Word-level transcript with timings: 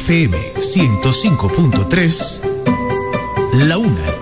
FM 0.00 0.54
105.3, 0.56 2.40
La 3.66 3.76
Una. 3.76 4.14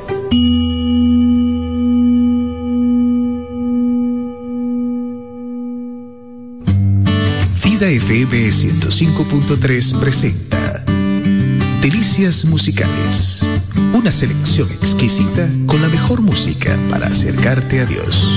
Vida 7.63 7.89
FM 7.89 8.49
105.3 8.49 10.01
presenta 10.01 10.85
Delicias 11.81 12.45
Musicales, 12.45 13.45
una 13.95 14.11
selección 14.11 14.69
exquisita 14.73 15.49
con 15.67 15.81
la 15.81 15.89
mejor 15.89 16.23
música 16.23 16.77
para 16.91 17.07
acercarte 17.07 17.81
a 17.81 17.87
Dios. 17.87 18.37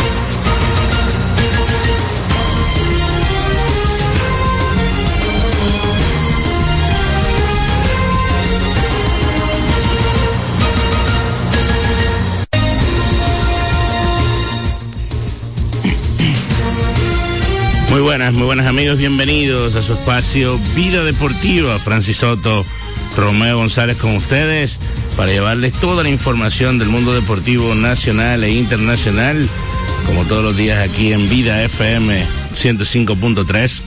Buenas, 17.99 18.33
muy 18.33 18.43
buenas 18.43 18.67
amigos, 18.67 18.97
bienvenidos 18.97 19.75
a 19.75 19.81
su 19.81 19.93
espacio 19.93 20.57
Vida 20.75 21.03
Deportiva. 21.03 21.77
Francis 21.77 22.17
Soto, 22.17 22.65
Romeo 23.17 23.57
González 23.57 23.97
con 23.97 24.15
ustedes 24.15 24.79
para 25.17 25.31
llevarles 25.31 25.73
toda 25.73 26.01
la 26.01 26.09
información 26.09 26.79
del 26.79 26.87
mundo 26.87 27.13
deportivo 27.13 27.75
nacional 27.75 28.45
e 28.45 28.51
internacional, 28.51 29.45
como 30.05 30.23
todos 30.23 30.41
los 30.41 30.55
días 30.55 30.87
aquí 30.87 31.11
en 31.11 31.27
Vida 31.29 31.61
FM 31.63 32.23
105.3. 32.53 33.81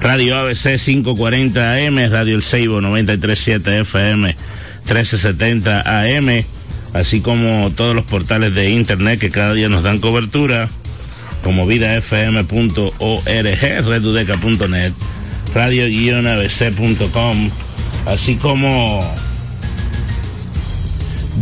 Radio 0.00 0.36
ABC 0.36 0.80
540 0.84 1.74
AM, 1.74 2.10
Radio 2.10 2.34
El 2.34 2.42
Seibo 2.42 2.80
937 2.80 3.80
FM 3.80 4.36
1370 4.84 6.00
AM, 6.00 6.44
así 6.92 7.20
como 7.20 7.70
todos 7.70 7.94
los 7.94 8.04
portales 8.04 8.52
de 8.54 8.70
internet 8.70 9.20
que 9.20 9.30
cada 9.30 9.54
día 9.54 9.68
nos 9.68 9.84
dan 9.84 10.00
cobertura 10.00 10.68
como 11.46 11.64
vidafm.org, 11.64 13.24
redudeca.net, 13.24 14.92
radio-abc.com, 15.54 17.50
así 18.04 18.34
como 18.34 19.14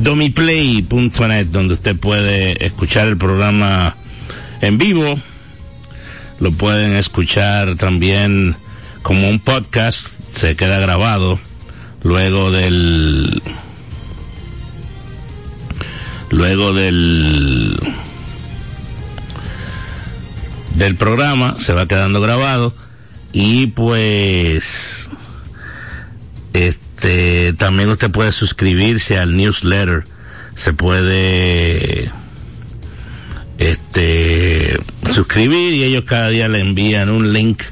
domiplay.net, 0.02 1.46
donde 1.46 1.72
usted 1.72 1.96
puede 1.96 2.66
escuchar 2.66 3.08
el 3.08 3.16
programa 3.16 3.96
en 4.60 4.76
vivo. 4.76 5.18
Lo 6.38 6.52
pueden 6.52 6.92
escuchar 6.96 7.76
también 7.76 8.56
como 9.00 9.30
un 9.30 9.38
podcast, 9.38 10.22
se 10.28 10.54
queda 10.54 10.80
grabado 10.80 11.40
luego 12.02 12.50
del 12.50 13.42
luego 16.28 16.74
del 16.74 17.80
del 20.74 20.96
programa, 20.96 21.56
se 21.58 21.72
va 21.72 21.86
quedando 21.86 22.20
grabado 22.20 22.74
y 23.32 23.68
pues 23.68 25.10
este 26.52 27.52
también 27.54 27.88
usted 27.88 28.10
puede 28.10 28.32
suscribirse 28.32 29.18
al 29.18 29.36
newsletter, 29.36 30.04
se 30.54 30.72
puede 30.72 32.10
este 33.58 34.78
suscribir 35.12 35.74
y 35.74 35.84
ellos 35.84 36.04
cada 36.04 36.28
día 36.28 36.48
le 36.48 36.60
envían 36.60 37.08
un 37.08 37.32
link 37.32 37.62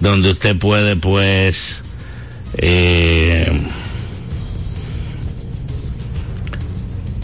donde 0.00 0.30
usted 0.30 0.56
puede 0.56 0.96
pues 0.96 1.82
eh, 2.58 3.50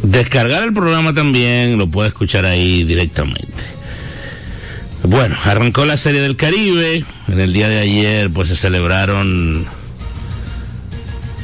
descargar 0.02 0.62
el 0.62 0.72
programa 0.72 1.12
también, 1.12 1.76
lo 1.76 1.90
puede 1.90 2.08
escuchar 2.08 2.44
ahí 2.46 2.84
directamente. 2.84 3.77
Bueno, 5.04 5.36
arrancó 5.44 5.84
la 5.84 5.96
Serie 5.96 6.20
del 6.20 6.36
Caribe. 6.36 7.04
En 7.28 7.40
el 7.40 7.52
día 7.52 7.68
de 7.68 7.78
ayer, 7.78 8.30
pues 8.30 8.48
se 8.48 8.56
celebraron. 8.56 9.66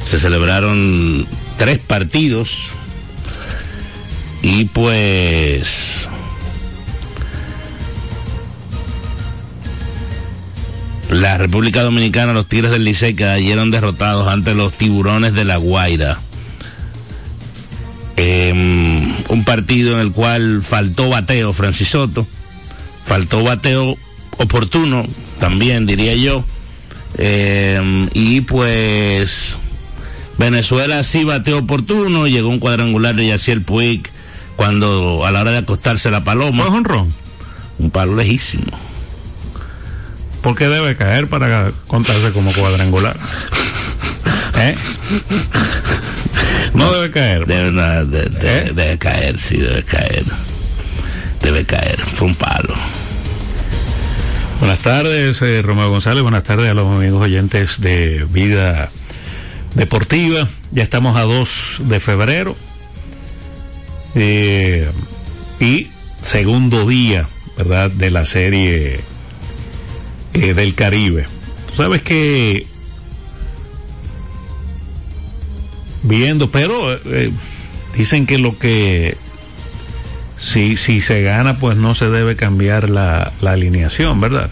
Se 0.03 0.19
celebraron 0.19 1.25
tres 1.57 1.79
partidos. 1.79 2.69
Y 4.41 4.65
pues. 4.65 6.09
La 11.09 11.37
República 11.37 11.81
Dominicana, 11.83 12.33
los 12.33 12.47
Tigres 12.47 12.71
del 12.71 12.83
Licey 12.83 13.15
cayeron 13.15 13.71
derrotados 13.71 14.27
ante 14.27 14.53
los 14.53 14.73
Tiburones 14.73 15.33
de 15.33 15.45
la 15.45 15.57
Guaira. 15.57 16.19
Eh, 18.17 18.51
un 19.29 19.43
partido 19.45 19.93
en 19.93 19.99
el 19.99 20.11
cual 20.11 20.61
faltó 20.63 21.09
bateo 21.09 21.53
Francis 21.53 21.89
Soto 21.89 22.27
faltó 23.05 23.43
bateo 23.43 23.95
oportuno, 24.37 25.05
también 25.39 25.85
diría 25.85 26.15
yo. 26.15 26.43
Eh, 27.17 28.09
y 28.13 28.41
pues 28.41 29.57
Venezuela 30.37 31.01
sí 31.03 31.23
bateó 31.23 31.59
oportuno, 31.59 32.27
llegó 32.27 32.49
un 32.49 32.59
cuadrangular 32.59 33.15
de 33.15 33.27
Yaciel 33.27 33.61
Puig 33.61 34.09
cuando 34.57 35.25
a 35.25 35.31
la 35.31 35.41
hora 35.41 35.51
de 35.51 35.59
acostarse 35.59 36.11
la 36.11 36.23
paloma. 36.23 36.65
¿Fue 36.65 36.77
un 36.77 36.83
ron? 36.83 37.13
Un 37.77 37.91
palo 37.91 38.15
lejísimo. 38.15 38.77
¿Por 40.41 40.55
qué 40.55 40.67
debe 40.67 40.95
caer 40.95 41.27
para 41.27 41.71
contarse 41.87 42.31
como 42.31 42.53
cuadrangular? 42.53 43.17
¿Eh? 44.57 44.75
No 46.73 46.91
debe 46.93 47.11
caer. 47.11 47.45
Debe, 47.45 47.71
no, 47.71 48.05
de, 48.05 48.25
de, 48.25 48.59
¿Eh? 48.59 48.71
debe 48.73 48.97
caer, 48.97 49.37
sí, 49.37 49.57
debe 49.57 49.83
caer 49.83 50.23
debe 51.45 51.63
caer. 51.63 52.01
Fue 52.01 52.27
un 52.27 52.33
palo. 52.33 52.73
Buenas 54.59 54.79
tardes, 54.79 55.39
eh, 55.43 55.61
Romeo 55.61 55.91
González. 55.91 56.23
Buenas 56.23 56.43
tardes 56.43 56.71
a 56.71 56.73
los 56.73 56.87
amigos 56.87 57.21
oyentes 57.21 57.79
de 57.79 58.25
Vida 58.31 58.89
Deportiva. 59.75 60.47
Ya 60.71 60.81
estamos 60.81 61.15
a 61.15 61.21
2 61.21 61.81
de 61.81 61.99
febrero. 61.99 62.55
Eh, 64.15 64.89
y 65.59 65.89
segundo 66.19 66.87
día, 66.87 67.27
¿verdad?, 67.57 67.91
de 67.91 68.09
la 68.09 68.25
serie 68.25 69.01
eh, 70.33 70.53
del 70.55 70.73
Caribe. 70.73 71.27
Tú 71.67 71.75
sabes 71.75 72.01
que 72.01 72.65
viendo, 76.01 76.49
pero 76.49 76.93
eh, 76.93 77.31
dicen 77.95 78.25
que 78.25 78.39
lo 78.39 78.57
que 78.57 79.15
si, 80.45 80.75
si 80.75 81.01
se 81.01 81.23
gana, 81.23 81.57
pues 81.57 81.75
no 81.75 81.95
se 81.95 82.09
debe 82.09 82.35
cambiar 82.35 82.89
la, 82.89 83.33
la 83.41 83.53
alineación, 83.53 84.21
¿verdad? 84.21 84.49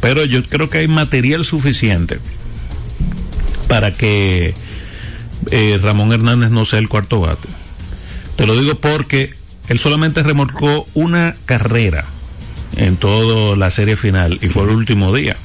Pero 0.00 0.24
yo 0.24 0.42
creo 0.42 0.68
que 0.68 0.78
hay 0.78 0.88
material 0.88 1.44
suficiente 1.44 2.18
para 3.68 3.94
que 3.94 4.54
eh, 5.50 5.78
Ramón 5.80 6.12
Hernández 6.12 6.50
no 6.50 6.64
sea 6.64 6.80
el 6.80 6.88
cuarto 6.88 7.20
bate. 7.20 7.48
Te 8.36 8.46
lo 8.46 8.58
digo 8.58 8.74
porque 8.74 9.32
él 9.68 9.78
solamente 9.78 10.22
remolcó 10.22 10.86
una 10.94 11.36
carrera 11.46 12.04
en 12.76 12.96
toda 12.96 13.56
la 13.56 13.70
serie 13.70 13.96
final 13.96 14.38
y 14.42 14.48
fue 14.48 14.64
el 14.64 14.70
último 14.70 15.14
día. 15.14 15.36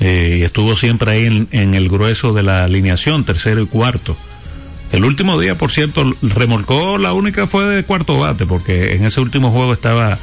eh, 0.00 0.38
y 0.40 0.42
estuvo 0.42 0.76
siempre 0.76 1.10
ahí 1.10 1.26
en, 1.26 1.48
en, 1.50 1.74
el 1.74 1.88
grueso 1.88 2.32
de 2.32 2.42
la 2.42 2.64
alineación, 2.64 3.24
tercero 3.24 3.62
y 3.62 3.66
cuarto. 3.66 4.16
El 4.94 5.04
último 5.04 5.40
día, 5.40 5.58
por 5.58 5.72
cierto, 5.72 6.14
remolcó 6.22 6.98
la 6.98 7.12
única 7.14 7.48
fue 7.48 7.64
de 7.64 7.82
cuarto 7.82 8.16
bate, 8.16 8.46
porque 8.46 8.94
en 8.94 9.04
ese 9.04 9.20
último 9.20 9.50
juego 9.50 9.72
estaba 9.72 10.20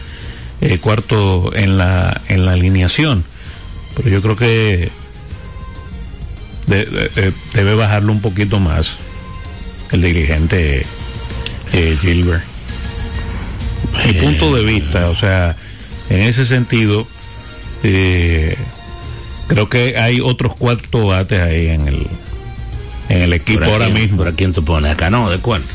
eh, 0.62 0.78
cuarto 0.78 1.54
en 1.54 1.78
la, 1.78 2.22
en 2.30 2.46
la 2.46 2.54
alineación. 2.54 3.26
Pero 3.98 4.08
yo 4.08 4.22
creo 4.22 4.38
que 4.38 4.90
de, 6.68 6.86
de, 6.86 7.34
debe 7.54 7.76
bajarlo 7.76 8.14
un 8.14 8.22
poquito 8.22 8.62
más 8.62 8.96
el 9.92 10.04
dirigente 10.04 10.86
eh, 11.74 11.98
Gilbert. 12.00 12.46
Mi 14.06 14.14
punto 14.14 14.56
de 14.56 14.64
vista, 14.64 15.10
o 15.10 15.16
sea, 15.16 15.58
en 16.10 16.22
ese 16.22 16.46
sentido, 16.46 17.06
eh, 17.84 18.56
creo 19.48 19.68
que 19.68 19.98
hay 19.98 20.22
otros 20.22 20.56
cuarto 20.56 21.08
bates 21.08 21.42
ahí 21.42 21.68
en 21.68 21.90
el, 21.90 22.08
en 23.12 23.22
el 23.24 23.34
equipo 23.34 23.66
ahora 23.66 23.90
mismo. 23.90 24.18
¿Por 24.18 24.30
a 24.30 24.32
quién 24.32 24.54
tú 24.54 24.64
pones? 24.64 24.92
¿A 24.92 24.96
Cano 24.96 25.30
de 25.30 25.38
cuarto? 25.40 25.68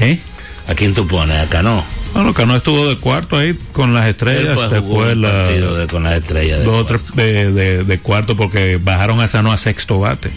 ¿Eh? 0.00 0.18
¿A 0.66 0.74
quién 0.74 0.92
tú 0.92 1.06
pones? 1.06 1.38
¿A 1.38 1.48
Cano? 1.48 1.84
Bueno, 2.14 2.34
Cano 2.34 2.56
estuvo 2.56 2.88
de 2.88 2.96
cuarto 2.96 3.38
ahí 3.38 3.56
con 3.72 3.94
las 3.94 4.08
estrellas, 4.08 4.58
después 4.68 5.16
la, 5.16 5.44
de, 5.44 5.86
con 5.88 6.02
las 6.02 6.18
estrellas. 6.18 6.58
De 6.58 6.64
dos 6.64 6.82
otros 6.82 7.14
de, 7.14 7.52
de, 7.52 7.84
de, 7.84 7.98
cuarto 8.00 8.36
porque 8.36 8.80
bajaron 8.82 9.20
a 9.20 9.28
Sano 9.28 9.52
a 9.52 9.56
sexto 9.56 10.00
bate. 10.00 10.30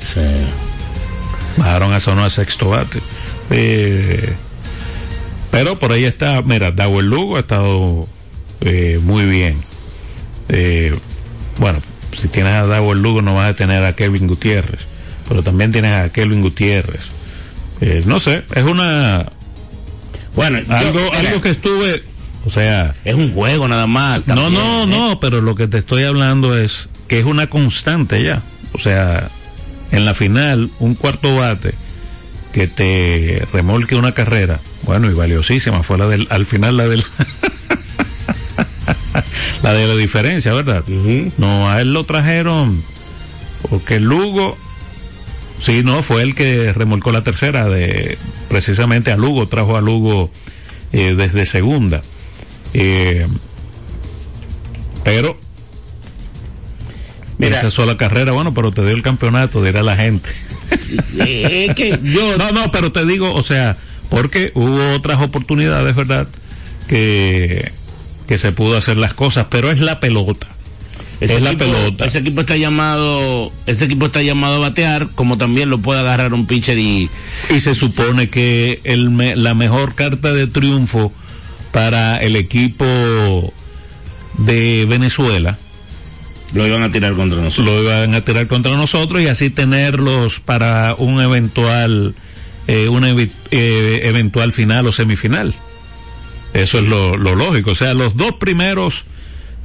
Sí. 0.00 0.20
Bajaron 1.56 1.92
a 1.92 2.00
Sano 2.00 2.24
a 2.24 2.30
sexto 2.30 2.70
bate. 2.70 2.98
Eh, 3.50 4.34
pero 5.52 5.78
por 5.78 5.92
ahí 5.92 6.04
está, 6.04 6.42
mira, 6.42 6.72
Dawel 6.72 7.06
Lugo 7.06 7.36
ha 7.36 7.40
estado 7.40 8.08
eh, 8.62 8.98
muy 9.00 9.26
bien. 9.26 9.62
Eh, 10.48 10.96
bueno, 11.58 11.78
si 12.20 12.26
tienes 12.26 12.54
a 12.54 12.66
Dawel 12.66 13.00
Lugo 13.00 13.22
no 13.22 13.36
vas 13.36 13.50
a 13.50 13.54
tener 13.54 13.84
a 13.84 13.94
Kevin 13.94 14.26
Gutiérrez 14.26 14.89
pero 15.30 15.44
también 15.44 15.70
tienes 15.70 15.92
a 15.92 16.08
Kelvin 16.08 16.42
Gutiérrez. 16.42 17.02
Eh, 17.80 18.02
no 18.04 18.18
sé, 18.18 18.42
es 18.52 18.64
una. 18.64 19.26
Bueno, 20.34 20.58
algo, 20.68 20.98
yo, 20.98 21.14
algo 21.14 21.40
que 21.40 21.50
estuve. 21.50 22.02
O 22.44 22.50
sea. 22.50 22.96
Es 23.04 23.14
un 23.14 23.32
juego 23.32 23.68
nada 23.68 23.86
más. 23.86 24.26
También, 24.26 24.52
no, 24.52 24.86
no, 24.86 24.92
¿eh? 24.92 24.98
no, 24.98 25.20
pero 25.20 25.40
lo 25.40 25.54
que 25.54 25.68
te 25.68 25.78
estoy 25.78 26.02
hablando 26.02 26.58
es 26.58 26.88
que 27.06 27.20
es 27.20 27.26
una 27.26 27.46
constante 27.46 28.24
ya. 28.24 28.42
O 28.72 28.80
sea, 28.80 29.28
en 29.92 30.04
la 30.04 30.14
final, 30.14 30.72
un 30.80 30.96
cuarto 30.96 31.36
bate 31.36 31.74
que 32.52 32.66
te 32.66 33.46
remolque 33.52 33.94
una 33.94 34.14
carrera. 34.14 34.58
Bueno, 34.82 35.12
y 35.12 35.14
valiosísima 35.14 35.84
fue 35.84 35.96
la 35.96 36.08
del. 36.08 36.26
Al 36.30 36.44
final, 36.44 36.76
la 36.76 36.88
del. 36.88 37.04
la 39.62 39.74
de 39.74 39.86
la 39.86 39.94
diferencia, 39.94 40.52
¿verdad? 40.52 40.82
Uh 40.88 40.90
-huh. 40.90 41.32
No, 41.38 41.70
a 41.70 41.80
él 41.80 41.92
lo 41.92 42.02
trajeron 42.02 42.82
porque 43.68 44.00
Lugo 44.00 44.56
Sí, 45.60 45.82
no, 45.84 46.02
fue 46.02 46.22
el 46.22 46.34
que 46.34 46.72
remolcó 46.72 47.12
la 47.12 47.22
tercera 47.22 47.68
de 47.68 48.16
precisamente 48.48 49.12
a 49.12 49.16
Lugo, 49.16 49.46
trajo 49.46 49.76
a 49.76 49.80
Lugo 49.80 50.30
eh, 50.92 51.14
desde 51.16 51.44
segunda. 51.46 52.02
Eh, 52.72 53.26
Pero 55.04 55.36
Mira. 57.38 57.58
esa 57.58 57.70
sola 57.70 57.96
carrera, 57.96 58.32
bueno, 58.32 58.52
pero 58.54 58.70
te 58.72 58.82
dio 58.82 58.94
el 58.94 59.02
campeonato, 59.02 59.62
dirá 59.62 59.82
la 59.82 59.96
gente. 59.96 60.28
Es 61.18 61.74
que 61.74 61.98
yo 62.02 62.36
No, 62.38 62.52
no, 62.52 62.70
pero 62.70 62.92
te 62.92 63.04
digo, 63.06 63.32
o 63.34 63.42
sea, 63.42 63.76
porque 64.08 64.52
hubo 64.54 64.94
otras 64.94 65.20
oportunidades, 65.22 65.94
¿verdad? 65.94 66.28
Que, 66.88 67.70
que 68.26 68.38
se 68.38 68.52
pudo 68.52 68.76
hacer 68.76 68.96
las 68.96 69.14
cosas, 69.14 69.46
pero 69.50 69.70
es 69.70 69.80
la 69.80 70.00
pelota. 70.00 70.48
Ese 71.20 71.34
es 71.36 71.42
la 71.42 71.50
equipo- 71.52 71.64
pelota. 71.72 72.04
Ese 72.06 72.18
equipo 72.18 72.40
está 72.40 72.56
llamado, 72.56 73.52
ese 73.66 73.84
equipo 73.84 74.06
está 74.06 74.22
llamado 74.22 74.56
a 74.56 74.58
batear, 74.60 75.08
como 75.14 75.36
también 75.36 75.68
lo 75.68 75.78
puede 75.78 76.00
agarrar 76.00 76.32
un 76.32 76.46
pitcher 76.46 76.78
y 76.78 77.10
Y 77.54 77.60
se 77.60 77.74
supone 77.74 78.30
que 78.30 78.80
el 78.84 79.10
me- 79.10 79.36
la 79.36 79.54
mejor 79.54 79.94
carta 79.94 80.32
de 80.32 80.46
triunfo 80.46 81.12
para 81.72 82.16
el 82.22 82.36
equipo 82.36 82.84
de 84.38 84.86
Venezuela 84.88 85.58
lo 86.52 86.66
iban 86.66 86.82
a 86.82 86.90
tirar 86.90 87.14
contra 87.14 87.40
nosotros. 87.40 87.66
lo 87.76 87.82
iban 87.82 88.14
a 88.14 88.22
tirar 88.22 88.46
contra 88.48 88.76
nosotros 88.76 89.22
y 89.22 89.28
así 89.28 89.50
tenerlos 89.50 90.40
para 90.40 90.94
un 90.98 91.20
eventual 91.20 92.14
eh, 92.66 92.88
una 92.88 93.10
eh, 93.10 94.00
eventual 94.04 94.52
final 94.52 94.86
o 94.86 94.92
semifinal. 94.92 95.54
Eso 96.54 96.78
es 96.78 96.84
lo, 96.86 97.16
lo 97.16 97.34
lógico. 97.34 97.72
O 97.72 97.74
sea, 97.74 97.94
los 97.94 98.16
dos 98.16 98.34
primeros 98.36 99.04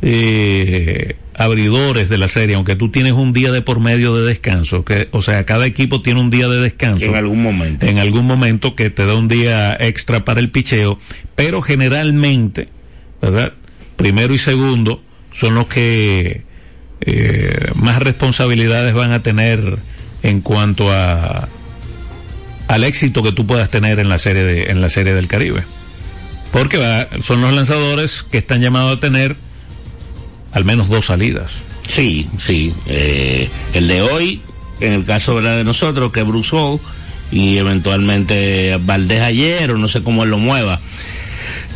eh, 0.01 1.15
abridores 1.37 2.07
de 2.09 2.17
la 2.17 2.27
serie, 2.27 2.55
aunque 2.55 2.75
tú 2.75 2.89
tienes 2.89 3.13
un 3.13 3.33
día 3.33 3.51
de 3.51 3.61
por 3.61 3.79
medio 3.79 4.15
de 4.15 4.25
descanso, 4.25 4.83
que, 4.85 5.09
o 5.11 5.21
sea, 5.21 5.45
cada 5.45 5.65
equipo 5.65 6.01
tiene 6.01 6.19
un 6.21 6.29
día 6.29 6.47
de 6.47 6.61
descanso 6.61 7.05
En 7.05 7.15
algún 7.15 7.43
momento. 7.43 7.85
en 7.85 7.99
algún 7.99 8.25
momento 8.25 8.75
que 8.75 8.89
te 8.89 9.05
da 9.05 9.15
un 9.15 9.27
día 9.27 9.75
extra 9.79 10.23
para 10.25 10.39
el 10.39 10.49
picheo, 10.49 10.97
pero 11.35 11.61
generalmente, 11.61 12.69
¿verdad? 13.21 13.53
Primero 13.97 14.33
y 14.33 14.39
segundo 14.39 15.01
son 15.33 15.55
los 15.55 15.67
que 15.67 16.43
eh, 17.01 17.71
más 17.75 17.99
responsabilidades 18.01 18.93
van 18.93 19.11
a 19.11 19.21
tener 19.21 19.77
en 20.23 20.41
cuanto 20.41 20.91
a 20.91 21.49
al 22.67 22.83
éxito 22.83 23.21
que 23.21 23.31
tú 23.31 23.45
puedas 23.45 23.69
tener 23.69 23.99
en 23.99 24.09
la 24.09 24.17
serie 24.17 24.43
de, 24.43 24.71
en 24.71 24.81
la 24.81 24.89
serie 24.89 25.13
del 25.13 25.27
Caribe. 25.27 25.63
Porque 26.51 26.77
va- 26.77 27.07
son 27.23 27.41
los 27.41 27.53
lanzadores 27.53 28.23
que 28.23 28.37
están 28.39 28.59
llamados 28.61 28.97
a 28.97 28.99
tener 28.99 29.35
al 30.55 30.65
menos 30.65 30.89
dos 30.89 31.05
salidas. 31.05 31.51
Sí, 31.88 32.27
sí. 32.39 32.74
Eh, 32.88 33.47
el 33.74 33.88
de 33.88 34.01
hoy, 34.01 34.41
en 34.79 34.93
el 34.93 35.05
caso 35.05 35.35
¿verdad? 35.35 35.57
de 35.57 35.63
nosotros, 35.63 36.12
que 36.12 36.24
Bruce 36.24 36.55
Hall, 36.55 36.79
y 37.31 37.57
eventualmente 37.57 38.77
Valdés 38.83 39.21
ayer, 39.21 39.69
o 39.69 39.77
no 39.77 39.88
sé 39.88 40.01
cómo 40.01 40.24
él 40.24 40.31
lo 40.31 40.39
mueva. 40.39 40.79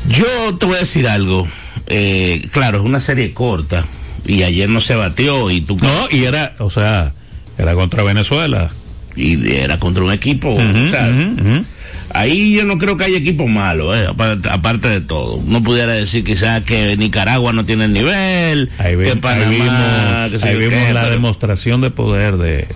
Yo 0.10 0.58
te 0.58 0.66
voy 0.66 0.78
a 0.78 0.80
decir 0.80 1.08
algo. 1.08 1.48
Eh, 1.88 2.48
claro, 2.52 2.80
es 2.80 2.84
una 2.86 3.00
serie 3.00 3.34
corta, 3.34 3.86
y 4.26 4.44
ayer 4.44 4.70
no 4.70 4.82
se 4.82 4.96
batió, 4.96 5.52
y 5.52 5.62
tú 5.62 5.78
No, 5.80 6.08
y 6.10 6.24
era, 6.24 6.56
o 6.60 6.70
sea, 6.70 7.14
era 7.58 7.74
contra 7.76 8.02
Venezuela. 8.04 8.70
y 9.16 9.52
era 9.54 9.78
contra 9.80 10.04
un 10.04 10.12
equipo. 10.12 10.52
Ujú. 10.54 11.66
Ahí 12.14 12.54
yo 12.56 12.66
no 12.66 12.78
creo 12.78 12.98
que 12.98 13.06
haya 13.06 13.18
equipo 13.18 13.48
malo, 13.48 13.96
eh, 13.96 14.08
aparte, 14.08 14.50
aparte 14.50 14.88
de 14.88 15.02
todo. 15.02 15.42
No 15.46 15.62
pudiera 15.62 15.94
decir 15.94 16.24
quizás 16.24 16.64
que 16.64 16.98
Nicaragua 16.98 17.54
no 17.54 17.66
tiene 17.66 17.86
el 17.86 17.94
nivel, 17.94 18.70
Ahí, 18.80 18.96
vi- 18.96 19.04
que 19.04 19.28
ahí 19.28 19.50
vimos, 19.50 20.42
que 20.42 20.48
ahí 20.50 20.58
vimos 20.58 20.92
la 20.94 21.02
pero- 21.02 21.10
demostración 21.14 21.82
de 21.82 21.92
poder 21.92 22.38
de, 22.38 22.68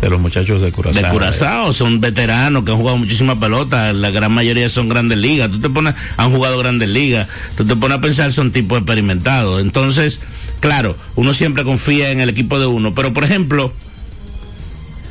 de 0.00 0.08
los 0.10 0.18
muchachos 0.20 0.62
de 0.62 0.72
Curazao. 0.72 1.02
de 1.02 1.08
Curazao, 1.10 1.72
son 1.74 2.00
veteranos 2.00 2.64
que 2.64 2.70
han 2.70 2.78
jugado 2.78 2.96
muchísima 2.96 3.38
pelota, 3.38 3.92
la 3.92 4.10
gran 4.10 4.32
mayoría 4.32 4.68
son 4.70 4.88
grandes 4.88 5.18
ligas, 5.18 5.50
tú 5.50 5.60
te 5.60 5.68
pones, 5.68 5.94
han 6.16 6.30
jugado 6.32 6.56
grandes 6.58 6.88
ligas, 6.88 7.28
tú 7.58 7.66
te 7.66 7.76
pones 7.76 7.98
a 7.98 8.00
pensar, 8.00 8.32
son 8.32 8.52
tipos 8.52 8.78
experimentados. 8.78 9.60
Entonces, 9.60 10.20
claro, 10.60 10.96
uno 11.14 11.34
siempre 11.34 11.62
confía 11.62 12.10
en 12.10 12.20
el 12.20 12.30
equipo 12.30 12.58
de 12.58 12.66
uno, 12.66 12.94
pero 12.94 13.12
por 13.12 13.24
ejemplo, 13.24 13.70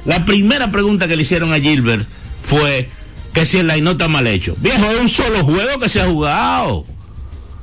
la 0.05 0.25
primera 0.25 0.71
pregunta 0.71 1.07
que 1.07 1.15
le 1.15 1.21
hicieron 1.23 1.53
a 1.53 1.59
Gilbert 1.59 2.07
fue 2.43 2.89
que 3.39 3.45
si 3.45 3.57
el 3.57 3.67
line 3.67 3.81
no 3.81 3.91
está 3.91 4.07
mal 4.07 4.25
hecho. 4.27 4.55
Viejo, 4.59 4.85
es 4.91 4.99
un 5.01 5.09
solo 5.09 5.43
juego 5.43 5.79
que 5.79 5.89
se 5.89 6.01
ha 6.01 6.07
jugado. 6.07 6.85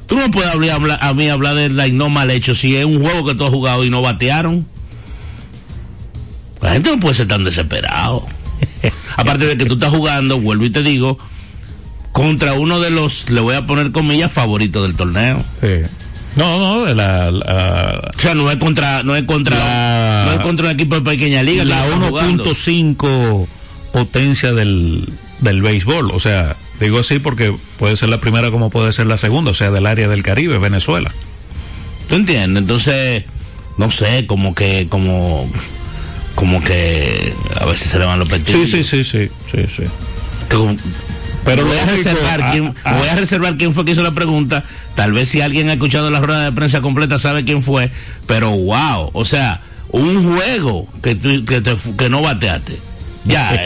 Tú 0.07 0.16
no 0.19 0.31
puedes 0.31 0.50
hablar, 0.52 0.99
a 1.00 1.14
mí 1.14 1.28
hablar 1.28 1.54
del 1.54 1.76
line 1.76 1.93
no 1.97 2.11
mal 2.11 2.31
hecho 2.31 2.54
si 2.54 2.76
es 2.76 2.85
un 2.85 3.00
juego 3.02 3.25
que 3.25 3.35
tú 3.35 3.45
has 3.45 3.50
jugado 3.50 3.85
y 3.85 3.90
no 3.90 4.02
batearon. 4.02 4.66
La 6.61 6.73
gente 6.73 6.90
no 6.90 7.00
puede 7.00 7.14
ser 7.14 7.28
tan 7.28 7.45
desesperado. 7.45 8.26
Aparte 9.16 9.47
de 9.47 9.57
que 9.59 9.66
tú 9.66 9.75
estás 9.75 9.90
jugando, 9.90 10.40
vuelvo 10.40 10.64
y 10.64 10.71
te 10.71 10.83
digo, 10.83 11.19
contra 12.12 12.54
uno 12.54 12.81
de 12.81 12.90
los, 12.90 13.28
le 13.31 13.40
voy 13.40 13.54
a 13.54 13.66
poner 13.66 13.93
comillas, 13.93 14.33
favoritos 14.33 14.83
del 14.83 14.95
torneo. 14.95 15.43
Sí. 15.61 15.88
No, 16.37 16.59
no, 16.59 16.87
la, 16.95 17.31
la, 17.31 18.11
O 18.16 18.21
sea, 18.21 18.35
no 18.35 18.50
es 18.50 18.57
contra, 18.59 19.02
no 19.04 19.14
es 19.14 19.25
contra, 19.25 19.57
La- 19.57 20.25
no 20.26 20.33
es 20.33 20.40
contra 20.40 20.66
un 20.66 20.73
equipo 20.73 20.97
de 20.97 21.02
pequeña 21.02 21.43
liga. 21.43 21.64
la 21.64 21.83
que 21.85 21.93
está 21.93 22.09
jugando. 22.09 22.45
1.5 22.45 23.47
potencia 23.93 24.52
del, 24.52 25.09
del 25.45 25.63
béisbol. 25.63 26.11
O 26.11 26.19
sea, 26.21 26.57
digo 26.81 26.99
así 26.99 27.19
porque 27.21 27.55
puede 27.79 27.97
ser 27.97 28.09
la 28.09 28.19
primera 28.19 28.51
como 28.51 28.71
puede 28.71 28.93
ser 28.93 29.07
la 29.07 29.17
segunda, 29.17 29.53
o 29.53 29.55
sea, 29.55 29.71
del 29.71 29.87
área 29.87 30.09
del 30.09 30.23
Caribe, 30.23 30.59
Venezuela. 30.59 31.13
¿Tú 32.09 32.17
entiendes? 32.17 32.63
Entonces, 32.63 33.25
no 33.79 33.91
sé, 33.91 34.27
como 34.27 34.55
que, 34.55 34.89
como, 34.89 35.49
como 36.35 36.63
que 36.63 37.33
a 37.61 37.65
veces 37.67 37.91
se 37.91 37.99
le 37.99 38.05
van 38.07 38.19
los 38.19 38.29
Sí, 38.29 38.35
petillos. 38.35 38.71
sí, 38.71 38.83
sí, 38.85 39.05
sí, 39.05 39.29
sí, 39.51 39.59
sí. 39.77 39.83
Como- 40.51 40.77
Pero 41.45 41.67
voy, 41.67 41.77
a 41.77 41.85
reservar 41.87 42.41
ah, 42.43 42.49
quién, 42.53 42.75
ah. 42.85 42.97
voy 42.99 43.09
a 43.09 43.15
reservar 43.17 43.57
quién 43.59 43.73
fue 43.75 43.85
que 43.85 43.93
hizo 43.93 44.03
la 44.03 44.13
pregunta. 44.13 44.65
Tal 44.95 45.13
vez 45.13 45.29
si 45.29 45.41
alguien 45.43 45.69
ha 45.69 45.75
escuchado 45.75 46.11
la 46.11 46.21
rueda 46.21 46.45
de 46.45 46.53
prensa 46.53 46.81
completa 46.81 47.19
sabe 47.19 47.45
quién 47.45 47.61
fue. 47.63 47.91
Pero 48.27 48.51
wow, 48.51 49.11
o 49.13 49.25
sea, 49.25 49.61
un 49.91 50.25
juego 50.35 50.89
que, 51.03 51.15
tú- 51.15 51.45
que, 51.45 51.61
te- 51.61 51.77
que 51.99 52.09
no 52.09 52.23
bateaste. 52.23 52.79
Ya, 53.25 53.59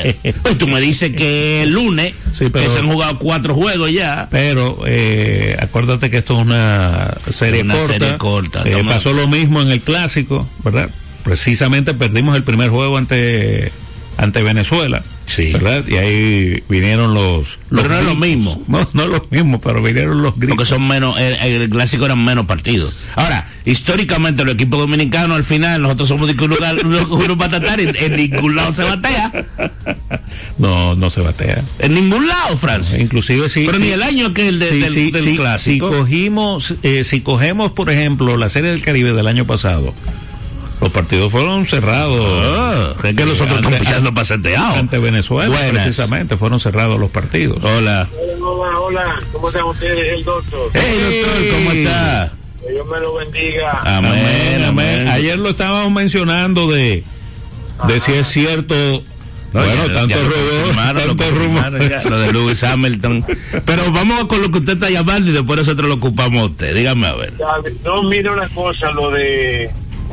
pues 0.42 0.56
tú 0.56 0.68
me 0.68 0.80
dices 0.80 1.12
que 1.16 1.62
el 1.64 1.70
lunes 1.70 2.14
Sí, 2.32 2.46
pero- 2.52 2.64
que 2.64 2.70
se 2.72 2.78
han 2.78 2.88
jugado 2.88 3.18
cuatro 3.18 3.54
juegos 3.54 3.90
ya. 3.92 4.28
Pero 4.30 4.82
eh, 4.86 5.56
acuérdate 5.60 6.10
que 6.10 6.18
esto 6.18 6.34
es 6.40 6.46
una 6.46 7.14
serie 7.30 7.62
Una 7.62 7.74
corta. 7.74 7.92
serie 7.92 8.16
corta, 8.18 8.62
Eh, 8.64 8.84
pasó 8.86 9.12
lo 9.12 9.26
mismo 9.26 9.60
en 9.60 9.68
el 9.70 9.80
clásico, 9.80 10.48
¿verdad? 10.64 10.88
Precisamente 11.24 11.92
perdimos 11.94 12.36
el 12.36 12.42
primer 12.44 12.70
juego 12.70 12.96
ante 12.96 13.72
ante 14.18 14.42
Venezuela, 14.42 15.02
Sí. 15.26 15.52
¿verdad? 15.52 15.84
Y 15.88 15.96
ahí 15.96 16.62
vinieron 16.68 17.14
los, 17.14 17.58
los 17.70 17.82
Pero 17.82 17.94
no 17.94 18.00
es 18.00 18.04
lo 18.06 18.14
mismo. 18.16 18.62
No, 18.66 18.86
no 18.94 19.02
es 19.04 19.08
lo 19.08 19.26
mismo, 19.30 19.60
pero 19.60 19.82
vinieron 19.82 20.22
los 20.22 20.34
gritos. 20.36 20.56
Porque 20.56 20.68
son 20.68 20.86
menos, 20.88 21.18
el, 21.18 21.34
el 21.62 21.70
clásico 21.70 22.04
eran 22.06 22.24
menos 22.24 22.44
partidos. 22.46 23.06
Ahora, 23.14 23.46
históricamente 23.64 24.44
los 24.44 24.54
equipos 24.54 24.78
dominicanos 24.80 25.36
al 25.36 25.44
final, 25.44 25.80
nosotros 25.82 26.08
somos 26.08 26.26
de 26.28 26.34
un 26.44 26.50
lugar, 26.50 26.76
unos, 26.84 27.08
en, 27.78 27.96
en 27.96 28.16
ningún 28.16 28.56
lado 28.56 28.72
se 28.72 28.82
batea. 28.82 29.32
No, 30.58 30.94
no 30.96 31.08
se 31.10 31.20
batea. 31.20 31.62
En 31.78 31.94
ningún 31.94 32.26
lado, 32.26 32.56
Francis. 32.56 32.98
Inclusive 33.00 33.48
si 33.48 33.64
Pero 33.64 33.78
ni 33.78 33.88
el 33.90 34.02
año 34.02 34.34
que 34.34 34.48
el 34.48 34.58
de- 34.58 34.70
del, 34.72 35.12
del 35.12 35.22
si- 35.22 35.36
clásico. 35.36 35.90
Si 35.92 35.96
cogimos, 35.96 36.74
eh, 36.82 37.04
si 37.04 37.20
cogemos, 37.20 37.72
por 37.72 37.90
ejemplo, 37.90 38.36
la 38.36 38.48
serie 38.48 38.70
del 38.70 38.82
Caribe 38.82 39.12
del 39.12 39.28
año 39.28 39.44
pasado, 39.46 39.94
los 40.80 40.92
partidos 40.92 41.30
fueron 41.32 41.66
cerrados. 41.66 42.18
Ah, 42.46 42.92
es 43.04 43.14
que 43.14 43.24
los 43.26 43.40
otros 43.40 43.58
están 43.58 43.74
Ante- 43.74 43.84
pichando 43.84 44.14
para 44.14 44.24
seteado. 44.24 44.74
Ante 44.76 44.98
Venezuela, 44.98 45.48
Buenas. 45.56 45.82
precisamente, 45.84 46.36
fueron 46.36 46.60
cerrados 46.60 46.98
los 47.00 47.10
partidos. 47.10 47.58
Hola. 47.62 48.08
Hola, 48.40 48.78
hola, 48.78 49.20
¿cómo 49.32 49.48
están 49.48 49.64
ustedes, 49.64 50.18
el 50.18 50.24
doctor? 50.24 50.70
Hey, 50.74 51.22
doctor, 51.22 51.54
¿cómo 51.58 51.72
está? 51.72 52.32
Que 52.64 52.72
Dios 52.72 52.86
me 52.86 53.00
lo 53.00 53.14
bendiga. 53.14 53.80
Amén, 53.84 54.64
Amén. 54.66 55.08
Ayer 55.08 55.38
lo 55.38 55.50
estábamos 55.50 55.90
mencionando 55.92 56.68
de, 56.70 57.02
de 57.86 58.00
si 58.00 58.12
es 58.12 58.26
cierto. 58.28 58.74
No, 59.52 59.64
bueno, 59.64 59.86
ya- 59.86 59.94
tanto 59.94 60.14
rumor, 60.22 61.02
tanto 61.06 61.30
rumor. 61.30 61.72
Lo 62.10 62.18
de 62.20 62.32
Lewis 62.34 62.62
Hamilton. 62.62 63.24
Pero 63.64 63.90
vamos 63.92 64.26
con 64.26 64.42
lo 64.42 64.50
que 64.50 64.58
usted 64.58 64.74
está 64.74 64.90
llamando 64.90 65.30
y 65.30 65.32
después 65.34 65.58
nosotros 65.58 65.88
lo 65.88 65.94
ocupamos 65.94 66.42
a 66.42 66.46
usted. 66.46 66.74
Dígame 66.74 67.06
a 67.06 67.14
ver. 67.14 67.32
No, 67.82 68.02
mire 68.02 68.28
una 68.30 68.46
cosa, 68.50 68.90
lo 68.90 69.10
de 69.10 69.70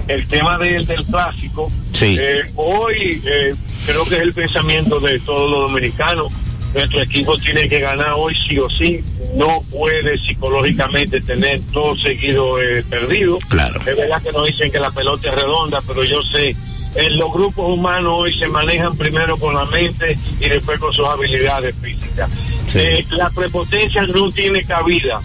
el 0.07 0.27
tema 0.27 0.57
del, 0.57 0.85
del 0.85 1.03
clásico. 1.05 1.71
Sí. 1.91 2.15
Eh, 2.19 2.43
hoy 2.55 3.21
eh, 3.25 3.53
creo 3.85 4.05
que 4.05 4.15
es 4.15 4.21
el 4.21 4.33
pensamiento 4.33 4.99
de 4.99 5.19
todos 5.19 5.49
los 5.49 5.71
dominicanos. 5.71 6.31
Nuestro 6.73 7.01
equipo 7.01 7.37
tiene 7.37 7.69
que 7.69 7.79
ganar 7.79 8.13
hoy 8.17 8.35
sí 8.35 8.59
o 8.59 8.69
sí. 8.69 9.01
No 9.35 9.61
puede 9.71 10.17
psicológicamente 10.17 11.21
tener 11.21 11.61
todo 11.71 11.95
seguido 11.95 12.61
eh, 12.61 12.83
perdido. 12.89 13.37
Claro. 13.49 13.79
Es 13.79 13.95
verdad 13.97 14.21
que 14.21 14.31
nos 14.31 14.45
dicen 14.45 14.71
que 14.71 14.79
la 14.79 14.91
pelota 14.91 15.29
es 15.29 15.35
redonda, 15.35 15.81
pero 15.87 16.03
yo 16.03 16.21
sé, 16.23 16.55
en 16.95 17.17
los 17.17 17.31
grupos 17.31 17.69
humanos 17.69 18.13
hoy 18.17 18.37
se 18.37 18.47
manejan 18.47 18.95
primero 18.97 19.37
con 19.37 19.55
la 19.55 19.65
mente 19.65 20.17
y 20.39 20.49
después 20.49 20.79
con 20.79 20.91
sus 20.91 21.07
habilidades 21.07 21.75
físicas. 21.81 22.29
Sí. 22.67 22.79
Eh, 22.79 23.05
la 23.11 23.29
prepotencia 23.29 24.05
no 24.07 24.29
tiene 24.31 24.63
cabida 24.65 25.21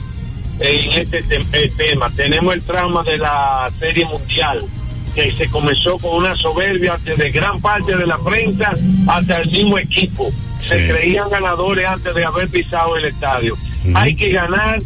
en 0.60 0.92
este 0.92 1.22
te- 1.22 1.44
eh, 1.52 1.72
tema. 1.76 2.10
Tenemos 2.10 2.54
el 2.54 2.62
trauma 2.62 3.02
de 3.02 3.18
la 3.18 3.70
Serie 3.78 4.04
Mundial, 4.06 4.62
que 5.14 5.32
se 5.32 5.48
comenzó 5.48 5.98
con 5.98 6.16
una 6.18 6.34
soberbia 6.36 6.98
desde 7.04 7.30
gran 7.30 7.60
parte 7.60 7.96
de 7.96 8.06
la 8.06 8.18
prensa 8.18 8.72
hasta 9.08 9.38
el 9.38 9.50
mismo 9.50 9.78
equipo. 9.78 10.30
Se 10.60 10.86
creían 10.88 11.30
ganadores 11.30 11.86
antes 11.86 12.14
de 12.14 12.24
haber 12.24 12.48
pisado 12.48 12.96
el 12.96 13.06
estadio. 13.06 13.56
Hay 13.94 14.14
que 14.14 14.30
ganar 14.30 14.78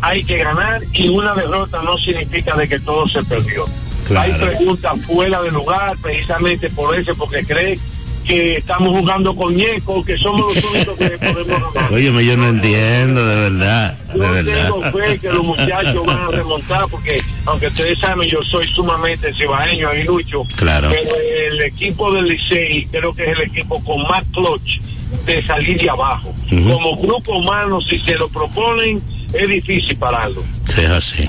hay 0.00 0.22
que 0.22 0.36
ganar 0.36 0.82
y 0.92 1.08
una 1.08 1.34
derrota 1.34 1.80
no 1.82 1.96
significa 1.96 2.54
de 2.56 2.68
que 2.68 2.78
todo 2.78 3.08
se 3.08 3.22
perdió. 3.24 3.64
Claro. 4.06 4.34
Hay 4.34 4.38
preguntas 4.38 4.92
fuera 5.06 5.40
de 5.40 5.50
lugar 5.50 5.96
precisamente 6.02 6.68
por 6.68 6.94
eso, 6.94 7.14
porque 7.14 7.42
cree 7.42 7.78
que 8.24 8.56
estamos 8.56 8.88
jugando 8.98 9.34
con 9.36 9.54
Ñeco, 9.54 10.04
que 10.04 10.16
somos 10.18 10.54
los 10.54 10.64
únicos 10.64 10.96
que 10.96 11.10
podemos 11.18 11.74
ganar. 11.74 11.92
Óyeme, 11.92 12.24
yo 12.24 12.36
no 12.36 12.48
entiendo, 12.48 13.26
de 13.26 13.34
verdad, 13.50 13.96
de 14.14 14.18
Yo 14.18 14.32
verdad. 14.32 14.62
tengo 14.72 14.82
fe 14.92 15.18
que 15.18 15.28
los 15.28 15.44
muchachos 15.44 16.06
van 16.06 16.18
a 16.20 16.28
remontar 16.28 16.86
porque, 16.90 17.22
aunque 17.46 17.66
ustedes 17.68 17.98
saben, 17.98 18.28
yo 18.28 18.42
soy 18.42 18.66
sumamente 18.66 19.32
cibaeño, 19.34 19.88
aguilucho. 19.88 20.42
Claro. 20.56 20.88
Pero 20.90 21.14
el 21.50 21.62
equipo 21.62 22.12
del 22.12 22.26
Licey 22.26 22.86
creo 22.90 23.14
que 23.14 23.24
es 23.30 23.36
el 23.38 23.42
equipo 23.42 23.82
con 23.84 24.02
más 24.04 24.24
clutch 24.32 24.80
de 25.26 25.42
salir 25.42 25.80
de 25.80 25.90
abajo. 25.90 26.34
Como 26.50 26.96
grupo 26.96 27.38
humano, 27.38 27.80
si 27.80 27.98
se 28.00 28.14
lo 28.16 28.28
proponen, 28.28 29.02
es 29.32 29.48
difícil 29.48 29.96
pararlo. 29.96 30.42
Sí, 30.74 30.84
así. 30.84 31.28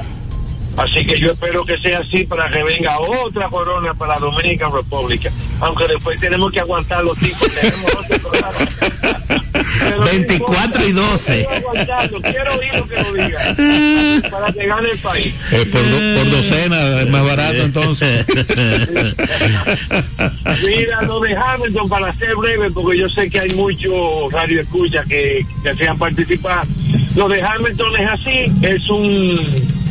Así 0.78 1.06
que 1.06 1.20
yo 1.20 1.32
espero 1.32 1.64
que 1.66 1.78
sea 1.78 2.00
así 2.00 2.26
para 2.26 2.50
que 2.50 2.62
venga 2.64 3.00
otra 3.00 3.48
corona 3.50 3.94
para 3.94 4.18
Dominican 4.20 4.74
República. 4.74 5.32
Aunque 5.62 5.88
después 5.88 6.20
tenemos 6.20 6.52
que 6.52 6.60
aguantar 6.60 7.04
los 7.04 7.18
tipos. 7.18 7.50
Tenemos 7.54 7.92
otro 7.96 8.20
programa. 8.30 8.58
Pero 9.80 9.98
no 9.98 10.06
24 10.06 10.84
y 10.86 10.90
importa, 10.90 11.12
12. 11.12 11.48
quiero 11.48 12.22
Quiero 12.22 12.54
oír 12.56 12.74
lo 12.76 12.88
que 12.88 12.96
lo 13.04 13.14
diga. 13.14 13.56
Para 14.32 14.52
que 14.52 14.68
gane 14.68 14.90
el 14.92 14.98
país. 15.00 15.34
Eh, 15.52 15.66
por, 15.72 15.82
do- 15.90 16.16
por 16.22 16.32
docena 16.32 17.02
es 17.02 17.10
más 17.10 17.24
barato 17.26 17.58
entonces. 17.64 18.26
Mira, 20.66 21.02
lo 21.04 21.20
de 21.20 21.36
Hamilton, 21.36 21.90
para 21.90 22.14
ser 22.16 22.36
breve, 22.36 22.72
porque 22.72 22.98
yo 22.98 23.10
sé 23.10 23.30
que 23.30 23.40
hay 23.40 23.54
muchos 23.54 24.32
radio 24.32 24.62
escucha 24.62 25.04
que 25.08 25.46
desean 25.64 25.98
participar. 25.98 26.66
Lo 27.16 27.28
de 27.30 27.42
Hamilton 27.42 27.96
es 27.98 28.10
así, 28.10 28.46
es 28.62 28.90
un. 28.90 29.85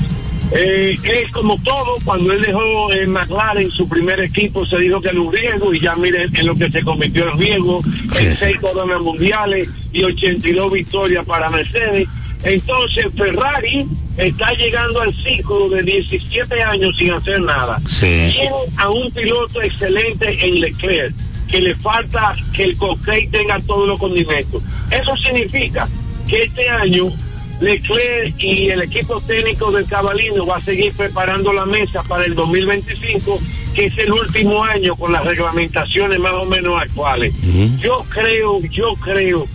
Eh, 0.55 0.97
es 1.03 1.31
como 1.33 1.61
todo, 1.63 1.97
cuando 2.05 2.33
él 2.33 2.43
dejó 2.43 2.93
en 2.93 3.11
McLaren 3.11 3.71
su 3.71 3.89
primer 3.89 4.21
equipo, 4.21 4.65
se 4.65 4.79
dijo 4.79 5.01
que 5.01 5.09
era 5.09 5.21
un 5.21 5.33
riesgo, 5.33 5.75
y 5.75 5.81
ya 5.81 5.95
miren 5.97 6.35
en 6.37 6.47
lo 6.47 6.55
que 6.55 6.71
se 6.71 6.83
convirtió 6.83 7.29
en 7.31 7.39
riesgo: 7.39 7.81
en 8.19 8.37
seis 8.37 8.59
coronas 8.61 9.01
mundiales 9.01 9.69
y 9.93 10.05
82 10.05 10.73
victorias 10.73 11.25
para 11.27 11.51
Mercedes. 11.51 12.09
Entonces, 12.45 13.07
Ferrari 13.17 13.87
está 14.19 14.53
llegando 14.53 15.01
al 15.01 15.13
ciclo 15.15 15.69
de 15.71 15.83
17 15.83 16.63
años 16.63 16.95
sin 16.99 17.11
hacer 17.11 17.41
nada 17.41 17.81
Sí. 17.87 18.31
tiene 18.33 18.51
a 18.77 18.91
un 18.91 19.11
piloto 19.11 19.61
excelente 19.63 20.39
en 20.47 20.61
Leclerc, 20.61 21.15
que 21.49 21.61
le 21.61 21.75
falta 21.77 22.37
que 22.53 22.65
el 22.65 22.77
cocktail 22.77 23.31
tenga 23.31 23.59
todos 23.61 23.89
los 23.89 23.99
condimentos. 23.99 24.63
Eso 24.91 25.17
significa 25.17 25.89
que 26.29 26.43
este 26.45 26.69
año 26.69 27.13
Leclerc 27.61 28.35
y 28.43 28.69
el 28.71 28.83
equipo 28.83 29.21
técnico 29.21 29.71
del 29.71 29.87
Cabalino 29.87 30.47
va 30.47 30.57
a 30.57 30.65
seguir 30.65 30.93
preparando 30.93 31.53
la 31.53 31.67
mesa 31.67 32.03
para 32.03 32.25
el 32.25 32.35
2025, 32.35 33.41
que 33.75 33.87
es 33.87 33.99
el 33.99 34.13
último 34.13 34.65
año 34.65 34.97
con 34.97 35.13
las 35.13 35.25
reglamentaciones 35.25 36.19
más 36.19 36.33
o 36.33 36.45
menos 36.45 36.81
actuales. 36.81 37.33
Yo 37.79 38.05
creo, 38.09 38.61
yo 38.63 38.95
creo 38.97 39.47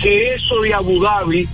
que 0.00 0.34
eso 0.34 0.60
de 0.62 0.74
Abu 0.74 1.00
Dhabi 1.00 1.48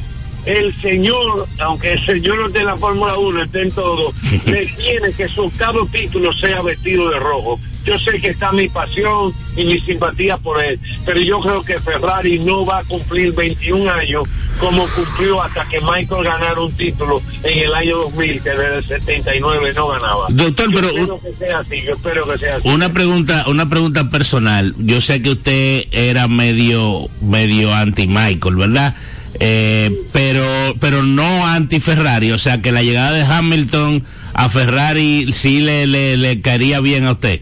el 0.47 0.75
señor, 0.81 1.47
aunque 1.59 1.93
el 1.93 2.05
señor 2.05 2.53
de 2.53 2.65
la 2.65 2.77
Fórmula 2.77 3.17
1 3.17 3.45
esté 3.45 3.63
en 3.63 3.71
todo, 3.71 4.13
le 4.47 4.67
tiene 4.67 5.13
que 5.13 5.29
su 5.29 5.45
octavo 5.45 5.87
título 5.87 6.33
sea 6.33 6.63
vestido 6.63 7.09
de 7.11 7.19
rojo. 7.19 7.59
Yo 7.85 7.99
sé 7.99 8.19
que 8.19 8.29
está 8.29 8.51
mi 8.53 8.69
pasión 8.69 9.33
y 9.57 9.65
mi 9.65 9.81
simpatía 9.81 10.39
por 10.39 10.63
él, 10.63 10.79
pero 11.05 11.21
yo 11.21 11.41
creo 11.41 11.63
que 11.63 11.81
Ferrari 11.81 12.39
no 12.39 12.65
va 12.65 12.79
a 12.79 12.85
cumplir 12.85 13.33
21 13.33 13.91
años 13.91 14.23
como 14.59 14.87
cumplió 14.89 15.43
hasta 15.43 15.65
que 15.69 15.81
Michael 15.81 16.25
ganara 16.25 16.61
un 16.61 16.73
título 16.73 17.21
en 17.43 17.59
el 17.59 17.75
año 17.75 17.99
2000, 17.99 18.43
que 18.43 18.51
desde 18.51 18.77
el 18.79 18.85
79 18.85 19.73
no 19.75 19.89
ganaba. 19.89 20.27
Doctor, 20.31 20.71
Yo 20.71 20.81
pero 20.81 20.89
espero 20.89 21.21
que 21.21 21.33
sea 21.33 21.59
así, 21.59 21.83
yo 21.83 21.93
espero 21.95 22.27
que 22.31 22.39
sea 22.39 22.57
así. 22.57 22.69
una 22.69 22.93
pregunta, 22.93 23.45
una 23.49 23.69
pregunta 23.69 24.09
personal. 24.09 24.75
Yo 24.79 25.01
sé 25.01 25.23
que 25.23 25.31
usted 25.31 25.85
era 25.93 26.29
medio, 26.29 27.09
medio 27.21 27.75
anti 27.75 28.07
Michael, 28.07 28.57
¿verdad? 28.57 28.95
Eh, 29.41 29.91
pero, 30.13 30.45
pero 30.81 31.03
no 31.03 31.47
anti 31.47 31.81
Ferrari, 31.81 32.31
o 32.31 32.39
sea 32.39 32.63
que 32.63 32.71
la 32.71 32.83
llegada 32.83 33.13
de 33.13 33.23
Hamilton 33.25 34.05
a 34.33 34.49
Ferrari 34.49 35.33
sí 35.33 35.61
le, 35.61 35.87
le, 35.87 36.17
le 36.17 36.41
caería 36.41 36.81
bien 36.81 37.05
a 37.05 37.13
usted. 37.13 37.41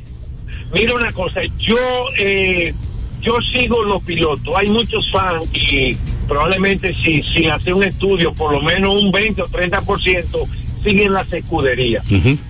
Mira 0.73 0.95
una 0.95 1.13
cosa, 1.13 1.41
yo 1.59 1.77
eh, 2.17 2.73
yo 3.21 3.37
sigo 3.43 3.83
los 3.85 4.03
pilotos, 4.03 4.55
hay 4.57 4.69
muchos 4.69 5.11
fans 5.13 5.45
y 5.55 5.97
probablemente 6.29 6.95
si 6.95 7.23
sin 7.23 7.51
hacer 7.51 7.75
un 7.75 7.85
estudio, 7.85 8.33
por 8.33 8.53
lo 8.53 8.63
menos 8.63 8.95
un 9.03 9.11
20 9.13 9.43
o 9.43 9.47
30% 9.49 10.25
siguen 10.83 11.13
las 11.13 11.33
escuderías, 11.33 12.05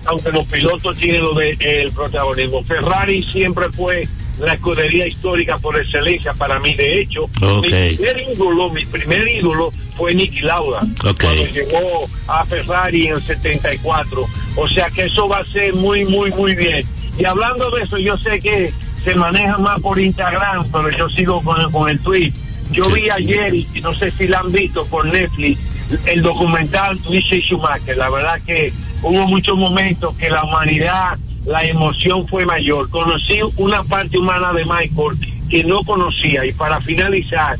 aunque 0.05 0.31
los 0.31 0.47
pilotos 0.47 0.97
tienen 0.97 1.21
lo 1.21 1.33
de, 1.35 1.55
el 1.59 1.91
protagonismo. 1.91 2.63
Ferrari 2.63 3.23
siempre 3.23 3.65
fue 3.71 4.07
la 4.39 4.53
escudería 4.55 5.05
histórica 5.05 5.59
por 5.59 5.79
excelencia 5.79 6.33
para 6.33 6.59
mí, 6.59 6.73
de 6.73 7.01
hecho, 7.01 7.29
mi 7.61 7.69
primer 7.69 8.25
ídolo, 8.31 8.69
mi 8.71 8.83
primer 8.85 9.27
ídolo 9.27 9.71
fue 9.95 10.15
Nicky 10.15 10.39
Lauda, 10.39 10.81
Ok. 11.05 11.21
cuando 11.21 11.45
llegó 11.45 12.09
a 12.27 12.43
Ferrari 12.45 13.07
en 13.07 13.13
el 13.13 13.23
74, 13.23 14.25
o 14.55 14.67
sea 14.67 14.89
que 14.89 15.03
eso 15.05 15.27
va 15.27 15.37
a 15.39 15.43
ser 15.43 15.75
muy, 15.75 16.03
muy, 16.05 16.31
muy 16.31 16.55
bien. 16.55 16.83
Y 17.19 17.25
hablando 17.25 17.69
de 17.69 17.83
eso, 17.83 17.99
yo 17.99 18.17
sé 18.17 18.39
que 18.39 18.73
se 19.03 19.13
maneja 19.13 19.59
más 19.59 19.79
por 19.81 19.99
Instagram, 19.99 20.65
pero 20.71 20.89
yo 20.89 21.07
sigo 21.09 21.39
con, 21.43 21.71
con 21.71 21.87
el 21.89 21.99
tweet. 21.99 22.33
Yo 22.73 22.89
vi 22.89 23.09
ayer, 23.09 23.53
y 23.53 23.67
no 23.81 23.93
sé 23.93 24.11
si 24.11 24.27
la 24.27 24.39
han 24.39 24.51
visto 24.51 24.85
por 24.87 25.05
Netflix, 25.05 25.59
el 26.05 26.21
documental 26.21 26.99
Michel 27.09 27.41
Schumacher. 27.41 27.97
La 27.97 28.09
verdad 28.09 28.41
que 28.45 28.73
hubo 29.01 29.27
muchos 29.27 29.57
momentos 29.57 30.15
que 30.15 30.29
la 30.29 30.43
humanidad, 30.43 31.17
la 31.45 31.63
emoción 31.63 32.27
fue 32.27 32.45
mayor. 32.45 32.89
Conocí 32.89 33.39
una 33.57 33.83
parte 33.83 34.17
humana 34.17 34.53
de 34.53 34.65
Michael 34.65 35.17
que 35.49 35.63
no 35.63 35.83
conocía. 35.83 36.45
Y 36.45 36.51
para 36.53 36.81
finalizar, 36.81 37.57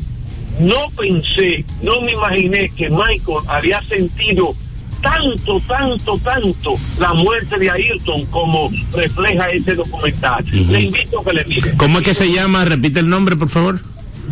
no 0.60 0.90
pensé, 0.96 1.64
no 1.82 2.00
me 2.00 2.12
imaginé 2.12 2.70
que 2.70 2.90
Michael 2.90 3.44
había 3.46 3.80
sentido 3.82 4.54
tanto, 5.00 5.60
tanto, 5.68 6.18
tanto 6.18 6.74
la 6.98 7.12
muerte 7.12 7.58
de 7.58 7.70
Ayrton 7.70 8.24
como 8.26 8.70
refleja 8.92 9.50
ese 9.50 9.74
documental. 9.74 10.44
Le 10.50 10.80
invito 10.80 11.20
a 11.20 11.24
que 11.24 11.32
le 11.34 11.44
mire. 11.44 11.76
¿Cómo 11.76 11.98
es 11.98 12.04
que 12.04 12.14
se 12.14 12.32
llama? 12.32 12.64
Repite 12.64 13.00
el 13.00 13.08
nombre, 13.08 13.36
por 13.36 13.50
favor. 13.50 13.80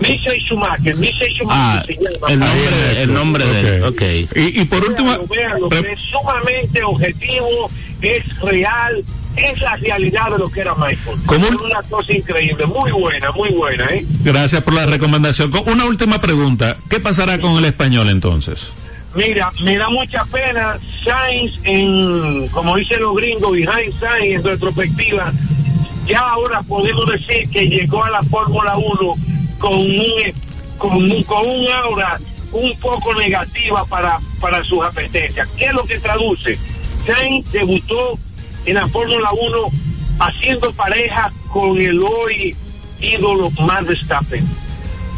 Michel 0.00 0.40
Schumacher, 0.40 0.96
Michel 0.96 1.28
Ah, 1.48 1.82
Schumacher 1.84 1.86
se 1.86 2.02
llama. 2.02 2.28
el 2.32 2.38
nombre, 2.40 3.02
el 3.02 3.12
nombre 3.14 3.46
de 3.46 3.76
él. 3.76 3.82
Ok. 3.84 4.02
Y, 4.36 4.60
y 4.60 4.64
por 4.64 4.84
último, 4.84 5.10
Véanlo, 5.28 5.68
véanlo, 5.68 5.88
es 5.90 5.98
sumamente 6.00 6.82
objetivo, 6.82 7.70
es 8.00 8.40
real, 8.40 9.04
es 9.36 9.60
la 9.60 9.76
realidad 9.76 10.30
de 10.32 10.38
lo 10.38 10.48
que 10.50 10.60
era 10.60 10.74
Michael. 10.74 11.16
¿Cómo? 11.26 11.46
Es 11.46 11.54
una 11.54 11.82
cosa 11.88 12.12
increíble, 12.12 12.66
muy 12.66 12.90
buena, 12.92 13.30
muy 13.32 13.50
buena, 13.50 13.84
¿eh? 13.86 14.04
gracias 14.24 14.62
por 14.62 14.74
la 14.74 14.86
recomendación. 14.86 15.50
Con- 15.50 15.68
Una 15.68 15.84
última 15.84 16.20
pregunta. 16.20 16.76
¿Qué 16.90 17.00
pasará 17.00 17.38
con 17.40 17.56
el 17.58 17.64
español 17.64 18.08
entonces? 18.08 18.68
Mira, 19.14 19.52
me 19.62 19.76
da 19.76 19.90
mucha 19.90 20.24
pena 20.24 20.78
Sainz 21.04 21.58
en, 21.64 22.46
como 22.48 22.76
dicen 22.76 23.02
los 23.02 23.14
gringos, 23.14 23.52
behind 23.52 23.92
Sainz 24.00 24.36
en 24.36 24.42
retrospectiva, 24.44 25.30
ya 26.06 26.20
ahora 26.20 26.62
podemos 26.62 27.06
decir 27.10 27.46
que 27.50 27.68
llegó 27.68 28.02
a 28.02 28.10
la 28.10 28.22
Fórmula 28.22 28.76
1 28.78 29.14
con 29.62 29.74
un, 29.74 31.24
con 31.24 31.46
un, 31.46 31.72
aura 31.72 32.18
un 32.50 32.76
poco 32.80 33.14
negativa 33.14 33.84
para, 33.84 34.18
para 34.40 34.62
sus 34.64 34.84
apetencias. 34.84 35.48
¿Qué 35.56 35.66
es 35.66 35.72
lo 35.72 35.84
que 35.84 36.00
traduce? 36.00 36.58
Sainz 37.06 37.50
debutó 37.52 38.18
en 38.66 38.74
la 38.74 38.88
Fórmula 38.88 39.30
1 39.32 39.58
haciendo 40.18 40.72
pareja 40.72 41.32
con 41.48 41.80
el 41.80 42.02
hoy 42.02 42.56
ídolo 43.00 43.50
Max 43.60 43.86
Verstappen. 43.86 44.44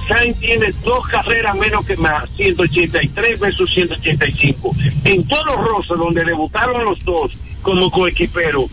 Sainz 0.07 0.39
tiene 0.39 0.71
dos 0.85 1.07
carreras 1.09 1.57
menos 1.57 1.87
que 1.87 1.97
más, 1.97 2.29
183 2.37 3.41
versus 3.41 3.73
185. 3.73 4.73
En 5.05 5.27
Toro 5.27 5.57
Rosso, 5.57 5.97
donde 5.97 6.23
debutaron 6.23 6.85
los 6.85 7.03
dos 7.03 7.33
como 7.63 7.91
coequiperos, 7.91 8.67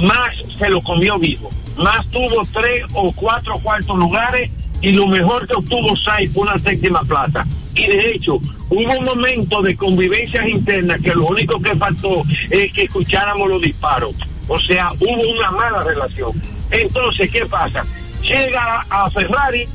más 0.00 0.34
se 0.58 0.68
lo 0.68 0.82
comió 0.82 1.16
vivo. 1.16 1.48
Más 1.76 2.04
tuvo 2.08 2.44
tres 2.52 2.84
o 2.92 3.12
cuatro 3.12 3.58
cuartos 3.60 3.96
lugares 3.96 4.50
y 4.82 4.90
lo 4.92 5.06
mejor 5.06 5.46
que 5.46 5.54
obtuvo 5.54 5.96
Sainz 5.96 6.32
fue 6.32 6.42
una 6.42 6.58
séptima 6.58 7.02
plaza. 7.02 7.46
Y 7.74 7.86
de 7.86 8.08
hecho, 8.08 8.34
hubo 8.68 8.98
un 8.98 9.04
momento 9.04 9.62
de 9.62 9.76
convivencias 9.76 10.46
internas 10.46 11.00
que 11.00 11.14
lo 11.14 11.26
único 11.26 11.60
que 11.62 11.74
faltó 11.76 12.24
es 12.50 12.72
que 12.72 12.82
escucháramos 12.82 13.48
los 13.48 13.62
disparos. 13.62 14.14
O 14.48 14.58
sea, 14.58 14.88
hubo 15.00 15.32
una 15.32 15.50
mala 15.52 15.80
relación. 15.82 16.30
Entonces, 16.70 17.30
¿qué 17.30 17.46
pasa? 17.46 17.84
Llega 18.22 18.84
a 18.90 19.08
Ferrari, 19.08 19.66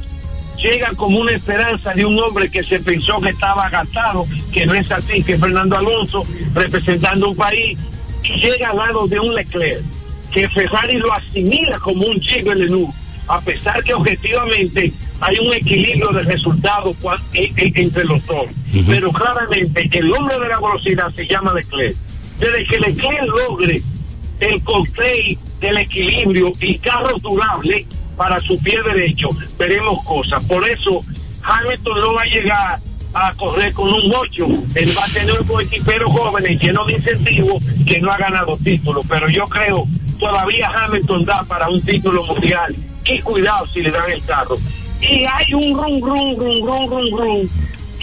llega 0.57 0.91
como 0.93 1.19
una 1.19 1.31
esperanza 1.31 1.93
de 1.93 2.05
un 2.05 2.19
hombre 2.19 2.51
que 2.51 2.61
se 2.63 2.79
pensó 2.81 3.19
que 3.21 3.29
estaba 3.29 3.69
gastado, 3.69 4.25
que 4.51 4.65
no 4.65 4.73
es 4.73 4.91
así, 4.91 5.23
que 5.23 5.33
es 5.33 5.39
Fernando 5.39 5.77
Alonso, 5.77 6.23
representando 6.53 7.29
un 7.29 7.35
país, 7.35 7.79
y 8.23 8.39
llega 8.39 8.71
al 8.71 8.77
lado 8.77 9.07
de 9.07 9.19
un 9.19 9.33
Leclerc, 9.33 9.81
que 10.31 10.49
Ferrari 10.49 10.97
lo 10.97 11.13
asimila 11.13 11.79
como 11.79 12.05
un 12.05 12.19
chico 12.19 12.51
en 12.51 12.59
Lenú, 12.59 12.93
a 13.27 13.41
pesar 13.41 13.83
que 13.83 13.93
objetivamente 13.93 14.91
hay 15.19 15.37
un 15.39 15.53
equilibrio 15.53 16.09
de 16.09 16.23
resultados 16.23 16.95
en- 17.33 17.53
en- 17.57 17.73
entre 17.77 18.05
los 18.05 18.25
dos. 18.25 18.45
Pero 18.87 19.11
claramente 19.11 19.89
el 19.91 20.13
hombre 20.13 20.39
de 20.39 20.47
la 20.47 20.59
velocidad 20.59 21.11
se 21.15 21.25
llama 21.27 21.53
Leclerc. 21.53 21.95
Desde 22.39 22.65
que 22.65 22.79
Leclerc 22.79 23.25
logre 23.25 23.81
el 24.39 24.61
cóctel 24.63 25.37
del 25.59 25.77
equilibrio 25.77 26.51
y 26.61 26.77
carro 26.77 27.17
durable 27.19 27.85
para 28.15 28.39
su 28.39 28.59
pie 28.59 28.79
derecho, 28.83 29.29
veremos 29.57 30.03
cosas. 30.05 30.43
Por 30.45 30.67
eso 30.69 31.01
Hamilton 31.43 31.99
no 32.01 32.13
va 32.13 32.21
a 32.21 32.25
llegar 32.25 32.79
a 33.13 33.33
correr 33.33 33.73
con 33.73 33.89
un 33.91 34.13
8. 34.13 34.47
Él 34.75 34.93
va 34.95 35.05
a 35.05 35.07
tener 35.09 35.35
un 35.41 35.61
equipero 35.61 36.09
jóvenes 36.11 36.59
lleno 36.61 36.85
de 36.85 36.93
incentivos 36.93 37.63
que 37.85 37.99
no 37.99 38.11
ha 38.11 38.17
ganado 38.17 38.55
título. 38.57 39.01
Pero 39.09 39.27
yo 39.29 39.45
creo 39.45 39.87
todavía 40.19 40.69
Hamilton 40.69 41.25
da 41.25 41.43
para 41.43 41.69
un 41.69 41.81
título 41.81 42.23
mundial. 42.25 42.75
Y 43.09 43.19
cuidado 43.21 43.65
si 43.67 43.81
le 43.81 43.91
dan 43.91 44.09
el 44.11 44.23
carro. 44.23 44.57
Y 45.01 45.25
hay 45.25 45.53
un 45.53 45.77
rum, 45.77 46.01
rum, 46.01 46.35
rum, 46.37 46.65
rum, 46.65 46.89
rum, 46.89 47.17
rum. 47.19 47.47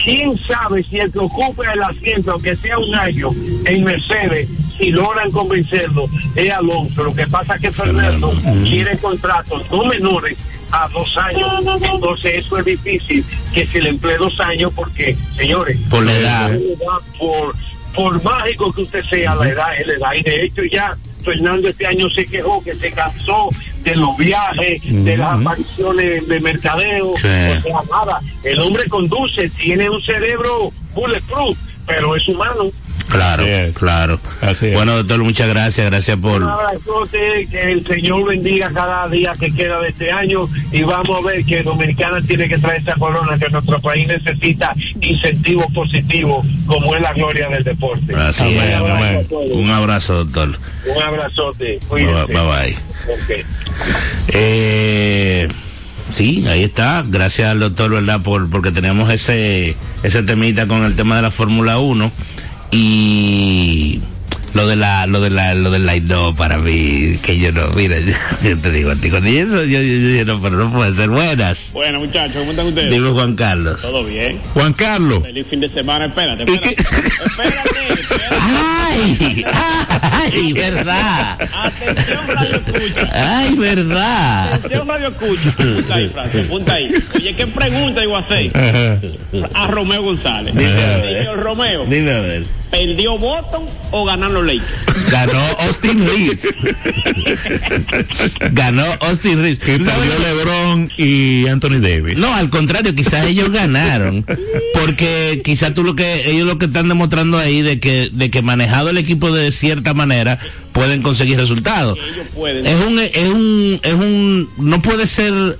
¿Quién 0.03 0.37
sabe 0.37 0.83
si 0.83 0.97
el 0.97 1.11
que 1.11 1.19
ocupe 1.19 1.63
el 1.73 1.81
asiento, 1.81 2.31
aunque 2.33 2.55
sea 2.55 2.77
un 2.77 2.93
año, 2.95 3.29
en 3.65 3.83
Mercedes, 3.83 4.47
si 4.77 4.91
logran 4.91 5.31
convencerlo, 5.31 6.05
es 6.35 6.51
Alonso? 6.53 7.03
Lo 7.03 7.13
que 7.13 7.25
pasa 7.27 7.55
es 7.55 7.61
que 7.61 7.71
Fernando 7.71 8.33
quiere 8.63 8.97
contratos 8.97 9.63
no 9.71 9.85
menores 9.85 10.37
a 10.71 10.87
dos 10.89 11.17
años. 11.17 11.49
Entonces 11.81 12.45
eso 12.45 12.57
es 12.59 12.65
difícil 12.65 13.25
que 13.53 13.65
se 13.65 13.81
le 13.81 13.89
emplee 13.89 14.17
dos 14.17 14.39
años 14.39 14.71
porque, 14.75 15.15
señores, 15.35 15.79
Por 15.89 16.05
la 16.05 16.13
edad. 16.13 16.51
por, 17.17 17.55
por 17.95 18.23
mágico 18.23 18.71
que 18.73 18.81
usted 18.81 19.03
sea, 19.05 19.35
la 19.35 19.47
edad 19.49 19.79
es 19.79 19.87
la 19.87 19.93
edad. 19.95 20.13
Y 20.15 20.23
de 20.23 20.43
hecho 20.43 20.63
ya 20.65 20.95
Fernando 21.23 21.69
este 21.69 21.87
año 21.87 22.09
se 22.09 22.25
quejó 22.25 22.63
que 22.63 22.75
se 22.75 22.91
cansó 22.91 23.49
de 23.85 23.95
los 23.95 24.17
viajes, 24.17 24.81
de 24.83 25.15
las 25.15 25.39
apariciones 25.39 26.27
de 26.27 26.39
mercadeo. 26.39 27.13
Sí. 27.15 27.27
O 27.27 27.61
sea, 27.61 27.79
nada, 27.89 28.19
el 28.43 28.59
hombre 28.59 28.85
conduce, 28.89 29.49
tiene 29.49 29.89
un 29.89 30.01
cerebro 30.01 30.71
bulletproof, 30.93 31.57
pero 31.85 32.15
es 32.15 32.27
humano. 32.27 32.71
Claro, 33.09 33.43
Así 33.43 33.51
es. 33.51 33.75
claro. 33.77 34.19
Así 34.41 34.67
es. 34.67 34.73
Bueno, 34.73 34.95
doctor, 34.97 35.23
muchas 35.23 35.47
gracias, 35.47 35.85
gracias 35.89 36.15
Un 36.15 36.21
por... 36.21 36.43
abrazote, 36.43 37.47
que 37.49 37.71
el 37.71 37.85
Señor 37.85 38.27
bendiga 38.27 38.71
cada 38.73 39.07
día 39.07 39.33
que 39.39 39.51
queda 39.53 39.79
de 39.79 39.89
este 39.89 40.11
año 40.11 40.49
y 40.71 40.81
vamos 40.83 41.17
a 41.17 41.25
ver 41.25 41.45
que 41.45 41.61
Dominicana 41.63 42.21
tiene 42.21 42.47
que 42.49 42.57
traer 42.57 42.81
esa 42.81 42.95
corona 42.95 43.37
que 43.37 43.47
nuestro 43.49 43.79
país 43.79 44.07
necesita 44.07 44.73
incentivos 45.01 45.67
positivos 45.73 46.45
como 46.65 46.95
es 46.95 47.01
la 47.01 47.13
gloria 47.13 47.47
del 47.49 47.63
deporte. 47.63 48.15
Así 48.15 48.43
Un 48.43 48.49
es, 48.49 48.73
abrazo 48.75 48.95
amén. 49.03 49.17
a 49.17 49.27
todos. 49.29 49.53
Un 49.53 49.69
abrazo, 49.69 50.13
doctor. 50.25 50.59
Un 50.95 51.03
abrazote. 51.03 51.65
Bye 51.65 51.79
Cuídense. 51.87 52.33
bye. 52.33 52.43
bye. 52.43 53.45
Eh, 54.29 55.47
sí, 56.11 56.45
ahí 56.47 56.63
está. 56.63 57.03
Gracias 57.05 57.49
al 57.49 57.59
doctor, 57.59 57.91
¿verdad? 57.91 58.21
Por, 58.21 58.49
porque 58.49 58.71
tenemos 58.71 59.09
ese, 59.11 59.75
ese 60.03 60.23
temita 60.23 60.67
con 60.67 60.83
el 60.83 60.95
tema 60.95 61.15
de 61.17 61.21
la 61.21 61.31
Fórmula 61.31 61.77
1 61.77 62.11
y 62.71 64.01
lo 64.55 64.67
de 64.67 64.77
la, 64.77 65.05
lo 65.05 65.19
de 65.19 65.29
la, 65.29 65.53
lo 65.53 65.69
del 65.69 65.85
light 65.85 66.05
no 66.05 66.33
para 66.33 66.57
mí, 66.57 67.19
que 67.21 67.37
yo 67.37 67.51
no, 67.51 67.67
mira, 67.75 67.97
yo 68.41 68.57
te 68.57 68.71
digo 68.71 68.91
a 68.91 68.95
ti, 68.95 69.09
con 69.09 69.27
eso 69.27 69.65
yo, 69.65 69.81
yo, 69.81 70.25
no, 70.25 70.41
pero 70.41 70.55
no 70.55 70.71
puede 70.71 70.95
ser 70.95 71.09
buenas. 71.09 71.71
Bueno, 71.73 71.99
muchachos, 71.99 72.37
¿cómo 72.37 72.51
están 72.51 72.67
ustedes? 72.67 72.89
Dime 72.89 73.09
Juan 73.09 73.35
Carlos. 73.35 73.81
Todo 73.81 74.05
bien. 74.05 74.39
Juan 74.53 74.71
Carlos. 74.71 75.23
Feliz 75.23 75.45
fin 75.49 75.59
de 75.59 75.67
semana. 75.69 76.05
Espérate, 76.05 76.45
¿Y 76.49 76.55
espérate. 76.55 76.81
Espérate, 76.81 77.93
espérate. 77.93 78.35
¡Ay! 78.39 79.45
¡Ay, 80.01 80.53
verdad! 80.53 81.41
Atención, 81.41 82.27
Radio 82.27 82.55
Escucha. 82.55 83.09
¡Ay, 83.11 83.55
verdad! 83.55 84.53
Atención, 84.53 84.87
Radio 84.87 85.07
Escucha. 85.09 85.49
Apunta 85.49 85.95
ahí, 85.95 86.09
Francis, 86.13 86.45
apunta 86.45 86.73
ahí. 86.73 86.91
Oye, 87.15 87.35
¿qué 87.35 87.47
pregunta 87.47 88.03
iba 88.03 88.17
a 88.17 88.21
hacer? 88.21 88.51
A 89.53 89.67
Romeo 89.67 90.01
González. 90.01 90.53
Señor 90.53 91.39
Romeo, 91.43 91.85
Dime 91.85 92.11
a 92.13 92.19
ver. 92.21 92.43
¿Perdió 92.75 93.17
Boston 93.17 93.63
o 93.91 94.05
ganaron 94.05 94.33
los 94.33 94.45
Lakers? 94.45 95.11
Ganó 95.11 95.41
Austin 95.59 96.05
Reeves. 96.05 96.47
Ganó 98.51 98.83
Austin 99.01 99.41
Reeves. 99.41 99.59
Y 99.59 99.83
¿Sabes 99.83 99.85
salió 99.85 100.19
LeBron 100.19 100.89
y 100.97 101.47
Anthony 101.47 101.79
Davis. 101.79 102.17
No, 102.17 102.33
al 102.33 102.49
contrario, 102.49 102.95
quizás 102.95 103.25
ellos 103.25 103.51
ganaron, 103.51 104.25
porque 104.73 105.41
quizás 105.43 105.73
tú 105.73 105.83
lo 105.83 105.95
que 105.95 106.29
ellos 106.29 106.47
lo 106.47 106.57
que 106.57 106.65
están 106.65 106.87
demostrando 106.87 107.37
ahí 107.37 107.61
de 107.61 107.79
que 107.79 108.09
de 108.11 108.29
que 108.29 108.41
manejado 108.41 108.89
el 108.89 108.97
equipo 108.97 109.31
de 109.31 109.51
cierta 109.51 109.93
manera 109.93 110.39
pueden 110.71 111.01
conseguir 111.01 111.37
resultados. 111.37 111.97
Ellos 111.97 112.27
pueden. 112.33 112.65
Es 112.65 112.85
un 112.85 112.99
es 112.99 113.29
un 113.29 113.79
es 113.83 113.93
un 113.93 114.49
no 114.57 114.81
puede 114.81 115.07
ser 115.07 115.57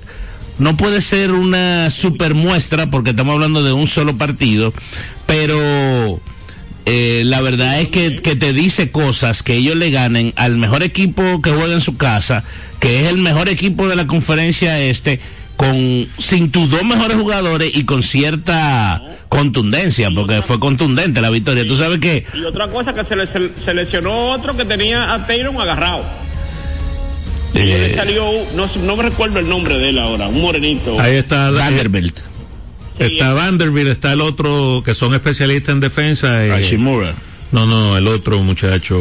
no 0.58 0.76
puede 0.76 1.00
ser 1.00 1.32
una 1.32 1.90
super 1.90 2.34
muestra 2.34 2.90
porque 2.90 3.10
estamos 3.10 3.34
hablando 3.34 3.62
de 3.62 3.72
un 3.72 3.86
solo 3.86 4.16
partido, 4.16 4.72
pero 5.26 6.20
eh, 6.86 7.22
la 7.24 7.40
verdad 7.42 7.80
es 7.80 7.88
que, 7.88 8.16
que 8.16 8.36
te 8.36 8.52
dice 8.52 8.90
cosas 8.90 9.42
que 9.42 9.54
ellos 9.54 9.76
le 9.76 9.90
ganen 9.90 10.32
al 10.36 10.56
mejor 10.56 10.82
equipo 10.82 11.42
que 11.42 11.50
juega 11.50 11.74
en 11.74 11.80
su 11.80 11.96
casa, 11.96 12.44
que 12.80 13.00
es 13.02 13.08
el 13.08 13.18
mejor 13.18 13.48
equipo 13.48 13.88
de 13.88 13.96
la 13.96 14.06
conferencia 14.06 14.80
este, 14.80 15.18
con 15.56 16.06
sin 16.18 16.50
tus 16.52 16.70
dos 16.70 16.84
mejores 16.84 17.16
jugadores 17.16 17.74
y 17.74 17.84
con 17.84 18.02
cierta 18.02 19.02
contundencia, 19.28 20.10
porque 20.14 20.42
fue 20.42 20.60
contundente 20.60 21.20
la 21.20 21.30
victoria. 21.30 21.66
Tú 21.66 21.76
sabes 21.76 21.98
que 21.98 22.24
Y 22.34 22.44
otra 22.44 22.68
cosa 22.68 22.92
que 22.94 23.04
se 23.04 23.16
le 23.16 23.26
se- 23.26 23.50
seleccionó 23.64 24.30
otro 24.30 24.56
que 24.56 24.64
tenía 24.64 25.12
a 25.14 25.26
Taylor 25.26 25.60
agarrado. 25.60 26.04
Y 27.54 27.58
le 27.58 27.92
eh, 27.92 27.96
salió, 27.96 28.30
no, 28.54 28.68
no 28.84 28.96
me 28.96 29.02
recuerdo 29.04 29.38
el 29.38 29.48
nombre 29.48 29.78
de 29.78 29.88
él 29.88 29.98
ahora, 29.98 30.28
un 30.28 30.42
morenito. 30.42 31.00
Ahí 31.00 31.16
está, 31.16 31.50
Vanderbilt, 31.50 32.18
está 32.98 33.32
Vanderbilt, 33.34 33.88
está 33.88 34.12
el 34.12 34.20
otro 34.20 34.82
que 34.84 34.94
son 34.94 35.14
especialistas 35.14 35.72
en 35.74 35.80
defensa. 35.80 36.44
eh, 36.46 36.50
Hashimura 36.50 37.14
no, 37.52 37.64
no, 37.64 37.96
el 37.96 38.06
otro 38.08 38.40
muchacho. 38.42 38.98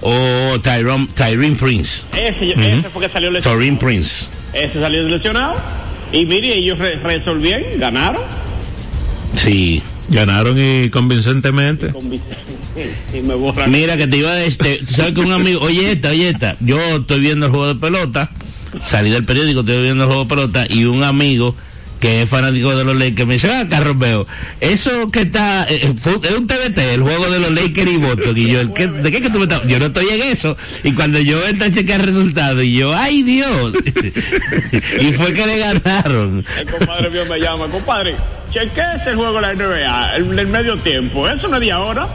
o 0.00 0.58
Tyrone, 0.62 1.08
Tyrene 1.14 1.56
Prince, 1.56 2.02
Ese, 2.16 2.50
ese 2.52 2.88
fue 2.92 3.02
que 3.06 3.12
salió 3.12 3.30
lesionado. 3.30 3.58
Tyrene 3.60 3.76
Prince. 3.78 4.26
Ese 4.52 4.80
salió 4.80 5.02
lesionado. 5.02 5.56
Y 6.12 6.24
mire, 6.24 6.54
ellos 6.56 6.78
re- 6.78 6.96
resolvieron, 6.96 7.62
ganaron. 7.78 8.22
Sí. 9.36 9.82
Ganaron 10.08 10.56
y 10.58 10.90
convincentemente. 10.90 11.88
Con 11.88 12.10
Vicente. 12.10 12.36
Y 13.16 13.20
me 13.22 13.34
borran. 13.34 13.70
Mira 13.70 13.96
que 13.96 14.06
te 14.06 14.16
iba 14.16 14.30
a 14.30 14.44
este, 14.44 14.78
tú 14.78 14.94
sabes 14.94 15.12
que 15.12 15.20
un 15.20 15.32
amigo, 15.32 15.60
oye 15.62 15.92
esta, 15.92 16.10
oye 16.10 16.30
esta, 16.30 16.56
yo 16.60 16.78
estoy 16.96 17.20
viendo 17.20 17.46
el 17.46 17.52
juego 17.52 17.74
de 17.74 17.80
pelota, 17.80 18.30
salí 18.88 19.10
del 19.10 19.24
periódico, 19.24 19.60
estoy 19.60 19.82
viendo 19.82 20.04
el 20.04 20.08
juego 20.08 20.24
de 20.24 20.28
pelota 20.28 20.66
y 20.68 20.84
un 20.84 21.02
amigo 21.04 21.54
que 22.00 22.22
es 22.22 22.28
fanático 22.30 22.74
de 22.74 22.82
los 22.84 22.96
Lakers 22.96 23.26
me 23.28 23.34
dice, 23.34 23.50
ah, 23.52 23.66
Carlos 23.68 23.98
Veo, 23.98 24.26
eso 24.60 25.10
que 25.10 25.20
está, 25.20 25.66
eh, 25.68 25.92
fue- 26.00 26.14
es 26.22 26.32
un 26.32 26.46
TBT, 26.46 26.94
el 26.94 27.02
juego 27.02 27.28
de 27.30 27.38
los 27.40 27.52
Lakers 27.52 27.90
y 27.92 27.96
Boston, 27.98 28.36
y 28.36 28.46
yo, 28.48 28.60
¿el 28.62 28.72
qué- 28.72 28.88
¿de 28.88 29.12
qué 29.12 29.20
que 29.20 29.28
tú 29.30 29.38
me 29.38 29.44
estás? 29.44 29.66
Yo 29.66 29.78
no 29.78 29.86
estoy 29.86 30.06
en 30.08 30.22
eso, 30.22 30.56
y 30.82 30.92
cuando 30.92 31.18
yo 31.20 31.46
entro 31.46 31.66
a 31.66 31.70
chequear 31.70 32.00
el 32.00 32.06
resultado, 32.06 32.62
y 32.62 32.72
yo, 32.72 32.96
ay 32.96 33.22
Dios, 33.22 33.74
y 35.00 35.12
fue 35.12 35.32
que 35.34 35.46
le 35.46 35.58
ganaron. 35.58 36.44
El 36.58 36.66
compadre 36.70 37.10
mío 37.10 37.24
me 37.26 37.38
llama, 37.38 37.68
compadre, 37.68 38.16
chequeese 38.50 39.10
el 39.10 39.16
juego 39.16 39.34
de 39.34 39.40
la 39.42 39.52
NBA, 39.54 40.16
el 40.16 40.34
del 40.36 40.46
medio 40.46 40.76
tiempo. 40.78 41.28
Eso 41.28 41.48
no 41.48 41.56
es 41.56 41.60
de 41.60 41.72
ahora. 41.72 42.06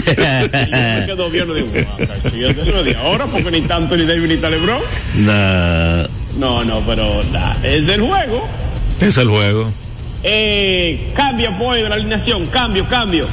yo 0.14 0.14
me 0.14 1.06
quedo 1.06 1.30
digo, 1.30 1.68
"Ah, 1.98 2.04
no 2.72 2.78
es 2.78 2.84
de 2.84 2.96
ahora, 2.96 3.26
porque 3.26 3.50
ni 3.50 3.60
tanto 3.62 3.96
ni 3.96 4.04
David 4.06 4.28
ni 4.28 4.36
tal. 4.38 4.58
No. 5.16 6.08
No, 6.38 6.64
no, 6.64 6.80
pero 6.86 7.22
nah, 7.32 7.54
es 7.62 7.86
del 7.86 8.00
juego. 8.00 8.48
Es 9.00 9.16
el 9.16 9.28
juego. 9.28 9.70
Eh, 10.22 11.12
cambio, 11.16 11.48
apoyo 11.50 11.82
de 11.84 11.88
la 11.88 11.94
alineación, 11.94 12.46
cambio, 12.46 12.86
cambio. 12.88 13.26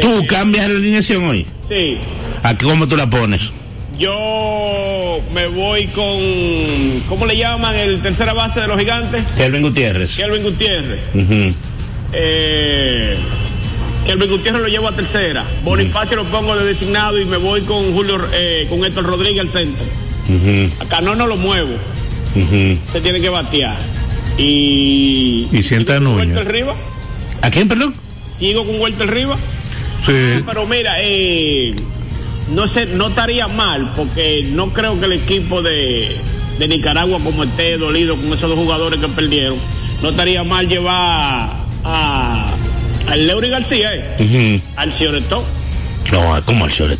¿Tú 0.00 0.24
cambias 0.26 0.68
la 0.68 0.76
alineación 0.78 1.24
hoy? 1.28 1.46
Sí, 1.68 1.98
¿A 2.42 2.56
qué- 2.56 2.64
cómo 2.64 2.86
tú 2.88 2.96
la 2.96 3.08
pones? 3.08 3.52
yo 3.98 5.20
me 5.32 5.46
voy 5.46 5.86
con, 5.88 6.18
¿cómo 7.08 7.26
le 7.26 7.36
llaman 7.36 7.76
el 7.76 8.00
tercera 8.02 8.32
base 8.32 8.60
de 8.60 8.66
los 8.66 8.76
gigantes? 8.78 9.22
Kelvin 9.36 9.62
Gutiérrez. 9.62 10.16
Kelvin 10.16 10.42
Gutiérrez. 10.42 10.98
Ujú. 11.14 11.54
Eh, 12.12 13.16
Kelvin 14.04 14.30
Gutiérrez 14.30 14.62
lo 14.62 14.68
llevo 14.68 14.88
a 14.88 14.92
tercera. 14.96 15.44
Bonifacio 15.62 16.16
lo 16.16 16.24
pongo 16.24 16.56
de 16.56 16.64
designado 16.64 17.20
y 17.20 17.24
me 17.24 17.36
voy 17.36 17.60
con 17.62 17.92
Julio, 17.92 18.18
eh, 18.32 18.66
con 18.68 18.84
Héctor 18.84 19.04
Rodríguez 19.04 19.40
al 19.42 19.50
centro. 19.52 19.84
Ujú, 20.28 20.82
Acá 20.84 21.00
no, 21.00 21.14
no 21.14 21.26
lo 21.28 21.36
muevo. 21.36 21.74
Se 22.92 23.00
tiene 23.00 23.20
que 23.20 23.28
batear. 23.28 23.76
Y. 24.38 25.48
Y 25.52 25.62
sienta 25.62 25.96
a 25.96 26.00
Núñez. 26.00 26.44
Rivas. 26.46 26.76
¿A 27.42 27.50
quién, 27.50 27.68
perdón? 27.68 27.94
Sigo 28.38 28.64
con 28.66 28.80
Walter 28.80 29.10
Rivas. 29.10 29.38
Sí. 30.06 30.42
Pero 30.46 30.66
mira, 30.66 30.94
eh, 30.98 31.74
no 32.54 32.68
sé, 32.68 32.86
no 32.86 33.08
estaría 33.08 33.48
mal 33.48 33.92
porque 33.96 34.46
no 34.50 34.72
creo 34.72 34.98
que 34.98 35.06
el 35.06 35.12
equipo 35.12 35.62
de, 35.62 36.16
de 36.58 36.68
Nicaragua 36.68 37.18
como 37.22 37.44
esté 37.44 37.78
dolido 37.78 38.16
con 38.16 38.26
esos 38.32 38.50
dos 38.50 38.58
jugadores 38.58 39.00
que 39.00 39.08
perdieron, 39.08 39.56
no 40.02 40.10
estaría 40.10 40.42
mal 40.44 40.68
llevar 40.68 41.50
a 41.84 42.46
al 43.06 43.26
Leury 43.26 43.50
García, 43.50 43.94
eh, 43.94 44.16
Ujú. 44.60 44.66
al 44.76 44.96
Cioretó. 44.98 45.44
No, 46.12 46.42
como 46.44 46.64
el 46.66 46.72
sobre 46.72 46.96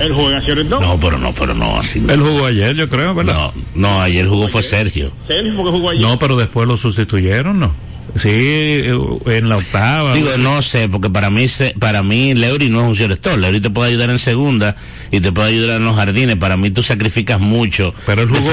Él 0.00 0.12
juega, 0.12 0.40
¿cierto? 0.42 0.78
No, 0.80 0.98
pero 1.00 1.16
no, 1.18 1.32
pero 1.32 1.54
no, 1.54 1.78
así 1.78 2.00
no. 2.00 2.12
Él 2.12 2.20
jugó 2.20 2.46
ayer, 2.46 2.74
yo 2.76 2.88
creo, 2.88 3.14
¿verdad? 3.14 3.34
No, 3.34 3.52
no, 3.74 4.02
ayer 4.02 4.26
jugó 4.26 4.46
fue 4.48 4.62
Sergio. 4.62 5.10
Sergio, 5.26 5.54
porque 5.56 5.70
jugó 5.70 5.90
ayer. 5.90 6.02
No, 6.02 6.18
pero 6.18 6.36
después 6.36 6.68
lo 6.68 6.76
sustituyeron, 6.76 7.58
¿no? 7.58 7.72
Sí, 8.14 8.28
eh, 8.30 8.98
en 9.26 9.48
la 9.48 9.56
octava. 9.56 10.14
Digo, 10.14 10.28
no 10.38 10.62
sé, 10.62 10.88
porque 10.88 11.10
para 11.10 11.28
mí, 11.28 11.48
se- 11.48 11.74
para 11.78 12.02
mí 12.02 12.34
Leury 12.34 12.70
no 12.70 12.80
es 12.82 12.86
un 12.88 12.94
shortstop. 12.94 13.36
Leury 13.36 13.60
te 13.60 13.68
puede 13.68 13.90
ayudar 13.90 14.08
en 14.10 14.18
segunda 14.18 14.74
y 15.10 15.20
te 15.20 15.32
puede 15.32 15.48
ayudar 15.48 15.78
en 15.78 15.84
los 15.86 15.96
jardines. 15.96 16.36
Para 16.36 16.56
mí 16.56 16.70
tú 16.70 16.82
sacrificas 16.82 17.40
mucho 17.40 17.92
pero 18.06 18.22
él 18.22 18.28
jugó. 18.28 18.50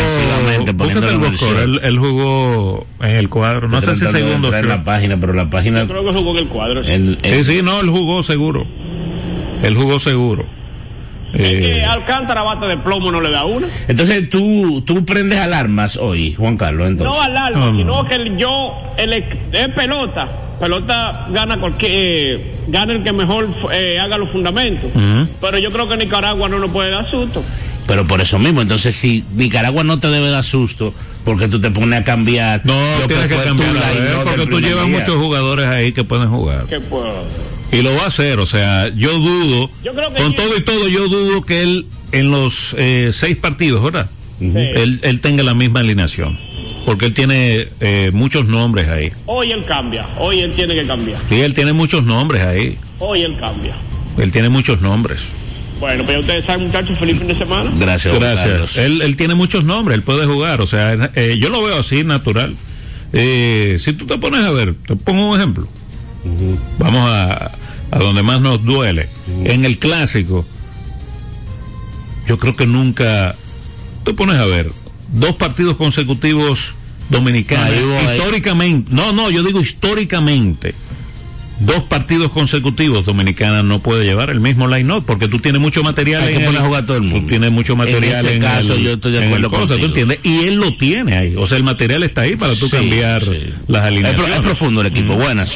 poniéndolo 0.77 1.27
el 1.27 1.36
short. 1.38 1.60
él, 1.60 1.79
él 1.84 1.97
jugó 1.99 2.86
en 3.01 3.12
el 3.15 3.29
cuadro. 3.29 3.69
No 3.69 3.79
sé 3.82 3.93
si 3.95 3.99
segundo. 4.12 4.53
en 4.53 4.67
la 4.67 4.84
página, 4.84 5.17
pero 5.17 5.34
la 5.34 5.49
página... 5.49 5.82
Yo 5.84 5.88
creo 5.89 6.06
que 6.06 6.12
jugó 6.12 6.32
en 6.32 6.38
el 6.39 6.47
cuadro. 6.47 6.84
sí. 6.84 6.91
el- 6.91 7.17
el- 7.21 7.45
Sí, 7.45 7.53
sí, 7.53 7.62
no, 7.63 7.79
él 7.79 7.89
jugó 7.89 8.21
seguro. 8.23 8.65
Él 9.62 9.75
jugó 9.75 9.97
seguro. 9.99 10.45
Es 11.34 11.39
que 11.62 11.78
Eh, 11.80 11.84
Alcántara 11.86 12.43
bate 12.43 12.67
de 12.67 12.78
plomo 12.78 13.12
no 13.12 13.19
le 13.19 13.32
da 13.32 13.46
una. 13.46 13.67
Entonces 13.88 14.30
tú, 14.30 14.82
tú 14.86 15.04
prendes 15.04 15.39
alarmas 15.39 15.98
hoy, 15.98 16.34
Juan 16.34 16.58
Carlos, 16.58 16.88
entonces. 16.88 17.15
No 17.15 17.22
alarma, 17.22 17.60
No, 17.65 17.72
no. 17.72 17.78
sino 17.80 18.06
que 18.08 18.15
el- 18.15 18.38
yo, 18.38 18.74
el, 18.98 19.13
es 19.13 19.69
pelota. 19.76 20.30
Pelota 20.60 21.28
gana 21.32 21.58
cualquier, 21.60 21.91
eh, 21.93 22.52
gana 22.67 22.93
el 22.93 23.04
que 23.04 23.12
mejor 23.12 23.50
eh, 23.74 24.00
haga 24.00 24.17
los 24.17 24.30
fundamentos. 24.30 24.89
Pero 25.41 25.58
yo 25.58 25.72
creo 25.74 25.89
que 25.89 25.98
Nicaragua 25.98 26.48
no 26.48 26.60
nos 26.60 26.72
puede 26.72 26.91
dar 26.91 27.10
susto. 27.10 27.43
Pero 27.88 28.08
por 28.08 28.22
eso 28.22 28.39
mismo, 28.39 28.62
entonces 28.62 28.96
si 28.96 29.26
Nicaragua 29.34 29.84
no 29.84 30.00
te 30.00 30.08
debe 30.08 30.30
dar 30.30 30.43
susto, 30.43 30.93
porque 31.26 31.50
tú 31.50 31.60
te 31.60 31.69
pones 31.72 32.00
a 32.00 32.04
cambiar. 32.06 32.62
no, 32.63 32.74
tienes 33.08 33.28
que 33.28 33.36
cambiar 33.36 33.74
del 33.74 34.17
porque 34.24 34.46
tú 34.48 34.60
llevas 34.62 34.86
día. 34.86 35.00
muchos 35.00 35.15
jugadores 35.15 35.65
ahí 35.65 35.91
que 35.91 36.06
pueden 36.06 36.30
jugar. 36.30 36.65
Que 36.67 36.80
pues, 36.80 37.04
Y 37.73 37.81
lo 37.81 37.93
va 37.95 38.03
a 38.03 38.07
hacer, 38.07 38.39
o 38.39 38.45
sea, 38.45 38.89
yo 38.89 39.17
dudo, 39.17 39.69
Yo 39.83 39.93
creo 39.93 40.13
que 40.13 40.21
con 40.21 40.36
todo 40.36 40.57
y 40.57 40.62
todo, 40.62 40.88
yo 40.88 41.07
dudo 41.07 41.41
que 41.41 41.63
él 41.63 41.88
en 42.12 42.29
los 42.29 42.75
eh, 42.77 43.09
seis 43.12 43.36
partidos, 43.36 43.83
¿verdad? 43.83 44.09
Sí. 44.39 44.51
Él, 44.55 44.99
él 45.03 45.19
tenga 45.21 45.41
la 45.43 45.53
misma 45.53 45.79
alineación, 45.79 46.38
porque 46.86 47.05
él 47.05 47.13
tiene 47.13 47.67
eh, 47.79 48.12
muchos 48.13 48.45
nombres 48.45 48.88
ahí. 48.89 49.12
hoy 49.25 49.51
él 49.51 49.65
cambia, 49.65 50.05
hoy 50.19 50.39
él 50.41 50.53
tiene 50.53 50.75
que 50.75 50.86
cambiar. 50.86 51.19
Sí, 51.29 51.39
él 51.41 51.53
tiene 51.53 51.73
muchos 51.73 52.03
nombres 52.03 52.43
ahí, 52.43 52.77
Hoy 52.99 53.21
él 53.23 53.38
cambia. 53.39 53.75
él 54.17 54.31
tiene 54.31 54.49
muchos 54.49 54.81
nombres. 54.81 55.19
Bueno, 55.79 56.05
pues 56.05 56.15
ya 56.15 56.19
ustedes 56.21 56.45
saben, 56.45 56.67
muchachos, 56.67 56.97
feliz 56.97 57.17
fin 57.17 57.27
de 57.27 57.36
semana. 57.36 57.71
Gracias, 57.77 58.13
Gracias. 58.17 58.77
Él, 58.77 59.01
él 59.01 59.17
tiene 59.17 59.33
muchos 59.33 59.63
nombres, 59.65 59.97
él 59.97 60.03
puede 60.03 60.25
jugar, 60.25 60.62
o 60.62 60.67
sea, 60.67 61.12
eh, 61.15 61.38
yo 61.39 61.49
lo 61.49 61.63
veo 61.63 61.79
así, 61.79 62.03
natural. 62.03 62.55
Eh, 63.12 63.77
si 63.79 63.93
tú 63.93 64.05
te 64.05 64.17
pones 64.17 64.43
a 64.43 64.51
ver, 64.51 64.75
te 64.88 64.95
pongo 64.95 65.31
un 65.31 65.38
ejemplo. 65.38 65.67
Vamos 66.79 67.09
a, 67.12 67.51
a 67.91 68.00
donde 68.00 68.24
más 68.24 68.41
nos 68.41 68.63
duele. 68.63 69.10
En 69.46 69.65
el 69.65 69.78
clásico, 69.78 70.46
yo 72.28 72.38
creo 72.38 72.56
que 72.56 72.65
nunca, 72.67 73.36
te 74.04 74.13
pones 74.13 74.38
a 74.38 74.46
ver, 74.46 74.72
dos 75.12 75.36
partidos 75.36 75.76
consecutivos 75.78 76.74
dominicanos, 77.10 77.72
históricamente, 78.15 78.89
no, 78.93 79.12
no, 79.13 79.30
yo 79.30 79.43
digo 79.43 79.60
históricamente. 79.60 80.74
Dos 81.60 81.84
partidos 81.84 82.32
consecutivos 82.32 83.06
Dominicana 83.06 83.62
no 83.63 83.80
puede 83.80 84.04
llevar 84.04 84.32
el 84.32 84.39
mismo 84.41 84.67
line-up 84.67 85.06
porque 85.06 85.28
tú 85.30 85.38
tienes 85.39 85.62
mucho 85.62 85.82
material 85.84 86.24
Hay 86.24 86.34
en 86.34 86.39
que 86.39 86.46
poner 86.48 86.62
a 86.62 86.65
jugar 86.65 86.86
todo 86.86 86.98
el 86.98 87.04
mundo. 87.04 87.22
Tú 87.22 87.28
tienes 87.28 87.52
mucho 87.52 87.74
En 87.74 87.78
material 87.78 88.26
ese 88.26 88.36
en 88.36 88.41
caso, 88.41 88.74
el- 88.74 88.82
yo 88.84 88.93
estoy 88.93 89.12
de 89.13 89.24
acuerdo 89.26 89.50
cosa, 89.52 89.78
¿tú 89.78 89.86
entiendes? 89.86 90.19
Y 90.24 90.39
él 90.48 90.56
lo 90.56 90.76
tiene 90.76 91.15
ahí. 91.15 91.36
O 91.38 91.46
sea, 91.48 91.58
el 91.58 91.63
material 91.63 92.04
está 92.04 92.22
ahí 92.22 92.36
para 92.36 92.54
tú 92.56 92.65
Sí, 92.65 92.72
cambiar 92.72 93.24
sí. 93.24 93.38
las 93.67 93.84
Es, 93.84 93.88
alineaciones. 93.88 94.36
es 94.36 94.41
profundo 94.41 94.82
el 94.82 94.88
equipo, 94.88 95.13
buenas. 95.13 95.54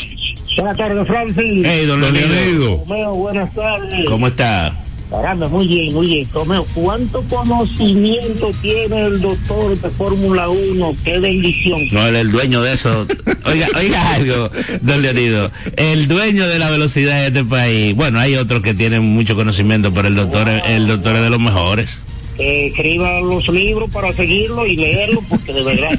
Buenas 0.58 0.78
tardes, 0.78 1.08
Francis. 1.08 1.64
Hey, 1.66 1.86
don 1.86 2.02
Don 2.02 2.14
Leonido. 2.14 2.78
Romeo, 2.88 3.14
buenas 3.14 3.54
tardes. 3.54 4.06
¿cómo 4.08 4.28
está? 4.28 4.74
Caramba, 5.10 5.48
muy 5.48 5.68
bien, 5.68 5.94
muy 5.94 6.08
bien. 6.08 6.28
Romeo, 6.34 6.66
¿cuánto 6.74 7.22
conocimiento 7.30 8.52
tiene 8.62 9.06
el 9.06 9.22
doctor 9.22 9.78
de 9.78 9.90
Fórmula 9.92 10.50
1? 10.50 10.96
Qué 11.06 11.20
bendición. 11.20 11.82
No, 11.92 12.06
él 12.08 12.16
es 12.16 12.22
el 12.22 12.32
dueño 12.32 12.62
de 12.62 12.74
eso. 12.74 13.08
Oiga, 13.46 13.68
oiga 13.78 14.16
algo, 14.16 14.50
don 14.82 15.02
Leonido. 15.02 15.50
El 15.78 16.08
dueño 16.10 16.46
de 16.48 16.60
la 16.60 16.70
velocidad 16.70 17.22
de 17.22 17.28
este 17.28 17.46
país. 17.46 17.96
Bueno, 17.96 18.20
hay 18.20 18.36
otros 18.36 18.62
que 18.62 18.74
tienen 18.74 19.04
mucho 19.04 19.36
conocimiento, 19.36 19.94
pero 19.94 20.08
el 20.10 20.16
doctor, 20.16 20.50
es- 20.50 20.64
el 20.68 20.88
doctor 20.88 21.16
es 21.16 21.22
de 21.22 21.30
los 21.30 21.40
mejores. 21.40 22.02
Que 22.36 22.68
escriba 22.68 23.22
los 23.22 23.48
libros 23.48 23.90
para 23.92 24.12
seguirlo 24.14 24.66
y 24.68 24.76
leerlo, 24.76 25.24
porque 25.30 25.54
de 25.54 25.64
verdad, 25.64 25.98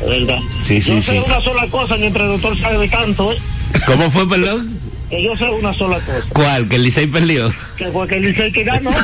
de 0.00 0.06
verdad. 0.20 0.38
Sí, 0.64 0.82
sí, 0.82 0.96
yo 0.96 1.02
sé 1.02 1.12
sí. 1.12 1.22
una 1.24 1.40
sola 1.40 1.66
cosa 1.68 1.96
mientras 1.96 2.24
el 2.26 2.32
doctor 2.32 2.58
sabe 2.58 2.78
de 2.78 2.88
tanto, 2.88 3.32
¿eh? 3.32 3.36
¿Cómo 3.86 4.10
fue, 4.10 4.28
perdón? 4.28 4.68
Que 5.10 5.22
yo 5.22 5.36
sé 5.36 5.48
una 5.50 5.74
sola 5.74 6.00
cosa. 6.00 6.26
¿Cuál? 6.30 6.68
¿Que 6.68 6.76
el 6.76 6.84
Licey 6.84 7.06
perdió? 7.06 7.52
Que 7.76 7.88
fue 7.88 8.08
que 8.08 8.16
el 8.16 8.22
Licey 8.22 8.52
que 8.52 8.64
ganó. 8.64 8.90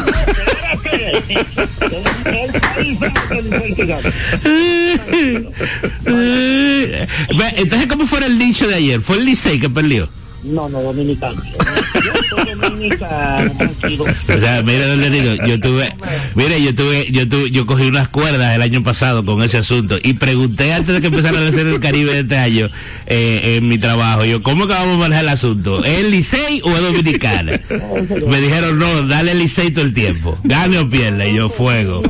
Entonces, 7.56 7.88
¿cómo 7.88 8.06
fue 8.06 8.24
el 8.24 8.38
dicho 8.38 8.66
de 8.66 8.76
ayer? 8.76 9.00
¿Fue 9.00 9.18
el 9.18 9.26
Licey 9.26 9.60
que 9.60 9.68
perdió? 9.68 10.08
No, 10.42 10.68
no, 10.70 10.80
dominicano. 10.82 11.42
Yo 11.44 12.12
soy 12.44 12.54
dominicano, 12.58 13.52
tranquilo. 13.58 14.04
O 14.04 14.38
sea, 14.38 14.62
Leonido, 14.62 15.34
yo 15.46 15.60
tuve, 15.60 15.92
mire, 16.34 16.62
yo 16.62 16.74
tuve, 16.74 17.06
yo 17.10 17.28
tuve, 17.28 17.50
yo 17.50 17.66
cogí 17.66 17.84
unas 17.84 18.08
cuerdas 18.08 18.54
el 18.54 18.62
año 18.62 18.82
pasado 18.82 19.24
con 19.24 19.42
ese 19.42 19.58
asunto 19.58 19.98
y 20.02 20.14
pregunté 20.14 20.72
antes 20.72 20.94
de 20.94 21.00
que 21.02 21.08
empezara 21.08 21.38
a 21.38 21.46
hacer 21.46 21.66
el 21.66 21.78
Caribe 21.80 22.14
de 22.14 22.20
este 22.20 22.38
año 22.38 22.70
eh, 23.06 23.56
en 23.58 23.68
mi 23.68 23.76
trabajo, 23.78 24.24
yo, 24.24 24.42
¿cómo 24.42 24.66
que 24.66 24.72
vamos 24.72 24.94
a 24.94 24.98
manejar 24.98 25.24
el 25.24 25.30
asunto? 25.30 25.84
¿Es 25.84 26.04
Licey 26.10 26.62
o 26.64 26.70
es 26.74 26.82
Dominicana? 26.82 27.60
Me 28.26 28.40
dijeron, 28.40 28.78
no, 28.78 29.02
dale 29.06 29.34
Licey 29.34 29.70
todo 29.72 29.84
el 29.84 29.92
tiempo, 29.92 30.38
gane 30.44 30.78
o 30.78 30.88
pierda, 30.88 31.26
y 31.28 31.36
yo 31.36 31.50
fuego. 31.50 32.02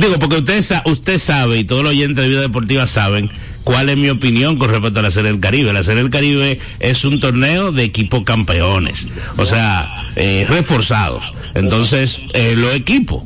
Digo, 0.00 0.18
porque 0.18 0.36
usted, 0.36 0.62
sa- 0.62 0.82
usted 0.86 1.18
sabe 1.18 1.58
y 1.58 1.64
todos 1.64 1.82
los 1.82 1.92
oyentes 1.92 2.22
de 2.22 2.28
Vida 2.30 2.40
Deportiva 2.40 2.86
saben 2.86 3.30
cuál 3.66 3.88
es 3.88 3.96
mi 3.96 4.08
opinión 4.08 4.58
con 4.58 4.70
respecto 4.70 5.00
a 5.00 5.02
la 5.02 5.10
Serie 5.10 5.32
del 5.32 5.40
Caribe. 5.40 5.72
La 5.72 5.82
Serie 5.82 6.02
del 6.02 6.12
Caribe 6.12 6.60
es 6.78 7.04
un 7.04 7.18
torneo 7.18 7.72
de 7.72 7.82
equipos 7.82 8.22
campeones, 8.22 9.08
o 9.36 9.44
sea, 9.44 10.06
eh, 10.14 10.46
reforzados. 10.48 11.34
Entonces, 11.52 12.22
eh, 12.32 12.54
los 12.56 12.72
equipos. 12.76 13.24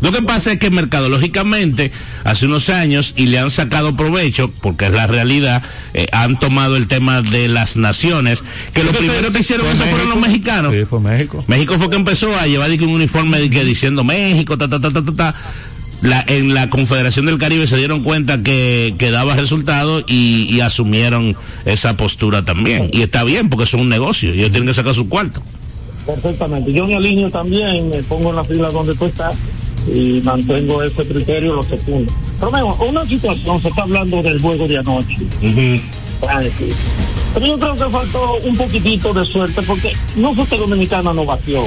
Lo 0.00 0.10
que 0.10 0.22
pasa 0.22 0.52
es 0.52 0.58
que 0.58 0.70
mercadológicamente, 0.70 1.92
hace 2.24 2.46
unos 2.46 2.70
años, 2.70 3.12
y 3.18 3.26
le 3.26 3.38
han 3.38 3.50
sacado 3.50 3.94
provecho, 3.94 4.50
porque 4.62 4.86
es 4.86 4.92
la 4.92 5.06
realidad, 5.06 5.62
eh, 5.92 6.06
han 6.10 6.38
tomado 6.38 6.78
el 6.78 6.88
tema 6.88 7.20
de 7.20 7.48
las 7.48 7.76
naciones, 7.76 8.42
que 8.72 8.84
lo 8.84 8.92
primero 8.92 9.30
que 9.30 9.40
hicieron 9.40 9.66
Fue 9.66 9.74
eso 9.74 9.84
fueron 9.84 10.08
los 10.08 10.18
mexicanos. 10.18 10.72
Sí, 10.74 10.86
fue 10.86 11.00
México. 11.00 11.44
México 11.48 11.78
fue 11.78 11.90
que 11.90 11.96
empezó 11.96 12.34
a 12.34 12.46
llevar 12.46 12.70
un 12.70 12.88
uniforme 12.88 13.40
diciendo 13.42 14.04
México, 14.04 14.56
ta, 14.56 14.68
ta, 14.68 14.80
ta, 14.80 14.90
ta, 14.90 15.04
ta, 15.04 15.14
ta. 15.14 15.34
La, 16.02 16.24
en 16.26 16.52
la 16.52 16.68
Confederación 16.68 17.26
del 17.26 17.38
Caribe 17.38 17.66
se 17.66 17.76
dieron 17.76 18.02
cuenta 18.02 18.42
que, 18.42 18.94
que 18.98 19.10
daba 19.10 19.36
resultados 19.36 20.04
y, 20.08 20.48
y 20.50 20.60
asumieron 20.60 21.36
esa 21.64 21.96
postura 21.96 22.44
también. 22.44 22.90
Y 22.92 23.02
está 23.02 23.22
bien 23.22 23.48
porque 23.48 23.64
es 23.64 23.74
un 23.74 23.88
negocio 23.88 24.34
y 24.34 24.38
ellos 24.38 24.50
tienen 24.50 24.66
que 24.66 24.74
sacar 24.74 24.94
su 24.94 25.08
cuarto. 25.08 25.42
Perfectamente. 26.04 26.72
Yo 26.72 26.86
me 26.86 26.96
alineo 26.96 27.30
también, 27.30 27.88
me 27.88 28.02
pongo 28.02 28.30
en 28.30 28.36
la 28.36 28.44
fila 28.44 28.70
donde 28.70 28.94
tú 28.96 29.06
estás 29.06 29.34
y 29.86 30.20
mantengo 30.24 30.82
ese 30.82 31.04
criterio, 31.06 31.54
lo 31.54 31.62
segundo. 31.62 32.12
Romeo, 32.40 32.76
una 32.88 33.06
situación, 33.06 33.60
se 33.60 33.68
está 33.68 33.82
hablando 33.82 34.22
del 34.22 34.40
juego 34.40 34.66
de 34.66 34.78
anoche. 34.78 35.16
Francis. 36.20 36.74
Pero 37.34 37.46
yo 37.46 37.58
creo 37.58 37.76
que 37.76 37.92
faltó 37.92 38.34
un 38.44 38.56
poquitito 38.56 39.14
de 39.14 39.24
suerte 39.24 39.62
porque 39.62 39.92
no 40.16 40.34
fue 40.34 40.46
que 40.46 40.56
Dominicana 40.58 41.12
no 41.12 41.24
batió, 41.24 41.64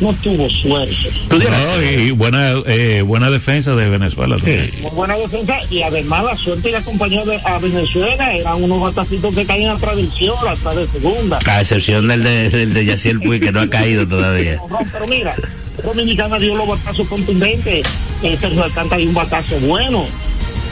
no 0.00 0.12
tuvo 0.22 0.48
suerte. 0.50 0.94
¿Tú 1.28 1.38
dirás? 1.38 1.58
No, 1.60 1.82
y 1.82 2.10
buena, 2.10 2.52
eh, 2.66 3.02
buena 3.02 3.30
defensa 3.30 3.74
de 3.74 3.88
Venezuela 3.88 4.36
también. 4.36 4.70
Muy 4.82 4.90
buena 4.90 5.16
defensa 5.16 5.58
y 5.70 5.82
además 5.82 6.24
la 6.24 6.36
suerte 6.36 6.70
que 6.70 6.76
acompañó 6.76 7.24
de- 7.24 7.40
a 7.44 7.58
Venezuela 7.58 8.34
eran 8.34 8.62
unos 8.62 8.80
batacitos 8.80 9.34
que 9.34 9.44
caían 9.46 9.78
del 9.80 10.12
cielo, 10.12 10.36
atrás 10.48 10.76
de 10.76 10.86
segunda. 10.88 11.38
A 11.46 11.60
excepción 11.60 12.08
del 12.08 12.22
de, 12.22 12.50
del 12.50 12.74
de 12.74 12.84
Yaciel 12.84 13.20
Puig 13.20 13.40
que 13.40 13.52
no 13.52 13.60
ha 13.60 13.70
caído 13.70 14.06
todavía. 14.06 14.60
No, 14.70 14.78
pero 14.92 15.06
mira, 15.06 15.34
Dominicana 15.82 16.38
dio 16.38 16.54
los 16.56 16.66
batazos 16.68 17.06
contundentes. 17.08 17.86
Eh, 18.22 18.36
Sergio 18.40 18.64
Alcántara 18.64 18.98
dio 18.98 19.08
un 19.08 19.14
batazo 19.14 19.58
bueno. 19.60 20.04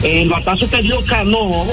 El 0.03 0.29
batazo 0.29 0.69
que 0.69 0.83
dio 0.83 1.03
Cano 1.05 1.65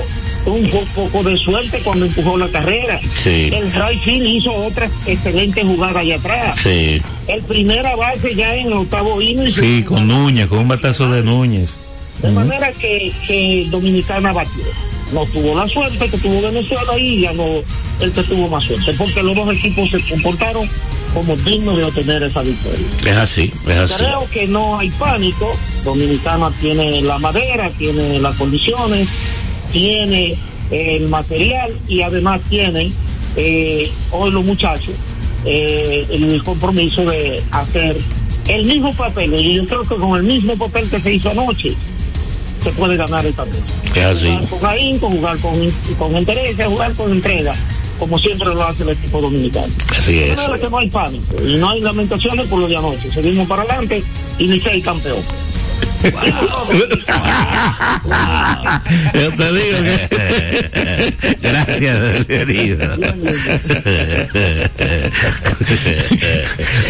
un 0.45 0.69
po- 0.69 0.85
poco 0.95 1.23
de 1.23 1.37
suerte 1.37 1.79
cuando 1.83 2.05
empujó 2.05 2.37
la 2.37 2.47
carrera. 2.47 2.99
Sí. 3.15 3.49
El 3.53 3.71
Rayfield 3.73 4.25
hizo 4.27 4.53
otra 4.53 4.89
excelente 5.05 5.63
jugada 5.63 5.99
allá 5.99 6.15
atrás. 6.15 6.57
Sí. 6.61 7.01
El 7.27 7.41
primera 7.43 7.95
base 7.95 8.33
ya 8.35 8.55
en 8.55 8.67
el 8.67 8.73
octavo 8.73 9.21
inning. 9.21 9.51
Sí, 9.51 9.83
con 9.83 10.07
Núñez, 10.07 10.47
con 10.47 10.59
un 10.59 10.67
batazo 10.67 11.09
de 11.11 11.21
Núñez. 11.23 11.69
De 12.21 12.31
manera 12.31 12.71
que, 12.73 13.11
que 13.27 13.67
Dominicana 13.69 14.31
batió. 14.31 14.63
No 15.13 15.25
tuvo 15.25 15.57
la 15.57 15.67
suerte 15.67 16.07
que 16.07 16.17
tuvo 16.17 16.41
Venezuela 16.41 16.97
y 16.97 17.21
ganó 17.23 17.45
el 17.99 18.11
que 18.11 18.23
tuvo 18.23 18.47
más 18.47 18.63
suerte. 18.63 18.93
Porque 18.97 19.21
los 19.21 19.35
dos 19.35 19.53
equipos 19.53 19.89
se 19.89 19.99
comportaron 20.09 20.69
como 21.13 21.35
dignos 21.35 21.75
de 21.77 21.83
obtener 21.83 22.23
esa 22.23 22.41
victoria. 22.41 22.85
Es 23.05 23.17
así, 23.17 23.51
es 23.67 23.77
así. 23.77 23.95
Creo 23.95 24.25
que 24.31 24.47
no 24.47 24.79
hay 24.79 24.89
pánico. 24.91 25.51
Dominicana 25.83 26.49
tiene 26.61 27.01
la 27.01 27.17
madera, 27.19 27.69
tiene 27.77 28.19
las 28.19 28.35
condiciones, 28.35 29.09
tiene 29.71 30.35
el 30.69 31.09
material 31.09 31.71
y 31.87 32.01
además 32.01 32.41
tienen 32.49 32.93
eh, 33.35 33.89
hoy 34.11 34.31
los 34.31 34.43
muchachos 34.43 34.95
eh, 35.45 36.05
el 36.09 36.43
compromiso 36.43 37.03
de 37.05 37.41
hacer 37.51 37.97
el 38.47 38.65
mismo 38.65 38.93
papel. 38.93 39.33
Y 39.33 39.55
yo 39.55 39.67
creo 39.67 39.81
que 39.81 39.95
con 39.95 40.15
el 40.17 40.23
mismo 40.23 40.55
papel 40.55 40.89
que 40.89 40.99
se 40.99 41.13
hizo 41.13 41.29
anoche, 41.31 41.73
se 42.63 42.71
puede 42.71 42.95
ganar 42.95 43.25
esta 43.25 43.43
vez. 43.43 43.55
Es 43.95 44.05
así. 44.05 44.27
Jugar 44.27 44.49
con 44.49 44.65
ahínco, 44.65 45.09
jugar 45.09 45.37
con, 45.39 45.53
con 45.97 46.15
interés, 46.15 46.55
jugar 46.63 46.93
con 46.93 47.11
entrega, 47.11 47.55
como 47.97 48.19
siempre 48.19 48.49
lo 48.49 48.63
hace 48.63 48.83
el 48.83 48.89
equipo 48.89 49.19
dominicano. 49.21 49.73
Así 49.97 50.19
es. 50.19 50.39
Que 50.39 50.69
no 50.69 50.77
hay 50.77 50.89
pánico 50.89 51.35
y 51.43 51.55
no 51.55 51.69
hay 51.69 51.81
lamentaciones 51.81 52.45
por 52.47 52.59
lo 52.59 52.67
de 52.67 52.77
anoche. 52.77 53.11
Seguimos 53.11 53.47
para 53.47 53.63
adelante 53.63 54.03
y 54.37 54.47
Licey 54.47 54.81
campeón. 54.81 55.19
Yo 59.13 59.31
te 59.33 59.53
digo 59.53 59.77
que. 59.83 61.37
Gracias, 61.41 62.25
querido. 62.25 62.95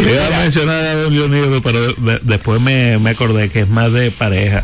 Le 0.04 0.14
iba 0.14 0.28
a 0.28 0.40
mencionar 0.42 0.84
a 0.86 0.96
Don 0.96 1.14
Leonido, 1.14 1.62
pero 1.62 1.94
de- 1.94 2.20
después 2.24 2.62
me, 2.62 2.98
me 3.00 3.10
acordé 3.12 3.50
que 3.50 3.60
es 3.62 3.70
más 3.70 3.92
de 3.94 4.12
pareja. 4.12 4.64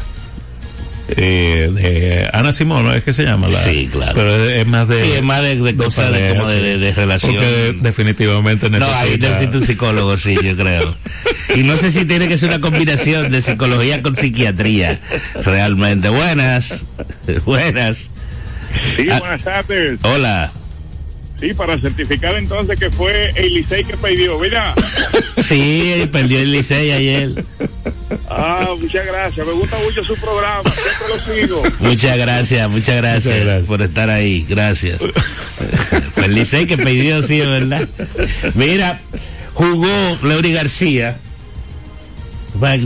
Eh, 1.09 1.69
de 1.73 2.29
Ana 2.33 2.51
Simón, 2.51 2.83
¿no? 2.83 2.93
Es 2.93 3.03
que 3.03 3.13
se 3.13 3.23
llama 3.23 3.47
la. 3.47 3.63
Sí, 3.63 3.87
claro. 3.91 4.13
Pero 4.15 4.45
es, 4.45 4.59
es 4.59 4.67
más 4.67 4.87
de. 4.89 5.01
Sí, 5.03 5.11
es 5.13 5.23
más 5.23 5.41
de, 5.41 5.55
de 5.55 5.75
cosas 5.75 6.11
de, 6.11 6.29
como 6.35 6.47
de, 6.49 6.57
sí. 6.59 6.63
de- 6.65 6.77
de 6.79 6.93
relación. 6.93 7.33
Porque 7.33 7.75
definitivamente 7.81 8.69
No, 8.69 8.85
ahí 8.85 9.11
necesita. 9.11 9.29
necesita 9.29 9.57
un 9.59 9.65
psicólogo, 9.67 10.17
sí, 10.17 10.37
yo 10.43 10.57
creo. 10.57 10.95
Y 11.55 11.63
no 11.63 11.77
sé 11.77 11.91
si 11.91 12.03
tiene 12.05 12.27
que 12.27 12.37
ser 12.37 12.49
una 12.49 12.59
combinación 12.59 13.29
de 13.31 13.41
psicología 13.41 14.01
con 14.01 14.15
psiquiatría. 14.17 14.99
Realmente. 15.43 16.09
Buenas. 16.09 16.85
Buenas. 17.45 18.11
Sí, 18.97 19.07
Ah. 19.09 19.19
buenas 19.19 19.41
tardes. 19.43 19.99
Hola. 20.03 20.51
Sí, 21.39 21.53
para 21.53 21.79
certificar 21.79 22.35
entonces 22.35 22.79
que 22.79 22.89
fue 22.89 23.31
el 23.35 23.53
Licey 23.53 23.83
que 23.83 23.95
perdió, 23.97 24.39
¿verdad? 24.39 24.73
Sí, 25.43 26.07
perdió 26.11 26.39
el 26.39 26.51
Licey 26.51 26.91
ayer. 26.91 27.45
Ah, 28.29 28.69
muchas 28.77 29.05
gracias. 29.05 29.45
Me 29.45 29.53
gusta 29.53 29.77
mucho 29.83 30.03
su 30.03 30.15
programa. 30.15 30.63
Siempre 30.63 31.07
lo 31.07 31.35
sigo. 31.47 31.63
Muchas 31.79 32.17
gracias, 32.17 32.69
muchas 32.69 32.97
gracias, 32.97 33.25
Muchas 33.25 33.45
gracias. 33.45 33.67
por 33.67 33.81
estar 33.81 34.09
ahí. 34.09 34.45
Gracias. 34.49 34.99
Fue 36.13 36.25
el 36.25 36.33
Licey 36.35 36.65
que 36.65 36.77
perdió, 36.77 37.21
sí, 37.21 37.39
es 37.39 37.47
verdad. 37.47 37.87
Mira, 38.55 38.99
jugó 39.53 40.17
Leury 40.23 40.53
García. 40.53 41.17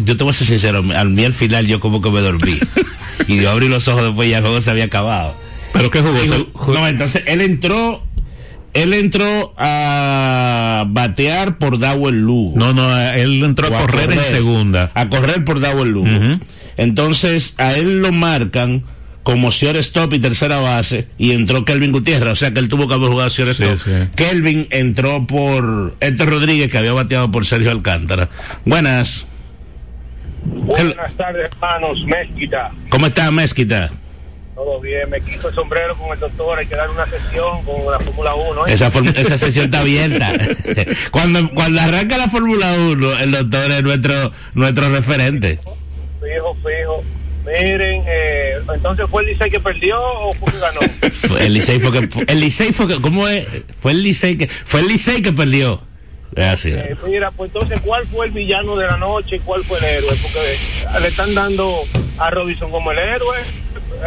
Yo 0.04 0.18
te 0.18 0.24
voy 0.24 0.32
a 0.32 0.36
ser 0.36 0.48
sincero, 0.48 0.84
al 0.96 1.10
mí 1.10 1.24
al 1.24 1.34
final 1.34 1.66
yo 1.66 1.80
como 1.80 2.02
que 2.02 2.12
me 2.12 2.20
dormí. 2.20 2.60
Y 3.28 3.42
yo 3.42 3.50
abrí 3.50 3.70
los 3.70 3.88
ojos 3.88 4.04
después 4.04 4.28
y 4.28 4.32
ya 4.32 4.38
el 4.40 4.44
juego 4.44 4.62
se 4.62 4.70
había 4.70 4.84
acabado. 4.86 5.34
¿Pero 5.74 5.90
qué 5.90 6.02
jugó? 6.02 6.74
No, 6.74 6.88
entonces 6.88 7.24
él 7.26 7.40
entró, 7.42 8.04
él 8.74 8.94
entró 8.94 9.54
a 9.58 10.86
batear 10.88 11.58
por 11.58 11.80
Dawel 11.80 12.22
Lugo. 12.22 12.54
No, 12.56 12.74
no, 12.74 12.98
él 13.12 13.44
entró 13.44 13.68
a 13.68 13.82
correr, 13.82 14.12
en 14.12 14.24
segunda. 14.24 14.92
A 14.94 15.10
correr 15.10 15.44
por 15.44 15.60
Dawel 15.60 15.92
Lugo. 15.92 16.40
Entonces, 16.78 17.56
a 17.58 17.74
él 17.74 18.02
lo 18.02 18.12
marcan 18.12 18.84
como 19.24 19.52
shortstop 19.52 20.14
y 20.14 20.20
tercera 20.20 20.60
base 20.60 21.08
y 21.18 21.32
entró 21.32 21.64
Kelvin 21.64 21.92
Gutiérrez, 21.92 22.34
o 22.34 22.36
sea 22.36 22.54
que 22.54 22.60
él 22.60 22.70
tuvo 22.70 22.88
que 22.88 22.96
haber 22.96 23.10
jugado 23.10 23.30
shortstop. 23.30 23.78
Sí, 23.78 23.84
sí. 23.86 24.08
Kelvin 24.16 24.68
entró 24.72 25.28
por 25.28 25.96
Héctor 26.00 26.30
Rodríguez 26.30 26.72
que 26.72 26.78
había 26.78 26.94
bateado 26.94 27.32
por 27.32 27.46
Sergio 27.46 27.72
Alcántara. 27.72 28.30
Buenas. 28.66 29.28
Buenas 30.44 31.14
tardes, 31.14 31.50
hermanos. 31.52 32.04
Mezquita. 32.04 32.72
¿Cómo 32.90 33.08
está 33.08 33.30
Mezquita? 33.30 33.92
Todo 34.64 34.80
bien. 34.80 35.10
Me 35.10 35.20
quito 35.22 35.50
el 35.50 35.56
sombrero 35.56 35.98
con 35.98 36.14
el 36.14 36.20
doctor. 36.20 36.60
Hay 36.60 36.68
que 36.68 36.76
dar 36.76 36.88
una 36.88 37.06
sesión 37.06 37.66
con 37.66 37.92
la 37.92 37.98
Fórmula 37.98 38.36
1. 38.36 38.68
¿eh? 38.68 38.74
Esa, 38.74 38.92
sesión 39.38 39.66
está 39.66 39.80
abierta. 39.80 40.32
cuando, 41.12 41.50
cuando 41.56 41.82
arranca 41.82 42.16
la 42.16 42.30
Fórmula 42.30 42.72
1, 42.72 43.20
el 43.22 43.32
doctor 43.32 43.72
es 43.72 43.84
nuestro, 43.84 44.32
nuestro 44.54 44.90
referente. 44.90 45.58
Fijo, 46.22 46.56
fijo. 46.64 47.04
Miren, 47.44 48.04
eh, 48.06 48.60
entonces 48.72 49.08
fue 49.10 49.24
el 49.24 49.30
Licey 49.30 49.50
que 49.50 49.60
perdió 49.60 50.00
o 50.00 50.32
fue 50.34 50.52
que 50.52 50.60
ganó. 50.60 50.80
El 51.40 51.54
Licey 51.56 51.80
fue 51.80 51.92
que, 51.92 52.24
el 52.28 52.40
Licey 52.40 52.72
fue 52.72 52.88
que, 52.88 53.02
¿cómo 53.02 53.28
es? 53.28 53.48
Fue 53.80 53.94
el 53.94 54.04
Licey 54.04 54.38
que, 54.38 54.48
fue 54.48 54.82
el 54.82 54.90
Licey 54.90 55.24
que 55.24 55.34
perdió. 55.34 55.82
Así. 56.38 56.70
Eh, 56.70 56.96
mira, 57.08 57.32
pues 57.32 57.52
entonces, 57.52 57.82
¿cuál 57.82 58.06
fue 58.06 58.28
el 58.28 58.32
villano 58.32 58.76
de 58.76 58.86
la 58.86 58.98
noche 58.98 59.38
y 59.38 59.40
cuál 59.40 59.64
fue 59.66 59.80
el 59.80 59.86
héroe? 59.86 60.16
Porque 60.22 61.00
le 61.02 61.08
están 61.08 61.34
dando 61.34 61.76
a 62.20 62.30
Robinson 62.30 62.70
como 62.70 62.92
el 62.92 63.00
héroe. 63.00 63.40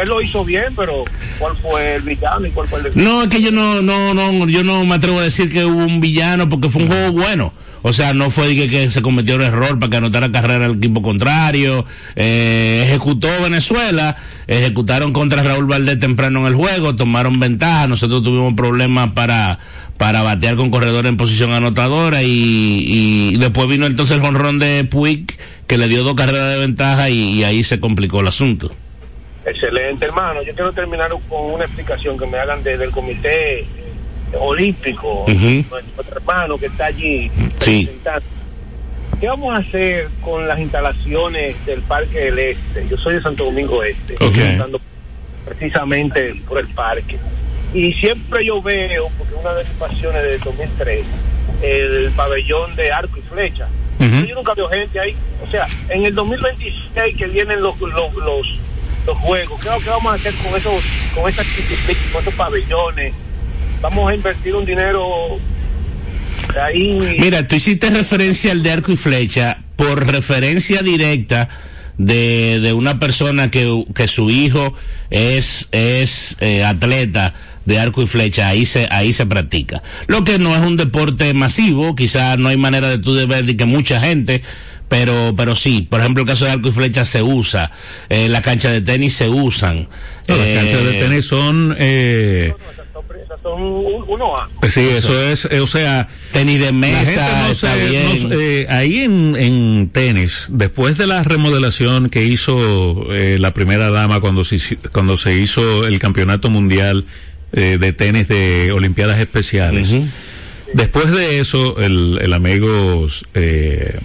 Él 0.01 0.09
lo 0.09 0.21
hizo 0.21 0.45
bien, 0.45 0.75
pero 0.77 1.05
¿cuál 1.39 1.57
fue 1.57 1.97
el 1.97 2.03
villano 2.03 2.47
y 2.47 2.51
cuál 2.51 2.69
fue 2.69 2.81
el 2.81 2.93
No, 2.95 3.23
es 3.23 3.29
que 3.29 3.41
yo 3.41 3.53
no, 3.53 3.83
no, 3.83 4.15
no, 4.15 4.47
yo 4.49 4.65
no 4.65 4.85
me 4.85 4.95
atrevo 4.97 5.21
a 5.21 5.23
decir 5.23 5.51
que 5.51 5.65
hubo 5.65 5.85
un 5.85 6.01
villano 6.01 6.49
porque 6.49 6.69
fue 6.69 6.83
un 6.83 6.89
juego 6.89 7.13
bueno. 7.13 7.53
O 7.87 7.93
sea, 7.93 8.15
no 8.15 8.31
fue 8.31 8.55
que, 8.55 8.67
que 8.67 8.91
se 8.91 9.03
cometió 9.03 9.35
un 9.35 9.43
error 9.43 9.79
para 9.79 9.91
que 9.91 9.97
anotara 9.99 10.33
carrera 10.33 10.65
al 10.65 10.77
equipo 10.77 11.03
contrario. 11.03 11.85
Eh, 12.17 12.83
ejecutó 12.87 13.29
Venezuela, 13.43 14.17
ejecutaron 14.47 15.13
contra 15.13 15.43
Raúl 15.43 15.67
Valdés 15.67 16.01
temprano 16.01 16.41
en 16.41 16.47
el 16.47 16.55
juego, 16.55 16.97
tomaron 16.97 17.39
ventaja. 17.39 17.87
Nosotros 17.87 18.23
tuvimos 18.23 18.55
problemas 18.55 19.13
para, 19.13 19.59
para 19.99 20.23
batear 20.23 20.57
con 20.57 20.71
corredores 20.71 21.11
en 21.11 21.19
posición 21.19 21.53
anotadora 21.53 22.23
y, 22.23 22.31
y 22.31 23.37
después 23.37 23.69
vino 23.69 23.85
entonces 23.85 24.17
el 24.17 24.23
jonrón 24.23 24.59
de 24.59 24.85
Puig 24.85 25.27
que 25.67 25.77
le 25.77 25.87
dio 25.87 26.05
dos 26.05 26.15
carreras 26.15 26.55
de 26.55 26.61
ventaja 26.61 27.11
y, 27.11 27.33
y 27.35 27.45
ahí 27.45 27.63
se 27.65 27.81
complicó 27.81 28.21
el 28.21 28.29
asunto. 28.29 28.75
Excelente, 29.47 30.05
hermano. 30.07 30.43
Yo 30.43 30.55
quiero 30.55 30.73
terminar 30.73 31.11
con 31.29 31.53
una 31.53 31.65
explicación 31.65 32.19
que 32.19 32.27
me 32.27 32.39
hagan 32.39 32.63
desde 32.63 32.85
el 32.85 32.91
Comité 32.91 33.61
eh, 33.61 33.67
Olímpico, 34.39 35.25
nuestro 35.29 36.17
hermano 36.17 36.57
que 36.59 36.67
está 36.67 36.87
allí. 36.87 37.31
Sí. 37.61 37.91
¿Qué 39.21 39.29
vamos 39.29 39.55
a 39.55 39.59
hacer 39.59 40.09
con 40.21 40.47
las 40.49 40.59
instalaciones 40.59 41.57
del 41.67 41.81
Parque 41.83 42.19
del 42.19 42.39
Este? 42.39 42.87
Yo 42.89 42.97
soy 42.97 43.15
de 43.15 43.23
Santo 43.23 43.45
Domingo 43.45 43.83
Este, 43.85 44.15
Ok. 44.15 44.33
preguntando 44.33 44.81
precisamente 45.45 46.35
por 46.49 46.59
el 46.59 46.69
parque. 46.69 47.17
Y 47.73 47.93
siempre 47.95 48.45
yo 48.45 48.63
veo, 48.63 49.09
porque 49.19 49.35
una 49.35 49.53
de 49.55 49.65
mis 49.65 49.73
pasiones 49.75 50.23
de 50.23 50.39
2003, 50.39 51.05
el 51.63 52.11
pabellón 52.17 52.75
de 52.77 52.93
arco 52.93 53.19
y 53.19 53.23
flecha. 53.23 53.69
Yo 53.99 54.35
nunca 54.35 54.55
veo 54.55 54.69
gente 54.69 54.99
ahí. 55.01 55.15
O 55.47 55.51
sea, 55.51 55.67
en 55.89 56.05
el 56.05 56.15
2026 56.15 57.17
que 57.17 57.27
vienen 57.27 57.63
los, 57.63 57.79
los, 57.81 58.15
los, 58.15 58.59
juegos, 59.13 59.61
¿qué, 59.61 59.69
qué 59.83 59.91
vamos 59.91 60.13
a 60.13 60.15
hacer 60.15 60.35
con 60.35 60.59
esos, 60.59 60.83
con 61.15 61.29
esas 61.29 61.47
con 62.13 62.23
esos 62.23 62.35
pabellones? 62.35 63.13
Vamos 63.81 64.11
a 64.11 64.15
invertir 64.15 64.55
un 64.55 64.65
dinero 64.65 65.39
ahí. 66.61 67.17
Mira, 67.19 67.47
tú 67.47 67.57
hiciste 67.57 67.91
referencia 67.91 68.53
al 68.53 68.63
de 68.63 68.71
arco 68.73 68.93
y 68.93 68.97
flecha 68.97 69.59
por 69.77 70.07
referencia 70.07 70.83
directa 70.83 71.49
de, 71.99 72.61
de 72.61 72.73
una 72.73 72.99
persona 72.99 73.51
que, 73.51 73.85
que 73.95 74.09
su 74.09 74.31
hijo 74.31 74.75
es, 75.11 75.69
es 75.73 76.37
eh, 76.41 76.65
atleta 76.65 77.35
de 77.65 77.79
arco 77.79 78.03
y 78.03 78.07
flecha, 78.07 78.49
ahí 78.49 78.67
se, 78.67 78.89
ahí 78.91 79.13
se 79.13 79.27
practica. 79.27 79.83
Lo 80.07 80.25
que 80.25 80.39
no 80.39 80.55
es 80.55 80.63
un 80.63 80.77
deporte 80.77 81.33
masivo, 81.35 81.95
quizás 81.95 82.39
no 82.39 82.49
hay 82.49 82.57
manera 82.57 82.89
de 82.89 82.99
tú 82.99 83.15
de 83.15 83.27
ver 83.27 83.45
de 83.45 83.57
que 83.57 83.65
mucha 83.65 84.01
gente, 84.01 84.43
pero, 84.95 85.35
pero 85.37 85.57
sí, 85.57 85.87
por 85.91 85.99
ejemplo 85.99 86.23
el 86.23 86.29
caso 86.29 86.45
de 86.45 86.53
arco 86.53 86.69
y 86.69 86.71
flecha 86.73 87.05
se 87.05 87.21
usa, 87.21 87.73
eh, 88.09 88.29
las 88.29 88.43
canchas 88.43 88.71
de 88.71 88.81
tenis 88.81 89.13
se 89.15 89.29
usan. 89.29 89.89
No, 90.29 90.37
las 90.37 90.47
eh, 90.47 90.55
canchas 90.55 90.85
de 90.85 90.93
tenis 90.93 91.25
son. 91.25 91.75
Eh, 91.77 92.55
Esas 92.55 92.87
son, 92.93 93.05
esas 93.25 93.41
son 93.43 93.61
un- 93.63 94.05
uno 94.07 94.37
A. 94.37 94.49
sí, 94.71 94.83
eso 94.83 95.21
es, 95.21 95.47
eh, 95.51 95.59
o 95.59 95.67
sea. 95.67 96.07
tenis 96.33 96.61
de 96.61 96.67
La 96.67 96.73
mesa, 96.73 97.05
gente 97.05 97.43
no 97.43 97.51
está 97.51 97.75
se- 97.75 97.91
bien. 97.91 98.29
no 98.29 98.35
eh, 98.41 98.67
ahí 98.71 99.01
en, 99.01 99.35
en 99.37 99.91
tenis, 99.93 100.47
después 100.51 100.97
de 100.97 101.09
la 101.09 101.25
remodelación 101.25 102.09
que 102.09 102.25
hizo 102.25 103.13
eh, 103.13 103.39
la 103.41 103.53
primera 103.53 103.91
dama 103.91 104.21
cuando 104.21 104.45
se, 104.45 104.77
cuando 104.93 105.17
se 105.17 105.35
hizo 105.37 105.89
el 105.89 105.99
campeonato 105.99 106.51
mundial 106.51 107.05
eh, 107.53 107.79
de 107.81 107.93
tenis 107.93 108.29
de 108.29 108.71
Olimpiadas 108.71 109.19
Especiales, 109.19 109.89
después 110.73 111.11
de 111.11 111.41
eso, 111.41 111.81
el, 111.81 112.21
el 112.23 112.33
amigo... 112.33 113.09
Eh, 113.35 113.99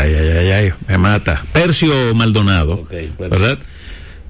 ay, 0.00 0.14
ay, 0.14 0.28
ay, 0.38 0.50
ay, 0.50 0.72
me 0.88 0.98
mata. 0.98 1.44
Percio 1.52 2.14
Maldonado, 2.14 2.84
Percio. 2.84 3.12
¿verdad? 3.18 3.58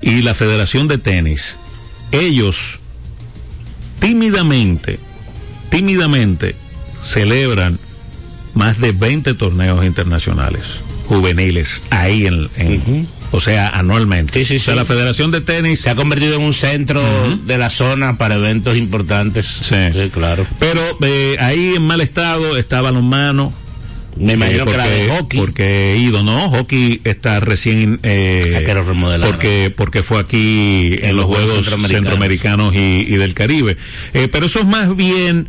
Y 0.01 0.23
la 0.23 0.35
Federación 0.35 0.89
de 0.89 0.99
Tenis, 0.99 1.59
ellos 2.13 2.79
tímidamente, 3.99 4.99
tímidamente 5.71 6.55
celebran 7.03 7.79
más 8.55 8.79
de 8.81 8.93
20 8.93 9.35
torneos 9.35 9.85
internacionales 9.85 10.81
juveniles 11.07 11.83
ahí 11.91 12.27
en, 12.27 12.49
en- 12.57 13.09
o 13.33 13.41
sea, 13.41 13.69
anualmente. 13.69 14.45
Sí, 14.45 14.45
sí, 14.45 14.57
O 14.57 14.59
sea, 14.59 14.75
sí. 14.75 14.79
la 14.81 14.85
Federación 14.85 15.31
de 15.31 15.41
Tenis 15.41 15.81
se 15.81 15.91
ha 15.91 15.95
convertido 15.95 16.35
en 16.37 16.43
un 16.43 16.53
centro 16.53 17.01
de 17.47 17.59
la 17.59 17.69
zona 17.69 18.19
para 18.19 18.35
eventos 18.35 18.77
importantes. 18.77 19.47
Sí. 19.47 20.11
claro. 20.13 20.45
Pero 20.59 20.81
eh, 21.03 21.37
ahí 21.39 21.75
en 21.77 21.83
mal 21.87 22.01
estado 22.01 22.57
está 22.57 22.81
balonmano, 22.81 23.53
Me 24.17 24.35
imagino 24.35 24.67
que 24.67 24.77
la 24.77 24.87
de 24.87 25.07
porque, 25.07 25.19
hockey. 25.19 25.41
porque 25.41 25.97
ido, 25.99 26.23
no, 26.23 26.51
hockey 26.51 27.01
está 27.05 27.41
recién 27.41 28.01
eh, 28.03 28.65
que 28.67 29.21
porque 29.21 29.73
porque 29.75 30.03
fue 30.03 30.21
aquí 30.21 30.97
en, 31.01 31.17
los 31.17 31.27
Juegos 31.27 31.67
Centroamericanos, 31.89 32.75
y, 32.75 33.07
y 33.09 33.17
del 33.17 33.35
Caribe. 33.35 33.77
Eh, 34.15 34.29
pero 34.31 34.47
eso 34.47 34.61
es 34.61 34.67
más 34.67 34.95
bien, 34.97 35.49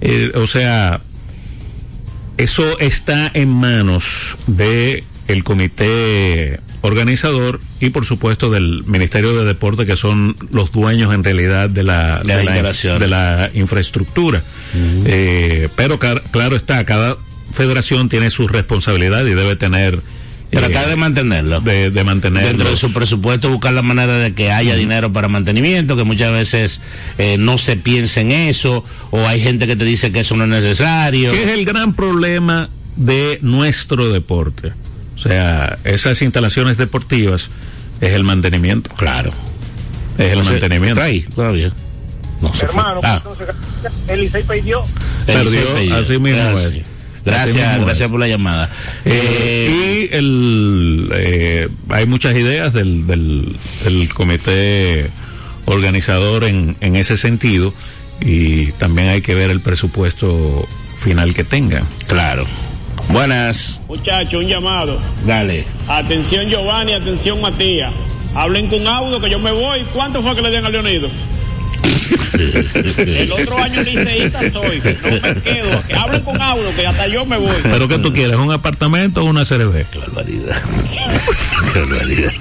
eh, 0.00 0.32
o 0.34 0.46
sea, 0.46 1.00
eso 2.36 2.78
está 2.78 3.30
en 3.34 3.48
manos 3.50 4.36
de 4.46 5.04
el 5.28 5.42
comité 5.44 6.60
organizador 6.82 7.60
y 7.80 7.90
por 7.90 8.04
supuesto 8.04 8.50
del 8.50 8.84
Ministerio 8.84 9.34
de 9.34 9.44
Deporte 9.46 9.86
que 9.86 9.96
son 9.96 10.36
los 10.50 10.70
dueños 10.70 11.14
en 11.14 11.24
realidad 11.24 11.70
de 11.70 11.82
la, 11.82 12.18
De 12.18 12.36
de 12.36 12.44
la, 12.44 12.44
instalación. 12.44 12.98
de 12.98 13.08
la 13.08 13.50
infraestructura. 13.54 14.42
Eh, 15.06 15.68
pero 15.76 15.98
claro 15.98 16.56
está, 16.56 16.84
cada 16.84 17.16
federación 17.54 18.08
tiene 18.08 18.30
su 18.30 18.46
responsabilidad 18.48 19.24
y 19.24 19.34
debe 19.34 19.56
tener 19.56 20.00
Tratar 20.50 20.88
de 20.88 20.94
mantenerlo. 20.94 21.60
de, 21.60 21.90
de 21.90 22.04
mantenerlo. 22.04 22.48
Dentro 22.48 22.70
de 22.70 22.76
su 22.76 22.92
presupuesto 22.92 23.48
buscar 23.50 23.72
la 23.72 23.82
manera 23.82 24.16
de 24.18 24.34
que 24.34 24.52
haya 24.52 24.76
dinero 24.76 25.12
para 25.12 25.26
mantenimiento, 25.26 25.96
que 25.96 26.04
muchas 26.04 26.30
veces 26.32 26.80
eh, 27.18 27.36
no 27.38 27.58
se 27.58 27.74
piense 27.76 28.20
en 28.20 28.30
eso, 28.30 28.84
o 29.10 29.26
hay 29.26 29.40
gente 29.40 29.66
que 29.66 29.74
te 29.74 29.84
dice 29.84 30.12
que 30.12 30.20
eso 30.20 30.36
no 30.36 30.44
es 30.44 30.50
necesario. 30.50 31.32
¿Qué 31.32 31.42
es 31.42 31.48
el 31.50 31.64
gran 31.64 31.92
problema 31.94 32.68
de 32.94 33.40
nuestro 33.42 34.12
deporte? 34.12 34.72
O 35.16 35.18
sea, 35.18 35.76
esas 35.82 36.22
instalaciones 36.22 36.76
deportivas 36.76 37.48
es 38.00 38.12
el 38.12 38.22
mantenimiento. 38.22 38.90
Claro. 38.94 39.32
Es 40.18 40.32
el 40.34 40.38
No 40.38 40.44
mantenimiento. 40.44 41.00
está 41.00 41.04
ahí 41.04 41.22
todavía. 41.34 41.72
No. 42.40 42.52
Hermano, 42.60 43.00
Ah, 43.02 43.16
entonces, 43.24 43.48
el 44.08 44.28
perdió. 44.44 44.84
Perdió, 45.26 45.96
así 45.96 46.18
mismo 46.18 46.38
Gracias. 46.38 46.74
es. 46.76 46.82
Gracias, 47.24 47.80
gracias 47.80 48.10
por 48.10 48.20
la 48.20 48.28
llamada. 48.28 48.68
Eh, 49.04 50.08
y 50.10 50.14
el, 50.14 51.08
eh, 51.14 51.68
hay 51.88 52.06
muchas 52.06 52.36
ideas 52.36 52.72
del, 52.72 53.06
del, 53.06 53.56
del 53.84 54.08
comité 54.12 55.08
organizador 55.64 56.44
en, 56.44 56.76
en 56.80 56.96
ese 56.96 57.16
sentido 57.16 57.72
y 58.20 58.66
también 58.72 59.08
hay 59.08 59.22
que 59.22 59.34
ver 59.34 59.50
el 59.50 59.60
presupuesto 59.60 60.66
final 60.98 61.34
que 61.34 61.44
tengan. 61.44 61.84
Claro. 62.06 62.44
Buenas, 63.08 63.80
Muchachos, 63.88 64.42
un 64.42 64.48
llamado. 64.48 64.98
dale. 65.26 65.64
Atención 65.88 66.48
Giovanni, 66.48 66.92
atención 66.92 67.40
Matías. 67.40 67.92
Hablen 68.34 68.66
con 68.68 68.86
Audo 68.86 69.20
que 69.20 69.30
yo 69.30 69.38
me 69.38 69.52
voy. 69.52 69.80
¿Cuánto 69.92 70.22
fue 70.22 70.34
que 70.34 70.42
le 70.42 70.50
den 70.50 70.64
a 70.64 70.70
Leonido? 70.70 71.08
El 73.08 73.32
otro 73.42 73.58
año 73.62 73.82
liceísta 73.82 74.40
soy. 74.52 74.78
No 74.80 75.10
me 75.34 75.40
quedo. 75.42 75.82
Que 75.86 75.94
hablen 75.94 76.20
con 76.22 76.40
Audo 76.40 76.74
que 76.74 76.86
hasta 76.86 77.06
yo 77.08 77.24
me 77.26 77.36
voy. 77.36 77.50
¿Pero 77.62 77.88
qué 77.88 77.98
tú 77.98 78.12
quieres? 78.12 78.36
¿Un 78.36 78.52
apartamento 78.52 79.22
o 79.22 79.24
una 79.24 79.44
CRB? 79.44 79.84
Qué 79.90 79.98
barbaridad. 79.98 80.62
Qué 81.72 81.80
barbaridad. 81.80 82.32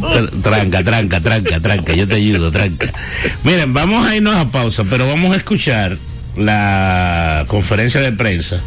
Tr- 0.00 0.42
Tranca, 0.42 0.82
tranca, 0.84 1.20
tranca, 1.20 1.60
tranca. 1.60 1.94
Yo 1.94 2.06
te 2.08 2.14
ayudo, 2.16 2.50
tranca. 2.50 2.92
Miren, 3.44 3.72
vamos 3.74 4.06
a 4.06 4.16
irnos 4.16 4.34
a 4.36 4.46
pausa, 4.50 4.84
pero 4.88 5.06
vamos 5.08 5.32
a 5.32 5.36
escuchar 5.36 5.96
la 6.36 7.44
conferencia 7.48 8.00
de 8.00 8.12
prensa 8.12 8.60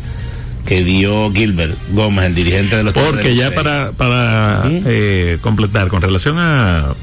que 0.65 0.83
dio 0.83 1.31
Gilbert 1.31 1.75
Gómez, 1.89 2.25
el 2.25 2.35
dirigente 2.35 2.75
de 2.75 2.83
los 2.83 2.93
Porque 2.93 3.35
ya 3.35 3.51
para, 3.51 3.91
para 3.93 4.63
eh, 4.85 5.37
completar, 5.41 5.87
con 5.87 6.01
relación 6.01 6.37
a 6.37 6.93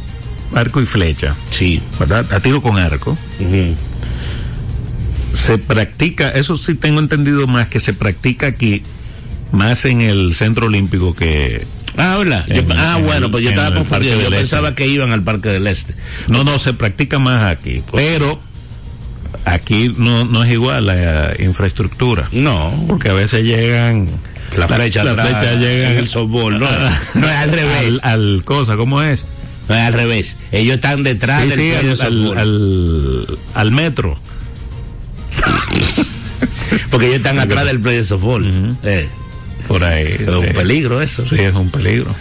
arco 0.54 0.80
y 0.80 0.86
flecha, 0.86 1.34
Sí. 1.50 1.80
¿verdad? 1.98 2.26
A 2.32 2.40
tiro 2.40 2.60
con 2.62 2.78
arco, 2.78 3.16
se 5.32 5.58
practica, 5.58 6.28
eso 6.30 6.56
sí 6.56 6.74
tengo 6.74 7.00
entendido 7.00 7.46
más, 7.46 7.68
que 7.68 7.80
se 7.80 7.92
practica 7.94 8.46
aquí, 8.48 8.82
más 9.52 9.84
en 9.84 10.00
el 10.00 10.34
centro 10.34 10.66
olímpico 10.66 11.14
que... 11.14 11.64
Ah. 11.96 12.16
Yo- 12.48 12.62
ah, 12.76 12.96
en 12.98 13.04
bueno, 13.06 13.30
pues 13.30 13.42
yo 13.44 13.50
estaba 13.50 13.74
confundido. 13.74 14.14
Yo 14.16 14.30
del 14.30 14.40
pensaba 14.40 14.68
Este. 14.68 14.84
que 14.84 14.88
iban 14.88 15.10
al 15.12 15.22
Parque 15.24 15.48
del 15.48 15.66
Este. 15.66 15.94
No, 16.28 16.44
no, 16.44 16.58
se 16.60 16.72
practica 16.72 17.18
más 17.18 17.50
aquí, 17.50 17.82
pero 17.92 18.38
aquí 19.44 19.92
no, 19.96 20.24
no 20.24 20.44
es 20.44 20.52
igual 20.52 20.86
la 20.86 21.32
infraestructura. 21.40 22.28
No, 22.30 22.84
Porque 22.86 23.08
a 23.08 23.14
veces 23.14 23.42
llegan... 23.42 24.08
la 24.56 24.68
flecha 24.68 25.02
la 25.02 25.14
flecha 25.14 25.54
llega 25.54 25.90
en 25.92 25.96
el 25.98 26.08
softball, 26.08 26.58
no, 26.60 26.66
no 27.14 27.28
es 27.28 27.36
al 27.36 27.50
revés. 27.50 28.00
Al, 28.04 28.20
al 28.36 28.44
cosa, 28.44 28.76
¿cómo 28.76 29.02
es? 29.02 29.26
No 29.68 29.74
es 29.74 29.80
al 29.82 29.92
revés. 29.92 30.36
Ellos 30.52 30.76
están 30.76 31.02
detrás 31.02 31.42
Sí, 31.42 31.48
del 31.50 31.58
sí, 31.58 31.72
al, 31.72 31.88
al, 31.90 31.96
softball. 31.96 32.38
al- 32.38 33.38
al 33.54 33.72
metro. 33.72 34.18
Porque 36.90 37.06
ellos 37.06 37.18
están 37.18 37.38
atrás 37.38 37.64
del 37.66 37.80
play 37.80 37.96
de 37.96 38.04
softball. 38.04 38.76
Eh, 38.82 39.08
Por 39.66 39.84
ahí. 39.84 40.16
es 40.20 40.28
un 40.28 40.46
peligro 40.46 41.02
eso. 41.02 41.26
Sí, 41.26 41.36
es 41.38 41.54
un 41.54 41.70
peligro. 41.70 42.14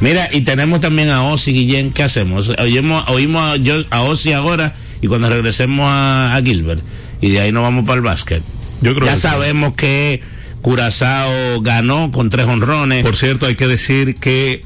Mira, 0.00 0.28
y 0.32 0.42
tenemos 0.42 0.80
también 0.80 1.10
a 1.10 1.22
Ozzy 1.24 1.52
Guillén. 1.52 1.90
¿Qué 1.92 2.02
hacemos? 2.04 2.50
Oímos, 2.58 3.04
oímos 3.08 3.42
a, 3.42 3.56
yo- 3.56 3.84
a 3.90 4.02
Ozzy 4.02 4.32
ahora 4.32 4.74
y 5.00 5.06
cuando 5.08 5.28
regresemos 5.28 5.86
a, 5.88 6.34
a 6.36 6.42
Gilbert. 6.42 6.82
Y 7.20 7.30
de 7.30 7.40
ahí 7.40 7.52
nos 7.52 7.62
vamos 7.62 7.84
para 7.84 7.96
el 7.96 8.02
básquet. 8.02 8.42
Yo 8.80 8.94
creo 8.94 9.06
ya 9.06 9.12
que 9.12 9.16
sí. 9.16 9.22
sabemos 9.22 9.74
que 9.74 10.20
Curazao 10.62 11.60
ganó 11.62 12.10
con 12.12 12.28
tres 12.30 12.46
honrones. 12.46 13.04
Por 13.04 13.16
cierto, 13.16 13.46
hay 13.46 13.56
que 13.56 13.66
decir 13.66 14.14
que, 14.16 14.64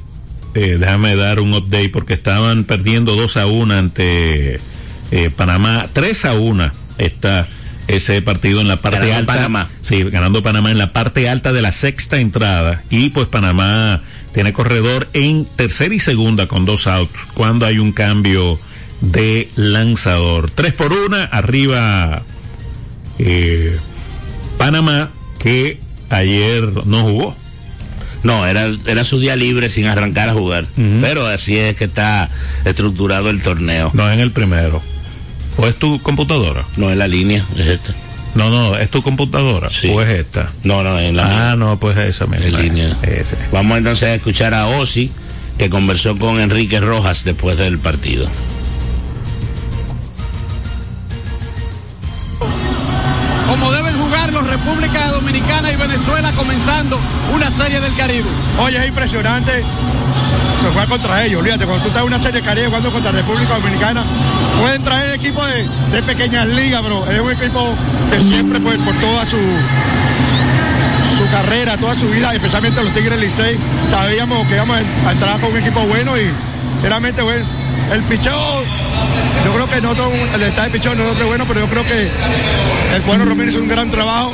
eh, 0.54 0.76
déjame 0.78 1.16
dar 1.16 1.40
un 1.40 1.54
update, 1.54 1.90
porque 1.90 2.14
estaban 2.14 2.64
perdiendo 2.64 3.16
2 3.16 3.36
a 3.36 3.46
1 3.46 3.74
ante 3.74 4.60
eh, 5.10 5.30
Panamá. 5.34 5.88
3 5.92 6.24
a 6.26 6.34
1 6.34 6.72
está 6.98 7.48
ese 7.88 8.22
partido 8.22 8.60
en 8.60 8.68
la 8.68 8.76
parte 8.76 8.98
Ganando 8.98 9.18
alta. 9.18 9.34
Panamá. 9.34 9.68
Sí, 9.82 10.02
ganando 10.04 10.42
Panamá 10.42 10.70
en 10.70 10.78
la 10.78 10.92
parte 10.92 11.28
alta 11.28 11.52
de 11.52 11.62
la 11.62 11.72
sexta 11.72 12.18
entrada. 12.18 12.82
Y 12.90 13.10
pues 13.10 13.28
Panamá 13.28 14.02
tiene 14.32 14.52
corredor 14.52 15.08
en 15.12 15.44
tercera 15.44 15.94
y 15.94 15.98
segunda 15.98 16.46
con 16.46 16.64
dos 16.64 16.86
outs 16.86 17.12
cuando 17.34 17.66
hay 17.66 17.78
un 17.78 17.92
cambio 17.92 18.58
de 19.00 19.48
lanzador. 19.56 20.50
3 20.50 20.72
por 20.74 20.92
1, 20.92 21.16
arriba 21.30 22.22
eh, 23.18 23.78
Panamá, 24.58 25.10
que 25.38 25.78
ayer 26.08 26.86
no 26.86 27.02
jugó. 27.02 27.36
No, 28.22 28.46
era, 28.46 28.70
era 28.86 29.04
su 29.04 29.18
día 29.18 29.34
libre 29.36 29.68
sin 29.68 29.86
arrancar 29.86 30.28
a 30.28 30.32
jugar. 30.34 30.66
Pero 31.00 31.26
así 31.26 31.58
es 31.58 31.74
que 31.76 31.84
está 31.84 32.28
estructurado 32.64 33.30
el 33.30 33.42
torneo. 33.42 33.90
No 33.94 34.10
en 34.12 34.20
el 34.20 34.30
primero. 34.30 34.80
¿O 35.56 35.66
es 35.66 35.76
tu 35.76 36.00
computadora? 36.00 36.64
No 36.76 36.90
es 36.90 36.96
la 36.96 37.08
línea, 37.08 37.44
es 37.56 37.66
esta. 37.66 37.92
No, 38.34 38.48
no, 38.48 38.76
es 38.78 38.88
tu 38.90 39.02
computadora. 39.02 39.68
Sí. 39.68 39.88
¿O 39.88 40.00
es 40.00 40.08
esta? 40.20 40.50
No, 40.64 40.82
no, 40.82 40.98
en 40.98 41.16
la 41.16 41.50
Ah, 41.52 41.56
no, 41.56 41.78
pues 41.78 41.98
esa 41.98 42.26
misma. 42.26 42.46
en 42.46 42.62
línea. 42.62 42.98
Ese. 43.02 43.36
Vamos 43.52 43.76
entonces 43.76 44.04
a 44.08 44.14
escuchar 44.14 44.54
a 44.54 44.68
Ozzy, 44.68 45.10
que 45.58 45.68
conversó 45.68 46.16
con 46.16 46.40
Enrique 46.40 46.80
Rojas 46.80 47.24
después 47.24 47.58
del 47.58 47.78
partido. 47.78 48.28
República 54.64 55.08
Dominicana 55.08 55.72
y 55.72 55.76
Venezuela 55.76 56.30
comenzando 56.36 56.96
una 57.34 57.50
serie 57.50 57.80
del 57.80 57.96
Caribe. 57.96 58.28
Oye, 58.60 58.78
es 58.78 58.86
impresionante. 58.86 59.50
Se 59.50 60.68
juega 60.72 60.86
contra 60.86 61.24
ellos, 61.24 61.40
olvídate, 61.40 61.64
cuando 61.64 61.82
tú 61.82 61.88
estás 61.88 62.02
en 62.02 62.06
una 62.06 62.20
serie 62.20 62.40
de 62.40 62.46
Caribe 62.46 62.68
jugando 62.68 62.92
contra 62.92 63.10
República 63.10 63.54
Dominicana, 63.54 64.04
pueden 64.60 64.84
traer 64.84 65.14
equipos 65.16 65.44
de, 65.90 66.02
pequeñas 66.02 66.46
ligas, 66.46 66.80
pero 66.80 67.10
es 67.10 67.20
un 67.20 67.32
equipo 67.32 67.74
que 68.08 68.20
siempre, 68.20 68.60
pues, 68.60 68.78
por 68.78 68.94
toda 69.00 69.24
su 69.24 69.38
su 71.16 71.28
carrera, 71.30 71.76
toda 71.76 71.96
su 71.96 72.08
vida, 72.08 72.32
especialmente 72.32 72.80
los 72.84 72.94
Tigres 72.94 73.18
Licey, 73.18 73.58
sabíamos 73.90 74.46
que 74.46 74.54
íbamos 74.54 74.78
a 75.04 75.10
entrar 75.10 75.40
con 75.40 75.50
un 75.50 75.58
equipo 75.58 75.80
bueno 75.86 76.16
y 76.16 76.30
sinceramente, 76.74 77.22
bueno, 77.22 77.44
el 77.90 78.02
picheo, 78.04 78.62
yo 79.44 79.54
creo 79.54 79.68
que 79.68 79.80
no 79.80 79.94
todo 79.96 80.12
el 80.12 80.42
estado 80.42 80.68
de 80.68 80.70
picheo 80.70 80.94
no 80.94 81.10
es 81.10 81.26
bueno, 81.26 81.46
pero 81.48 81.60
yo 81.60 81.66
creo 81.66 81.84
que 81.84 82.08
el 82.94 83.02
Pueblo 83.02 83.24
Romero 83.24 83.50
hizo 83.50 83.58
un 83.58 83.68
gran 83.68 83.90
trabajo 83.90 84.32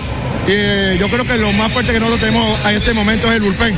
eh, 0.49 0.96
yo 0.99 1.09
creo 1.09 1.24
que 1.24 1.36
lo 1.36 1.53
más 1.53 1.72
fuerte 1.72 1.92
que 1.92 2.01
nosotros 2.01 2.20
tenemos 2.20 2.59
en 2.66 2.76
este 2.76 2.94
momento 2.94 3.28
es 3.28 3.36
el 3.36 3.42
bullpen. 3.42 3.76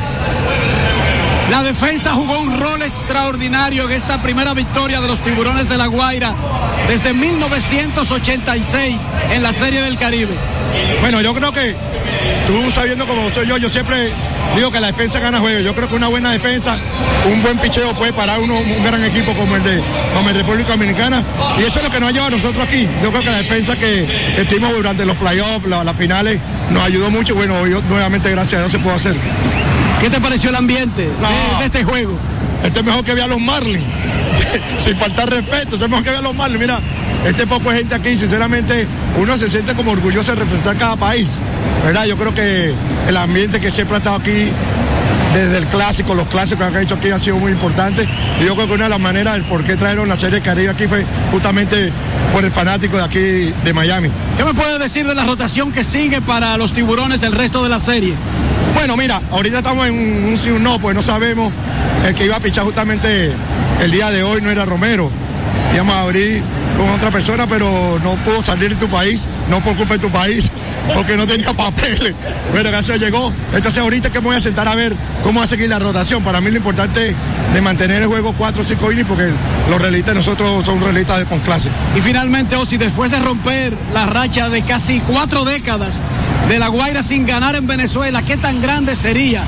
La 1.50 1.62
defensa 1.62 2.12
jugó 2.12 2.38
un 2.38 2.60
rol 2.60 2.80
extraordinario 2.82 3.84
en 3.86 3.92
esta 3.92 4.22
primera 4.22 4.54
victoria 4.54 5.00
de 5.00 5.08
los 5.08 5.20
Tiburones 5.22 5.68
de 5.68 5.76
La 5.76 5.86
Guaira 5.86 6.32
desde 6.88 7.12
1986 7.12 8.96
en 9.32 9.42
la 9.42 9.52
serie 9.52 9.82
del 9.82 9.98
Caribe. 9.98 10.34
Bueno, 11.00 11.20
yo 11.20 11.34
creo 11.34 11.52
que 11.52 11.74
tú 12.46 12.70
sabiendo 12.70 13.06
como 13.06 13.28
soy 13.30 13.48
yo, 13.48 13.56
yo 13.56 13.68
siempre 13.68 14.12
digo 14.54 14.70
que 14.70 14.78
la 14.80 14.88
defensa 14.88 15.18
gana 15.18 15.40
juego. 15.40 15.60
Yo 15.60 15.74
creo 15.74 15.88
que 15.88 15.96
una 15.96 16.06
buena 16.06 16.30
defensa, 16.30 16.76
un 17.26 17.42
buen 17.42 17.58
picheo 17.58 17.94
puede 17.94 18.12
parar 18.12 18.38
uno, 18.38 18.58
un 18.60 18.84
gran 18.84 19.02
equipo 19.04 19.34
como 19.34 19.56
el 19.56 19.62
de 19.64 19.82
como 20.14 20.28
República 20.30 20.70
Dominicana. 20.70 21.22
Y 21.58 21.62
eso 21.64 21.78
es 21.80 21.84
lo 21.84 21.90
que 21.90 21.98
nos 21.98 22.10
ha 22.10 22.12
llevado 22.12 22.28
a 22.28 22.36
nosotros 22.38 22.64
aquí. 22.64 22.88
Yo 23.02 23.10
creo 23.10 23.22
que 23.22 23.30
la 23.30 23.38
defensa 23.38 23.76
que, 23.76 24.34
que 24.36 24.44
tuvimos 24.44 24.72
durante 24.72 25.04
los 25.04 25.16
playoffs, 25.16 25.66
la- 25.66 25.82
las 25.82 25.96
finales, 25.96 26.38
nos 26.70 26.82
ayudó 26.84 27.10
mucho. 27.10 27.34
Bueno, 27.34 27.58
hoy 27.58 27.70
nuevamente 27.88 28.30
gracias 28.30 28.54
a 28.54 28.58
Dios 28.60 28.72
se 28.72 28.78
pudo 28.78 28.94
hacer. 28.94 29.16
¿Qué 30.00 30.08
te 30.10 30.20
pareció 30.20 30.50
el 30.50 30.56
ambiente 30.56 31.02
de, 31.02 31.12
No. 31.20 31.58
de 31.60 31.66
este 31.66 31.84
juego? 31.84 32.16
Esto 32.64 32.80
es 32.80 32.84
mejor 32.84 33.04
que 33.04 33.14
ver 33.14 33.24
a 33.24 33.26
los 33.26 33.40
Marlins. 33.40 33.84
Sin 34.78 34.96
faltar 34.96 35.28
respeto, 35.30 35.74
esto 35.74 35.84
es 35.84 35.90
mejor 35.90 36.04
que 36.04 36.10
ver 36.10 36.18
a 36.18 36.22
los 36.22 36.34
Marlins. 36.34 36.60
Mira, 36.60 36.80
este 37.26 37.46
poco 37.46 37.70
de 37.70 37.78
gente 37.78 37.94
aquí, 37.94 38.16
sinceramente, 38.16 38.86
uno 39.18 39.36
se 39.36 39.48
siente 39.48 39.74
como 39.74 39.92
orgulloso 39.92 40.34
de 40.34 40.40
representar 40.40 40.76
cada 40.76 40.96
país. 40.96 41.38
¿verdad? 41.84 42.04
Yo 42.04 42.16
creo 42.16 42.34
que 42.34 42.74
el 43.08 43.16
ambiente 43.16 43.60
que 43.60 43.70
siempre 43.70 43.96
ha 43.96 43.98
estado 43.98 44.16
aquí 44.16 44.50
desde 45.34 45.58
el 45.58 45.66
clásico, 45.66 46.14
los 46.14 46.26
clásicos 46.28 46.68
que 46.70 46.76
han 46.76 46.82
hecho 46.82 46.94
aquí 46.96 47.10
han 47.10 47.20
sido 47.20 47.36
muy 47.38 47.52
importantes. 47.52 48.06
Y 48.40 48.44
yo 48.44 48.54
creo 48.54 48.66
que 48.68 48.74
una 48.74 48.84
de 48.84 48.90
las 48.90 49.00
maneras 49.00 49.34
del 49.34 49.44
por 49.44 49.64
qué 49.64 49.76
trajeron 49.76 50.08
la 50.08 50.16
serie 50.16 50.40
Caribe 50.40 50.70
aquí 50.70 50.86
fue 50.86 51.04
justamente 51.30 51.92
por 52.32 52.44
el 52.44 52.52
fanático 52.52 52.96
de 52.96 53.04
aquí 53.04 53.54
de 53.64 53.72
Miami. 53.72 54.10
¿Qué 54.36 54.44
me 54.44 54.54
puede 54.54 54.78
decir 54.78 55.06
de 55.06 55.14
la 55.14 55.24
rotación 55.24 55.72
que 55.72 55.84
sigue 55.84 56.20
para 56.20 56.56
los 56.56 56.72
tiburones 56.74 57.20
del 57.20 57.32
resto 57.32 57.62
de 57.62 57.68
la 57.70 57.78
serie? 57.80 58.14
Bueno, 58.74 58.96
mira, 58.96 59.20
ahorita 59.30 59.58
estamos 59.58 59.86
en 59.88 59.94
un 59.94 60.36
sí 60.36 60.50
o 60.50 60.56
un 60.56 60.62
no, 60.62 60.78
pues 60.78 60.94
no 60.94 61.02
sabemos. 61.02 61.52
El 62.04 62.14
que 62.14 62.24
iba 62.24 62.36
a 62.36 62.40
pichar 62.40 62.64
justamente 62.64 63.32
el 63.80 63.90
día 63.90 64.10
de 64.10 64.22
hoy 64.22 64.40
no 64.40 64.50
era 64.50 64.64
Romero. 64.64 65.10
Íbamos 65.74 65.94
a 65.94 66.02
abrir 66.02 66.42
con 66.76 66.88
otra 66.88 67.10
persona, 67.10 67.46
pero 67.46 67.98
no 68.02 68.14
pudo 68.24 68.42
salir 68.42 68.70
de 68.70 68.76
tu 68.76 68.88
país, 68.88 69.28
no 69.48 69.60
por 69.60 69.76
culpa 69.76 69.94
de 69.94 70.00
tu 70.00 70.10
país, 70.10 70.50
porque 70.94 71.16
no 71.16 71.26
tenía 71.26 71.52
papeles. 71.52 72.14
Bueno, 72.52 72.70
gracias 72.70 72.98
llegó. 72.98 73.32
Entonces 73.52 73.82
ahorita 73.82 74.10
que 74.10 74.20
me 74.20 74.26
voy 74.26 74.36
a 74.36 74.40
sentar 74.40 74.66
a 74.66 74.74
ver 74.74 74.94
cómo 75.22 75.40
va 75.40 75.44
a 75.44 75.48
seguir 75.48 75.68
la 75.68 75.78
rotación. 75.78 76.22
Para 76.22 76.40
mí 76.40 76.50
lo 76.50 76.56
importante 76.56 77.14
es 77.54 77.62
mantener 77.62 78.02
el 78.02 78.08
juego 78.08 78.34
4 78.36 78.60
o 78.60 78.64
5 78.64 78.92
innings, 78.92 79.08
porque 79.08 79.30
los 79.68 79.80
realistas 79.80 80.14
nosotros 80.14 80.64
son 80.64 80.80
realistas 80.80 81.18
de 81.18 81.26
con 81.26 81.40
clase. 81.40 81.68
Y 81.96 82.00
finalmente, 82.00 82.56
Osi, 82.56 82.76
después 82.76 83.10
de 83.10 83.18
romper 83.18 83.76
la 83.92 84.06
racha 84.06 84.48
de 84.48 84.62
casi 84.62 85.00
cuatro 85.00 85.44
décadas 85.44 86.00
de 86.50 86.58
La 86.58 86.66
Guaira 86.66 87.04
sin 87.04 87.26
ganar 87.26 87.54
en 87.54 87.68
Venezuela, 87.68 88.22
¿qué 88.22 88.36
tan 88.36 88.60
grande 88.60 88.96
sería 88.96 89.44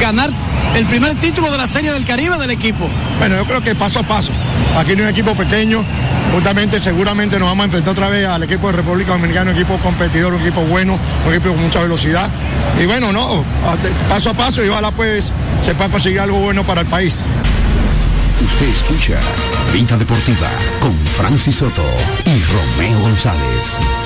ganar 0.00 0.30
el 0.74 0.86
primer 0.86 1.14
título 1.16 1.50
de 1.50 1.58
la 1.58 1.66
Serie 1.66 1.92
del 1.92 2.06
Caribe 2.06 2.38
del 2.38 2.50
equipo? 2.50 2.88
Bueno, 3.18 3.36
yo 3.36 3.44
creo 3.44 3.62
que 3.62 3.74
paso 3.74 3.98
a 3.98 4.02
paso. 4.04 4.32
Aquí 4.74 4.96
no 4.96 5.02
es 5.02 5.08
un 5.08 5.08
equipo 5.10 5.34
pequeño. 5.34 5.84
Justamente, 6.32 6.80
seguramente 6.80 7.38
nos 7.38 7.48
vamos 7.48 7.64
a 7.64 7.66
enfrentar 7.66 7.92
otra 7.92 8.08
vez 8.08 8.26
al 8.26 8.42
equipo 8.42 8.68
de 8.68 8.72
República 8.72 9.12
Dominicana, 9.12 9.50
un 9.50 9.56
equipo 9.56 9.76
competidor, 9.78 10.32
un 10.32 10.40
equipo 10.40 10.62
bueno, 10.62 10.98
un 11.26 11.34
equipo 11.34 11.52
con 11.52 11.62
mucha 11.62 11.82
velocidad. 11.82 12.30
Y 12.82 12.86
bueno, 12.86 13.12
no, 13.12 13.44
paso 14.08 14.30
a 14.30 14.34
paso 14.34 14.64
y 14.64 14.68
ojalá 14.68 14.90
pues 14.92 15.32
se 15.62 15.74
pueda 15.74 15.90
conseguir 15.90 16.20
algo 16.20 16.38
bueno 16.38 16.64
para 16.64 16.80
el 16.80 16.86
país. 16.86 17.22
Usted 18.42 18.68
escucha 18.68 19.18
Vida 19.74 19.98
Deportiva 19.98 20.48
con 20.80 20.96
Francis 21.18 21.56
Soto 21.56 21.84
y 22.24 22.42
Romeo 22.42 23.00
González. 23.00 24.05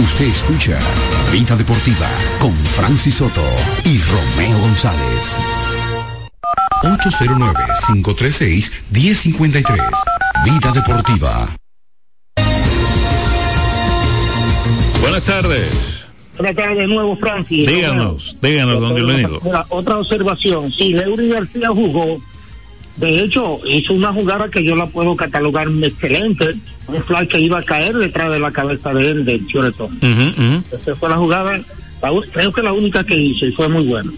Usted 0.00 0.26
escucha 0.28 0.78
Vida 1.30 1.54
Deportiva 1.56 2.08
con 2.40 2.54
Francis 2.54 3.16
Soto 3.16 3.44
y 3.84 4.00
Romeo 4.00 4.58
González. 4.60 5.36
809-536-1053. 6.82 9.78
Vida 10.46 10.72
Deportiva. 10.72 11.54
Buenas 15.02 15.24
tardes. 15.24 16.06
Buenas 16.38 16.56
tardes 16.56 16.78
de 16.78 16.86
nuevo, 16.86 17.14
Francis. 17.16 17.68
Díganos, 17.68 18.38
díganos, 18.40 18.80
don 18.80 18.94
Dionisio. 18.94 19.38
Mira, 19.44 19.66
otra 19.68 19.98
observación. 19.98 20.72
Sí, 20.72 20.94
Leury 20.94 21.28
García 21.28 21.68
jugó. 21.68 22.18
De 23.00 23.20
hecho, 23.20 23.58
hizo 23.66 23.94
una 23.94 24.12
jugada 24.12 24.50
que 24.50 24.62
yo 24.62 24.76
la 24.76 24.86
puedo 24.86 25.16
catalogar 25.16 25.68
excelente. 25.82 26.54
Un 26.86 27.02
fly 27.02 27.26
que 27.26 27.40
iba 27.40 27.58
a 27.58 27.62
caer 27.62 27.96
detrás 27.96 28.30
de 28.30 28.38
la 28.38 28.50
cabeza 28.50 28.92
de 28.92 29.10
él, 29.10 29.24
de 29.24 29.40
Choretón. 29.46 29.98
Esa 30.70 30.94
fue 30.94 31.08
la 31.08 31.16
jugada, 31.16 31.58
la 32.02 32.10
creo 32.30 32.52
que 32.52 32.62
la 32.62 32.74
única 32.74 33.02
que 33.02 33.16
hizo 33.16 33.46
y 33.46 33.52
fue 33.52 33.68
muy 33.68 33.86
buena. 33.86 34.12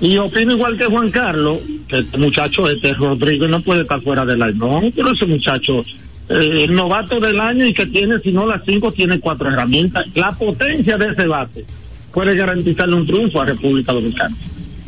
Y 0.00 0.18
opino 0.18 0.52
igual 0.52 0.76
que 0.76 0.86
Juan 0.86 1.10
Carlos, 1.12 1.58
que 1.88 2.00
este 2.00 2.18
muchacho, 2.18 2.68
este 2.68 2.92
Rodrigo, 2.94 3.46
no 3.46 3.60
puede 3.60 3.82
estar 3.82 4.00
fuera 4.00 4.24
del 4.24 4.42
año. 4.42 4.56
No, 4.56 4.82
pero 4.94 5.12
ese 5.12 5.26
muchacho, 5.26 5.84
eh, 6.28 6.64
el 6.64 6.74
novato 6.74 7.20
del 7.20 7.38
año 7.38 7.64
y 7.64 7.72
que 7.72 7.86
tiene, 7.86 8.18
si 8.18 8.32
no 8.32 8.46
las 8.46 8.62
cinco, 8.66 8.90
tiene 8.90 9.20
cuatro 9.20 9.48
herramientas. 9.48 10.06
La 10.14 10.32
potencia 10.32 10.98
de 10.98 11.12
ese 11.12 11.26
bate 11.28 11.64
puede 12.12 12.34
garantizarle 12.34 12.96
un 12.96 13.06
triunfo 13.06 13.40
a 13.40 13.44
República 13.44 13.92
Dominicana. 13.92 14.34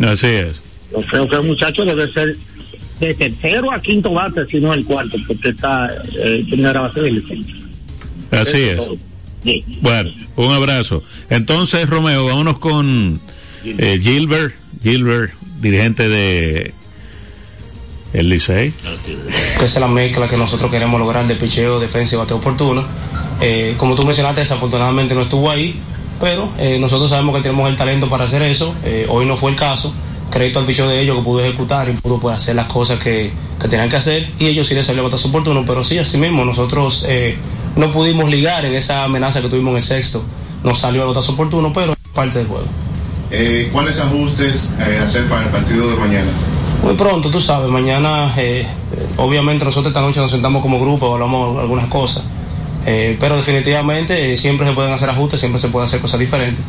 Así 0.01 0.27
es. 0.27 0.61
Yo 0.93 1.01
creo 1.03 1.29
que 1.29 1.37
el 1.37 1.43
muchacho 1.45 1.85
debe 1.85 2.13
ser 2.13 2.37
de 3.01 3.15
tercero 3.15 3.73
a 3.73 3.81
quinto 3.81 4.13
bate, 4.13 4.47
si 4.47 4.61
no 4.61 4.73
el 4.73 4.85
cuarto, 4.85 5.17
porque 5.27 5.51
está 5.51 5.91
eh, 6.19 6.45
primera 6.49 6.81
base 6.81 7.01
de 7.01 7.11
licencia. 7.13 7.55
Así 8.31 8.63
es. 8.63 8.79
Bueno, 9.81 10.11
un 10.37 10.53
abrazo. 10.53 11.03
Entonces, 11.31 11.89
Romeo, 11.89 12.27
vámonos 12.27 12.59
con 12.59 13.21
eh, 13.65 14.01
Gilbert, 14.03 14.55
Gilbert, 14.83 15.33
dirigente 15.61 16.09
de 16.09 16.75
el 18.13 18.31
Licey. 18.31 18.73
esa 19.57 19.65
es 19.65 19.77
la 19.77 19.89
mezcla 19.89 20.29
que 20.29 20.37
nosotros 20.37 20.71
queremos 20.71 20.99
lograr 20.99 21.27
de 21.27 21.35
picheo, 21.35 21.79
defensa 21.79 22.15
y 22.15 22.19
bateo 22.19 22.39
oportuno. 22.39 22.85
Eh, 23.41 23.75
como 23.77 23.95
tú 23.95 24.05
mencionaste, 24.05 24.41
desafortunadamente 24.41 25.15
no 25.15 25.23
estuvo 25.23 25.51
ahí, 25.51 25.79
pero 26.19 26.49
eh, 26.59 26.79
nosotros 26.79 27.11
sabemos 27.11 27.37
que 27.37 27.43
tenemos 27.43 27.69
el 27.69 27.77
talento 27.77 28.09
para 28.09 28.25
hacer 28.25 28.43
eso. 28.43 28.75
Eh, 28.85 29.07
hoy 29.09 29.27
no 29.27 29.37
fue 29.37 29.51
el 29.51 29.57
caso. 29.57 29.93
Crédito 30.31 30.59
al 30.59 30.67
picheo 30.67 30.89
de 30.89 31.01
ellos 31.01 31.17
que 31.19 31.23
pudo 31.23 31.41
ejecutar 31.41 31.89
y 31.89 31.93
pudo 31.93 32.19
pues, 32.19 32.37
hacer 32.37 32.57
las 32.57 32.67
cosas 32.67 32.99
que, 32.99 33.33
que 33.61 33.69
tenían 33.69 33.89
que 33.89 33.97
hacer 33.97 34.29
y 34.39 34.47
ellos 34.47 34.67
sí 34.67 34.75
les 34.75 34.87
salió 34.87 35.05
batazo 35.05 35.29
oportuno, 35.29 35.65
pero 35.67 35.85
sí, 35.85 35.99
así 35.99 36.19
mismo, 36.19 36.45
nosotros 36.45 37.05
eh, 37.09 37.37
no 37.77 37.93
pudimos 37.93 38.31
ligar 38.31 38.65
en 38.65 38.75
esa 38.75 39.05
amenaza 39.05 39.41
que 39.41 39.49
tuvimos 39.49 39.73
en 39.73 39.77
el 39.77 39.83
sexto. 39.83 40.25
Nos 40.65 40.79
salió 40.79 41.03
el 41.03 41.09
batazo 41.09 41.33
oportuno, 41.33 41.73
pero 41.73 41.95
parte 42.15 42.39
del 42.39 42.49
juego. 42.49 42.67
Eh, 43.31 43.69
¿Cuáles 43.73 43.99
ajustes 43.99 44.71
eh, 44.79 44.99
hacer 45.03 45.29
para 45.29 45.43
el 45.43 45.49
partido 45.49 45.91
de 45.91 45.97
mañana? 45.97 46.31
Muy 46.83 46.95
pronto, 46.95 47.31
tú 47.31 47.41
sabes, 47.41 47.69
mañana 47.69 48.33
eh, 48.37 48.65
obviamente 49.17 49.65
nosotros 49.65 49.91
esta 49.91 50.01
noche 50.01 50.21
nos 50.21 50.31
sentamos 50.31 50.63
como 50.63 50.79
grupo, 50.79 51.13
hablamos 51.13 51.59
algunas 51.59 51.87
cosas, 51.87 52.25
pero 52.85 53.37
definitivamente 53.37 54.37
siempre 54.37 54.69
se 54.69 54.73
pueden 54.73 54.93
hacer 54.93 55.11
ajustes, 55.11 55.41
siempre 55.41 55.61
se 55.61 55.69
pueden 55.69 55.87
hacer 55.87 56.01
cosas 56.01 56.21
diferentes. 56.21 56.65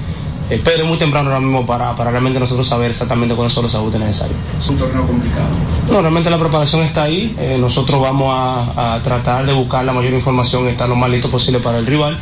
Eh, 0.49 0.61
pero 0.63 0.83
es 0.83 0.87
muy 0.87 0.97
temprano 0.97 1.29
ahora 1.29 1.41
mismo 1.41 1.65
para, 1.65 1.93
para 1.95 2.11
realmente 2.11 2.39
nosotros 2.39 2.67
saber 2.67 2.91
exactamente 2.91 3.35
cuáles 3.35 3.53
son 3.53 3.63
los 3.63 3.75
ajustes 3.75 3.99
necesarios. 3.99 4.37
Es 4.57 4.69
un 4.69 4.77
torneo 4.77 5.05
complicado. 5.05 5.49
No, 5.91 6.01
realmente 6.01 6.29
la 6.29 6.37
preparación 6.39 6.83
está 6.83 7.03
ahí. 7.03 7.35
Eh, 7.37 7.57
nosotros 7.59 8.01
vamos 8.01 8.33
a, 8.33 8.95
a 8.95 9.03
tratar 9.03 9.45
de 9.45 9.53
buscar 9.53 9.83
la 9.83 9.93
mayor 9.93 10.13
información 10.13 10.65
y 10.65 10.69
estar 10.69 10.87
lo 10.87 10.95
más 10.95 11.09
listo 11.09 11.29
posible 11.29 11.59
para 11.59 11.79
el 11.79 11.85
rival. 11.85 12.17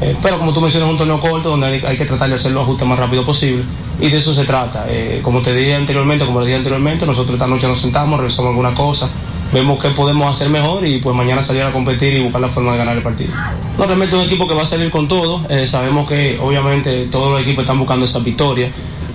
Eh, 0.00 0.16
pero 0.22 0.38
como 0.38 0.52
tú 0.52 0.60
mencionas, 0.60 0.88
es 0.88 0.92
un 0.92 0.98
torneo 0.98 1.20
corto 1.20 1.50
donde 1.50 1.66
hay, 1.66 1.84
hay 1.84 1.96
que 1.96 2.06
tratar 2.06 2.28
de 2.28 2.34
hacer 2.36 2.52
los 2.52 2.62
ajustes 2.62 2.88
más 2.88 2.98
rápido 2.98 3.24
posible 3.24 3.62
y 4.00 4.08
de 4.08 4.16
eso 4.16 4.34
se 4.34 4.44
trata. 4.44 4.86
Eh, 4.88 5.20
como 5.22 5.40
te 5.40 5.54
dije 5.54 5.74
anteriormente, 5.74 6.24
como 6.24 6.40
le 6.40 6.46
dije 6.46 6.56
anteriormente, 6.56 7.04
nosotros 7.04 7.34
esta 7.34 7.46
noche 7.46 7.68
nos 7.68 7.80
sentamos, 7.80 8.18
revisamos 8.18 8.50
alguna 8.50 8.74
cosa, 8.74 9.10
vemos 9.52 9.78
qué 9.80 9.90
podemos 9.90 10.34
hacer 10.34 10.48
mejor 10.48 10.86
y 10.86 10.98
pues 10.98 11.14
mañana 11.16 11.42
salir 11.42 11.62
a 11.62 11.72
competir 11.72 12.14
y 12.14 12.20
buscar 12.20 12.40
la 12.40 12.48
forma 12.48 12.72
de 12.72 12.78
ganar 12.78 12.96
el 12.96 13.02
partido. 13.02 13.32
No, 13.78 13.86
realmente 13.86 14.14
es 14.14 14.22
un 14.22 14.26
equipo 14.26 14.46
que 14.46 14.54
va 14.54 14.62
a 14.62 14.66
salir 14.66 14.90
con 14.90 15.08
todo. 15.08 15.44
Eh, 15.48 15.66
sabemos 15.66 16.08
que 16.08 16.38
obviamente 16.40 17.06
todos 17.10 17.32
los 17.32 17.42
equipos 17.42 17.62
están 17.64 17.78
buscando 17.78 18.06
esa 18.06 18.20
victoria. 18.20 18.70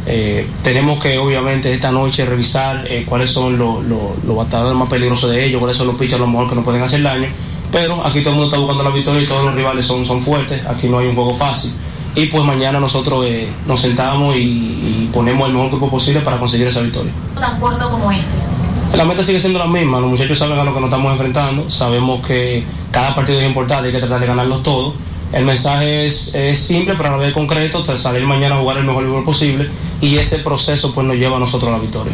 Eh, 0.08 0.48
tenemos 0.62 1.00
que 1.00 1.18
obviamente 1.18 1.74
esta 1.74 1.92
noche 1.92 2.26
revisar 2.26 2.86
eh, 2.88 3.06
cuáles 3.08 3.32
son 3.32 3.58
los, 3.58 3.84
los, 3.86 4.24
los 4.24 4.36
bateadores 4.36 4.78
más 4.78 4.88
peligrosos 4.88 5.32
de 5.32 5.44
ellos, 5.46 5.60
cuáles 5.60 5.78
son 5.78 5.88
los 5.88 5.96
pitchers 5.96 6.22
a 6.22 6.26
lo 6.26 6.28
mejor 6.28 6.50
que 6.50 6.56
nos 6.56 6.64
pueden 6.64 6.84
hacer 6.84 7.02
daño. 7.02 7.28
Pero 7.72 8.06
aquí 8.06 8.22
todo 8.22 8.34
el 8.34 8.40
mundo 8.40 8.46
está 8.46 8.58
buscando 8.58 8.84
la 8.84 8.96
victoria 8.96 9.22
y 9.22 9.26
todos 9.26 9.46
los 9.46 9.56
rivales 9.56 9.86
son, 9.86 10.06
son 10.06 10.22
fuertes. 10.22 10.66
Aquí 10.68 10.88
no 10.88 11.00
hay 11.00 11.08
un 11.08 11.16
juego 11.16 11.34
fácil. 11.34 11.74
Y 12.14 12.28
pues 12.28 12.46
mañana 12.46 12.80
nosotros 12.80 13.26
nos 13.68 13.82
sentamos 13.82 14.38
y, 14.38 14.40
y 14.40 15.10
ponemos 15.12 15.48
el 15.48 15.54
mejor 15.54 15.70
grupo 15.72 15.90
posible 15.90 16.22
para 16.22 16.38
conseguir 16.38 16.68
esa 16.68 16.82
victoria. 16.82 17.12
tan 17.38 17.60
corto 17.60 17.90
como 17.90 18.10
este. 18.12 18.55
La 18.94 19.04
meta 19.04 19.24
sigue 19.24 19.40
siendo 19.40 19.60
la 19.60 19.68
misma, 19.68 20.00
los 20.00 20.10
muchachos 20.10 20.38
saben 20.38 20.58
a 20.58 20.64
lo 20.64 20.74
que 20.74 20.80
nos 20.80 20.90
estamos 20.90 21.12
enfrentando, 21.12 21.70
sabemos 21.70 22.26
que 22.26 22.64
cada 22.92 23.14
partido 23.14 23.40
es 23.40 23.46
importante, 23.46 23.88
hay 23.88 23.94
que 23.94 24.00
tratar 24.00 24.22
de 24.22 24.28
ganarlos 24.28 24.64
todos. 24.64 24.94
El 25.34 25.44
mensaje 25.44 26.06
es, 26.06 26.34
es 26.34 26.60
simple, 26.60 26.94
pero 26.96 27.10
a 27.10 27.12
la 27.14 27.18
vez 27.18 27.34
concreto, 27.34 27.84
tras 27.84 28.00
salir 28.00 28.26
mañana 28.26 28.56
a 28.56 28.60
jugar 28.60 28.78
el 28.78 28.86
mejor 28.86 29.04
nivel 29.04 29.24
posible 29.24 29.70
y 30.00 30.16
ese 30.18 30.40
proceso 30.40 30.94
pues 30.94 31.06
nos 31.06 31.18
lleva 31.18 31.38
a 31.38 31.40
nosotros 31.40 31.70
a 31.70 31.74
la 31.74 31.80
victoria. 31.80 32.14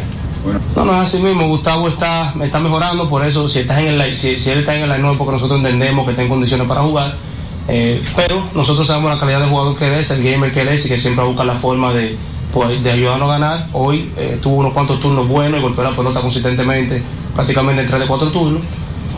No, 0.74 0.84
no 0.84 0.92
es 0.94 1.08
así 1.08 1.22
mismo, 1.22 1.46
Gustavo 1.46 1.86
está, 1.86 2.34
está 2.42 2.58
mejorando, 2.58 3.08
por 3.08 3.24
eso 3.24 3.48
si, 3.48 3.60
estás 3.60 3.78
en 3.78 4.00
el, 4.00 4.16
si, 4.16 4.40
si 4.40 4.50
él 4.50 4.60
está 4.60 4.74
en 4.74 4.82
el 4.82 4.90
line 4.90 5.14
porque 5.16 5.32
nosotros 5.32 5.58
entendemos 5.58 6.04
que 6.04 6.10
está 6.10 6.22
en 6.22 6.28
condiciones 6.28 6.66
para 6.66 6.80
jugar, 6.80 7.16
eh, 7.68 8.02
pero 8.16 8.42
nosotros 8.54 8.88
sabemos 8.88 9.12
la 9.12 9.20
calidad 9.20 9.40
de 9.40 9.46
jugador 9.46 9.76
que 9.76 9.86
él 9.86 9.94
es, 9.94 10.10
el 10.10 10.22
gamer 10.22 10.50
que 10.50 10.62
él 10.62 10.68
es 10.68 10.84
y 10.86 10.88
que 10.88 10.98
siempre 10.98 11.24
busca 11.24 11.44
la 11.44 11.54
forma 11.54 11.92
de, 11.92 12.16
pues, 12.52 12.82
de 12.82 12.90
ayudarnos 12.90 13.28
a 13.28 13.32
ganar. 13.32 13.66
Hoy 13.72 14.12
eh, 14.16 14.38
tuvo 14.42 14.56
unos 14.56 14.72
cuantos 14.72 15.00
turnos 15.00 15.26
buenos 15.26 15.58
y 15.58 15.62
golpeó 15.62 15.84
la 15.84 15.94
pelota 15.94 16.20
consistentemente, 16.20 17.02
prácticamente 17.34 17.82
en 17.82 17.88
tres 17.88 18.00
de 18.00 18.06
cuatro 18.06 18.28
turnos. 18.28 18.62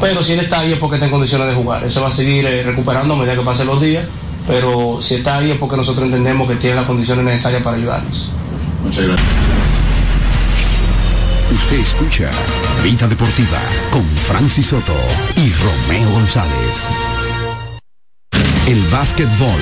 Pero 0.00 0.22
si 0.22 0.32
él 0.32 0.40
está 0.40 0.60
ahí 0.60 0.72
es 0.72 0.78
porque 0.78 0.96
está 0.96 1.06
en 1.06 1.12
condiciones 1.12 1.48
de 1.48 1.54
jugar. 1.54 1.84
Él 1.84 1.90
se 1.90 2.00
va 2.00 2.08
a 2.08 2.12
seguir 2.12 2.46
eh, 2.46 2.62
recuperando 2.62 3.14
a 3.14 3.16
medida 3.16 3.34
que 3.34 3.42
pasen 3.42 3.66
los 3.66 3.80
días. 3.80 4.04
Pero 4.46 4.98
si 5.00 5.14
está 5.14 5.38
ahí 5.38 5.52
es 5.52 5.58
porque 5.58 5.76
nosotros 5.76 6.06
entendemos 6.06 6.48
que 6.48 6.56
tiene 6.56 6.76
las 6.76 6.84
condiciones 6.84 7.24
necesarias 7.24 7.62
para 7.62 7.76
ayudarnos. 7.76 8.30
Muchas 8.82 9.06
gracias. 9.06 9.28
Usted 11.50 11.78
escucha 11.78 12.30
Vida 12.82 13.06
Deportiva 13.06 13.58
con 13.90 14.04
Francis 14.04 14.66
Soto 14.66 14.96
y 15.36 15.52
Romeo 15.52 16.10
González. 16.10 16.88
El 18.66 18.82
básquetbol 18.90 19.60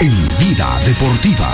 en 0.00 0.28
Vida 0.38 0.78
Deportiva. 0.84 1.50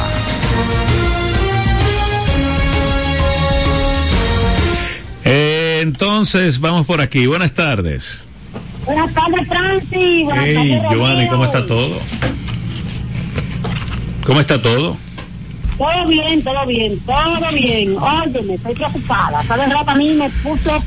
Entonces, 5.80 6.60
vamos 6.60 6.86
por 6.86 7.00
aquí. 7.00 7.26
Buenas 7.26 7.52
tardes. 7.54 8.26
Buenas 8.84 9.12
tardes, 9.14 9.46
Francis. 9.48 10.24
Buenas 10.24 10.44
Hey, 10.46 10.54
tardes, 10.80 10.90
Giovanni. 10.90 11.28
¿cómo 11.28 11.44
está 11.44 11.66
todo? 11.66 11.98
¿Cómo 14.24 14.40
está 14.40 14.60
todo? 14.60 14.96
Todo 15.78 16.06
bien, 16.06 16.42
todo 16.42 16.66
bien, 16.66 16.98
todo 17.00 17.52
bien. 17.54 17.96
Óyeme, 17.98 18.54
estoy 18.54 18.74
preocupada. 18.74 19.42
¿Sabes? 19.44 19.72
Rato 19.72 19.90
a 19.90 19.94
mí 19.94 20.12
me 20.14 20.28
puso 20.42 20.78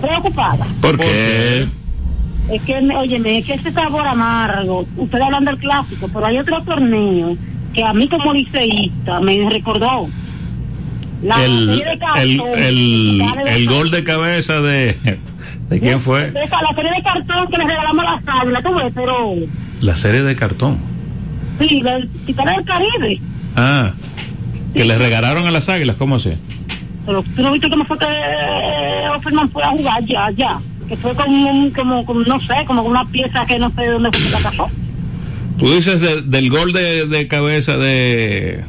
preocupada. 0.00 0.66
¿Por 0.80 0.98
qué? 0.98 1.68
Es 2.50 2.62
que, 2.62 2.80
me- 2.80 2.96
óyeme, 2.96 3.38
es 3.38 3.46
que 3.46 3.54
ese 3.54 3.72
sabor 3.72 4.06
amargo. 4.06 4.86
Ustedes 4.96 5.24
hablan 5.24 5.44
del 5.44 5.58
clásico, 5.58 6.08
pero 6.12 6.26
hay 6.26 6.38
otro 6.38 6.62
torneo 6.62 7.36
que 7.74 7.84
a 7.84 7.92
mí 7.92 8.08
como 8.08 8.32
liceísta 8.32 9.20
me 9.20 9.48
recordó. 9.50 10.08
El, 11.22 11.82
el, 12.16 12.40
el, 12.56 13.22
el 13.46 13.66
gol 13.68 13.90
de 13.90 14.02
cabeza 14.04 14.60
de... 14.60 14.96
¿De 15.68 15.80
quién 15.80 16.00
fue? 16.00 16.32
Esa, 16.44 16.60
la 16.62 16.74
serie 16.74 16.90
de 16.96 17.02
cartón 17.02 17.48
que 17.50 17.58
le 17.58 17.64
regalamos 17.64 18.04
a 18.06 18.14
las 18.16 18.22
águilas, 18.42 18.62
tú 18.62 18.74
ves, 18.74 18.92
pero 18.94 19.34
La 19.80 19.96
serie 19.96 20.22
de 20.22 20.36
cartón. 20.36 20.78
sí, 21.60 21.80
del 21.82 22.08
Titanes 22.26 22.56
del 22.56 22.64
Caribe. 22.66 23.20
Ah, 23.56 23.92
que 24.74 24.84
le 24.84 24.98
regalaron 24.98 25.46
a 25.46 25.50
las 25.50 25.68
águilas, 25.68 25.96
¿cómo 25.96 26.16
así? 26.16 26.30
Pero 27.06 27.22
tú 27.22 27.42
no 27.42 27.52
viste 27.52 27.70
cómo 27.70 27.84
fue 27.84 27.98
que 27.98 28.04
eh, 28.06 29.08
Offerman 29.16 29.50
fue 29.50 29.62
a 29.62 29.68
jugar 29.68 30.04
ya, 30.04 30.30
ya. 30.36 30.58
Que 30.88 30.96
fue 30.96 31.14
como, 31.14 31.50
un- 31.50 31.70
como, 31.70 32.04
como, 32.04 32.20
no 32.20 32.38
sé, 32.40 32.54
como 32.66 32.82
una 32.82 33.04
pieza 33.06 33.46
que 33.46 33.58
no 33.58 33.70
sé 33.70 33.82
de 33.82 33.88
dónde 33.92 34.10
fue 34.12 34.22
que 34.24 34.30
la 34.30 34.40
cazó. 34.40 34.68
Tú 35.58 35.72
dices 35.72 36.00
de- 36.00 36.22
del 36.22 36.50
gol 36.50 36.72
de, 36.72 37.06
de 37.06 37.28
cabeza 37.28 37.76
de... 37.76 38.64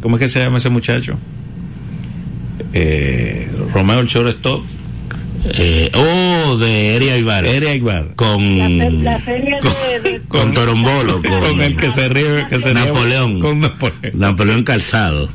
¿Cómo 0.00 0.16
es 0.16 0.20
que 0.20 0.28
se 0.28 0.40
llama 0.40 0.58
ese 0.58 0.70
muchacho? 0.70 1.18
Eh, 2.72 3.50
Romeo 3.72 4.00
el 4.00 4.06
shortstop. 4.06 4.62
Eh, 5.48 5.92
oh, 5.94 6.56
de 6.58 6.96
Eri 6.96 7.08
Aibar. 7.10 7.46
Eri 7.46 7.66
Aibar. 7.68 8.14
Con, 8.16 9.04
La 9.04 9.20
serie 9.24 9.58
de, 10.02 10.10
de- 10.10 10.20
con 10.28 10.52
Torombolo. 10.52 11.22
Con, 11.22 11.40
Con 11.40 11.60
el 11.62 11.76
que 11.76 11.90
se 11.90 12.08
ríe, 12.08 12.46
que 12.48 12.58
se 12.58 12.72
ríe 12.74 12.84
Napoleón. 12.86 13.40
Con 13.40 13.60
Napoleón. 13.60 14.00
Napoleón 14.14 14.64
Calzado. 14.64 15.28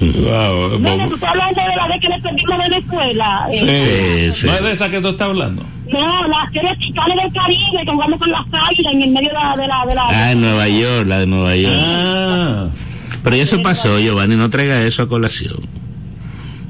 Wow, 0.00 0.78
No, 0.78 0.96
no, 0.96 1.08
tú 1.08 1.14
estás 1.14 1.30
hablando 1.30 1.60
de 1.62 1.76
la 1.76 1.86
vez 1.88 1.96
que 2.02 2.08
le 2.08 2.18
perdimos 2.20 2.58
Venezuela. 2.58 3.46
Sí, 3.50 3.58
eh, 3.66 4.30
sí. 4.32 4.46
¿No 4.46 4.54
es 4.54 4.62
de 4.62 4.72
esa 4.72 4.90
que 4.90 5.00
tú 5.00 5.08
estás 5.08 5.28
hablando? 5.28 5.64
No, 5.88 6.26
la 6.28 6.50
serie 6.52 6.76
Titanes 6.76 7.16
del 7.16 7.32
Caribe, 7.32 7.84
que 7.86 7.90
jugamos 7.92 8.20
con 8.20 8.30
las 8.30 8.42
águilas 8.52 8.92
en 8.92 9.02
el 9.02 9.10
medio 9.10 9.28
de 9.28 9.34
la... 9.34 9.56
De 9.56 9.66
la, 9.68 9.84
de 9.86 9.94
la 9.94 10.06
Ah, 10.08 10.32
en 10.32 10.40
Nueva 10.42 10.68
York, 10.68 11.06
la 11.06 11.18
de 11.20 11.26
Nueva 11.26 11.56
York. 11.56 11.74
Ah. 11.78 12.66
Pero 13.24 13.36
ya 13.36 13.42
eso 13.42 13.62
pasó, 13.62 13.98
Giovanni, 14.00 14.36
no 14.36 14.50
traiga 14.50 14.82
eso 14.82 15.02
a 15.02 15.08
colación. 15.08 15.56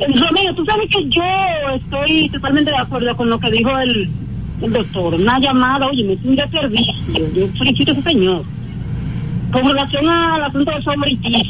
Romeo, 0.09 0.55
tú 0.55 0.64
sabes 0.64 0.88
que 0.88 1.09
yo 1.09 1.22
estoy 1.74 2.28
totalmente 2.30 2.70
de 2.70 2.78
acuerdo 2.78 3.16
con 3.16 3.28
lo 3.28 3.38
que 3.38 3.51
dijo 3.51 3.78
el, 3.78 4.09
el 4.62 4.72
doctor. 4.72 5.14
Una 5.14 5.38
llamada, 5.38 5.86
oye, 5.86 6.05
me 6.05 6.28
un 6.28 6.36
desservicio. 6.36 6.94
Yo 7.34 7.48
felicito 7.59 7.90
a 7.90 7.94
ese 7.94 8.03
señor. 8.03 8.42
Con 9.53 9.68
relación 9.68 10.09
al 10.09 10.44
asunto 10.44 10.70
del 10.70 10.82
favoritismo, 10.84 11.42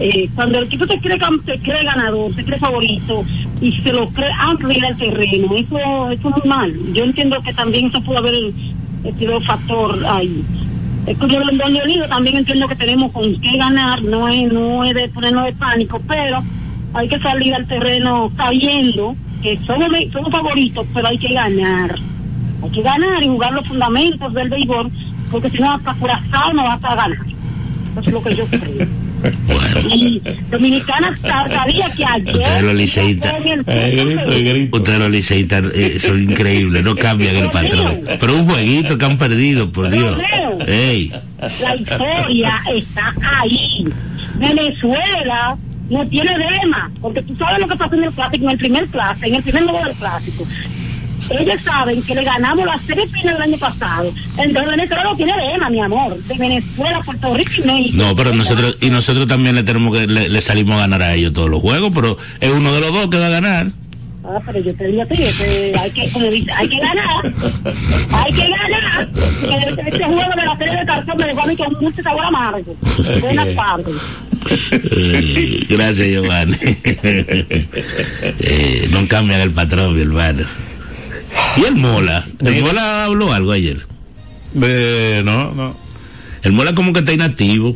eh, 0.00 0.28
cuando 0.36 0.58
el 0.58 0.64
equipo 0.64 0.86
se 0.86 1.00
cree, 1.00 1.18
se 1.46 1.58
cree 1.58 1.82
ganador, 1.82 2.32
se 2.34 2.44
cree 2.44 2.58
favorito 2.60 3.24
y 3.60 3.72
se 3.72 3.92
lo 3.92 4.08
cree 4.10 4.28
de 4.28 4.78
ir 4.78 4.86
al 4.86 4.96
terreno, 4.96 5.56
eso, 5.56 6.10
eso 6.10 6.28
es 6.28 6.36
muy 6.36 6.48
mal. 6.48 6.92
Yo 6.92 7.02
entiendo 7.02 7.42
que 7.42 7.52
también 7.52 7.86
eso 7.86 8.00
pudo 8.02 8.18
haber 8.18 8.52
sido 9.18 9.40
factor 9.40 9.98
ahí. 10.06 10.44
Es 11.06 11.18
como 11.18 11.40
el 11.40 11.58
Don 11.58 11.72
Leonido, 11.72 12.06
también 12.06 12.36
entiendo 12.36 12.68
que 12.68 12.76
tenemos 12.76 13.10
con 13.10 13.40
qué 13.40 13.56
ganar, 13.56 14.00
no 14.02 14.28
es, 14.28 14.52
no 14.52 14.84
es 14.84 14.94
de 14.94 15.08
ponernos 15.08 15.46
de 15.46 15.52
pánico, 15.54 16.00
pero 16.06 16.44
hay 16.94 17.08
que 17.08 17.18
salir 17.20 17.54
al 17.54 17.66
terreno 17.66 18.32
sabiendo 18.36 19.14
que 19.42 19.58
somos, 19.66 19.88
somos 20.12 20.30
favoritos, 20.30 20.86
pero 20.92 21.08
hay 21.08 21.18
que 21.18 21.32
ganar. 21.32 21.94
Hay 22.62 22.70
que 22.70 22.82
ganar 22.82 23.22
y 23.22 23.26
jugar 23.26 23.52
los 23.52 23.66
fundamentos 23.66 24.34
del 24.34 24.48
béisbol, 24.48 24.90
porque 25.30 25.50
si 25.50 25.58
no, 25.58 25.72
hasta 25.72 25.94
Curazao 25.94 26.52
no 26.52 26.64
vas 26.64 26.84
a 26.84 26.94
ganar. 26.94 27.18
Eso 27.92 28.00
es 28.00 28.06
lo 28.12 28.22
que 28.22 28.34
yo 28.36 28.44
creo. 28.46 28.86
Y 29.90 30.18
Dominicana 30.50 31.14
sa- 31.20 31.46
sabía 31.50 31.90
que 31.90 32.02
ayer. 32.06 32.34
Ustedes 32.36 32.62
los 32.62 32.74
liceístas. 32.74 33.34
Ustedes 34.72 34.98
los 34.98 35.10
liceístas 35.10 35.62
eh, 35.74 35.98
son 36.00 36.22
increíbles, 36.22 36.82
no 36.82 36.96
cambian 36.96 37.36
el 37.36 37.50
patrón. 37.50 38.00
Pero 38.18 38.34
un 38.34 38.46
jueguito 38.48 38.96
que 38.96 39.04
han 39.04 39.18
perdido, 39.18 39.70
por 39.70 39.90
Dios. 39.90 40.18
Ey. 40.66 41.12
La 41.60 41.76
historia 41.76 42.62
está 42.74 43.14
ahí. 43.40 43.84
Venezuela 44.36 45.56
no 45.90 46.06
tiene 46.08 46.32
dema, 46.38 46.90
porque 47.00 47.22
tú 47.22 47.36
sabes 47.36 47.58
lo 47.58 47.68
que 47.68 47.76
pasó 47.76 47.94
en 47.94 48.04
el 48.04 48.12
clásico, 48.12 48.44
en 48.44 48.50
el 48.50 48.58
primer 48.58 48.86
clásico, 48.86 49.26
en 49.26 49.34
el 49.34 49.42
primer 49.42 49.64
juego 49.64 49.84
del 49.84 49.94
clásico. 49.96 50.46
Ellos 51.28 51.62
saben 51.62 52.02
que 52.02 52.14
le 52.14 52.24
ganamos 52.24 52.64
la 52.64 52.78
serie 52.78 53.06
final 53.06 53.34
del 53.34 53.42
año 53.42 53.58
pasado. 53.58 54.12
Entonces 54.38 54.70
Venezuela 54.70 55.04
no 55.04 55.16
tiene 55.16 55.32
dema, 55.36 55.70
mi 55.70 55.80
amor. 55.80 56.16
De 56.16 56.34
Venezuela, 56.34 57.00
Puerto 57.04 57.34
Rico 57.34 57.52
y 57.58 57.66
México. 57.66 57.96
No, 57.98 58.16
pero 58.16 58.32
nosotros 58.32 58.76
y 58.80 58.90
nosotros 58.90 59.26
también 59.28 59.54
le 59.54 59.62
tenemos 59.62 59.96
que 59.96 60.06
le 60.06 60.40
salimos 60.40 60.76
a 60.76 60.80
ganar 60.80 61.02
a 61.02 61.14
ellos 61.14 61.32
todos 61.32 61.50
los 61.50 61.60
juegos, 61.60 61.92
pero 61.94 62.16
es 62.40 62.50
uno 62.50 62.72
de 62.72 62.80
los 62.80 62.92
dos 62.92 63.08
que 63.10 63.18
va 63.18 63.26
a 63.26 63.30
ganar. 63.30 63.70
Ah, 64.32 64.40
pero 64.46 64.60
yo 64.60 64.72
te 64.74 64.86
digo 64.86 65.02
a 65.02 65.06
ti, 65.06 65.22
hay 65.24 65.90
que, 65.90 66.08
como 66.12 66.30
dice, 66.30 66.52
hay 66.52 66.68
que 66.68 66.78
ganar. 66.78 67.32
Hay 68.12 68.32
que 68.32 68.48
ganar. 68.48 69.08
Que 69.10 69.90
Este 69.90 70.04
juego 70.04 70.30
de 70.36 70.44
la 70.44 70.56
serie 70.56 70.76
de 70.76 70.86
cartón 70.86 71.18
me 71.18 71.26
dejó 71.26 71.40
a 71.40 71.46
mí 71.46 71.56
con 71.56 71.72
mucho 71.80 72.02
sabor 72.02 72.24
amargo. 72.24 72.76
Buenas 73.20 73.56
tardes. 73.56 73.96
Eh, 74.72 75.66
gracias, 75.68 76.08
Giovanni. 76.08 76.56
Eh, 78.40 78.88
no 78.90 79.06
cambian 79.08 79.40
el 79.40 79.50
patrón, 79.50 79.96
mi 79.96 80.02
hermano. 80.02 80.44
¿Y 81.56 81.64
el 81.64 81.74
Mola? 81.74 82.24
¿El 82.40 82.62
Mola 82.62 83.04
habló 83.04 83.32
algo 83.32 83.52
ayer? 83.52 83.78
Eh, 84.62 85.22
no, 85.24 85.52
no. 85.52 85.76
El 86.42 86.52
Mola 86.52 86.74
como 86.74 86.92
que 86.92 87.00
está 87.00 87.12
inactivo. 87.12 87.74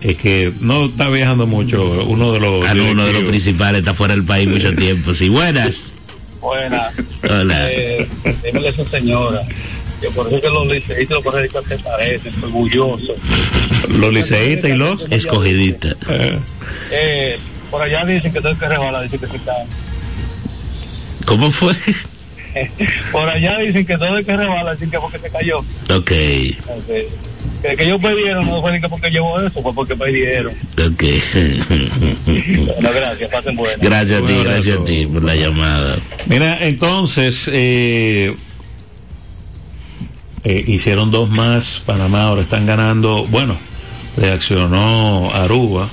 Es 0.00 0.16
que 0.16 0.52
no 0.60 0.86
está 0.86 1.08
viajando 1.08 1.46
mucho. 1.46 2.04
Uno 2.04 2.32
de 2.32 2.40
los. 2.40 2.66
Ah, 2.66 2.74
no, 2.74 2.90
uno 2.90 3.06
de 3.06 3.12
los 3.12 3.22
principales 3.24 3.80
está 3.80 3.94
fuera 3.94 4.14
del 4.14 4.24
país 4.24 4.48
mucho 4.48 4.72
tiempo. 4.76 5.14
Sí, 5.14 5.28
buenas. 5.28 5.92
Buena. 6.40 6.90
Hola. 7.28 7.72
Eh, 7.72 8.06
dímele 8.44 8.68
a 8.68 8.70
esa 8.70 8.88
señora 8.88 9.42
que 10.00 10.10
por 10.10 10.28
eso 10.28 10.40
que 10.40 10.48
los 10.48 10.66
liceístas 10.66 11.10
y 11.10 11.12
los 11.14 11.24
correístas 11.24 11.64
se 11.66 11.78
parecen, 11.78 12.44
orgullosos. 12.44 13.16
Los 13.88 14.12
liceístas 14.12 14.70
y 14.70 14.74
los 14.74 15.06
escogidistas. 15.10 15.96
Eh, 16.90 17.38
por 17.70 17.82
allá 17.82 18.04
dicen 18.04 18.32
que 18.32 18.40
todo 18.40 18.52
el 18.52 18.58
que 18.58 18.68
rebala 18.68 19.02
dice 19.02 19.18
que 19.18 19.26
se 19.26 19.38
cae. 19.38 19.64
¿Cómo 21.24 21.50
fue? 21.50 21.74
Por 23.12 23.28
allá 23.28 23.58
dicen 23.58 23.84
que 23.84 23.98
todo 23.98 24.16
el 24.16 24.24
que 24.24 24.34
rebala 24.36 24.74
dice 24.74 24.90
que 24.90 24.98
porque 24.98 25.18
se 25.18 25.28
cayó. 25.30 25.58
Ok, 25.90 26.10
Entonces, 26.10 27.06
que, 27.68 27.76
que 27.76 27.84
ellos 27.84 28.00
perdieron 28.00 28.46
no 28.46 28.60
fue 28.60 28.72
ni 28.72 28.80
que 28.80 28.88
porque 28.88 29.10
llevó 29.10 29.40
eso, 29.40 29.62
fue 29.62 29.74
porque 29.74 29.96
perdieron. 29.96 30.52
ok. 30.72 31.04
Bueno, 32.26 32.90
gracias, 32.94 33.30
pasen 33.30 33.56
buenas. 33.56 33.80
Gracias 33.80 34.22
a 34.22 34.26
ti, 34.26 34.34
gracias 34.42 34.78
a 34.78 34.84
ti 34.84 35.06
por 35.06 35.24
la 35.24 35.36
llamada. 35.36 35.96
Mira, 36.26 36.58
entonces 36.66 37.48
eh, 37.52 38.34
eh, 40.44 40.64
hicieron 40.66 41.10
dos 41.10 41.30
más. 41.30 41.82
Panamá 41.84 42.22
ahora 42.24 42.42
están 42.42 42.66
ganando. 42.66 43.24
Bueno, 43.26 43.56
reaccionó 44.16 45.30
Aruba. 45.32 45.88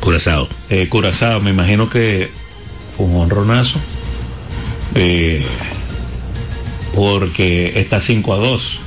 Curazao. 0.00 0.48
Eh, 0.70 0.88
Curazao, 0.88 1.40
me 1.40 1.50
imagino 1.50 1.88
que 1.88 2.30
fue 2.96 3.06
un 3.06 3.16
honronazo. 3.16 3.78
Eh, 4.94 5.44
porque 6.94 7.78
está 7.78 8.00
5 8.00 8.34
a 8.34 8.36
2. 8.38 8.80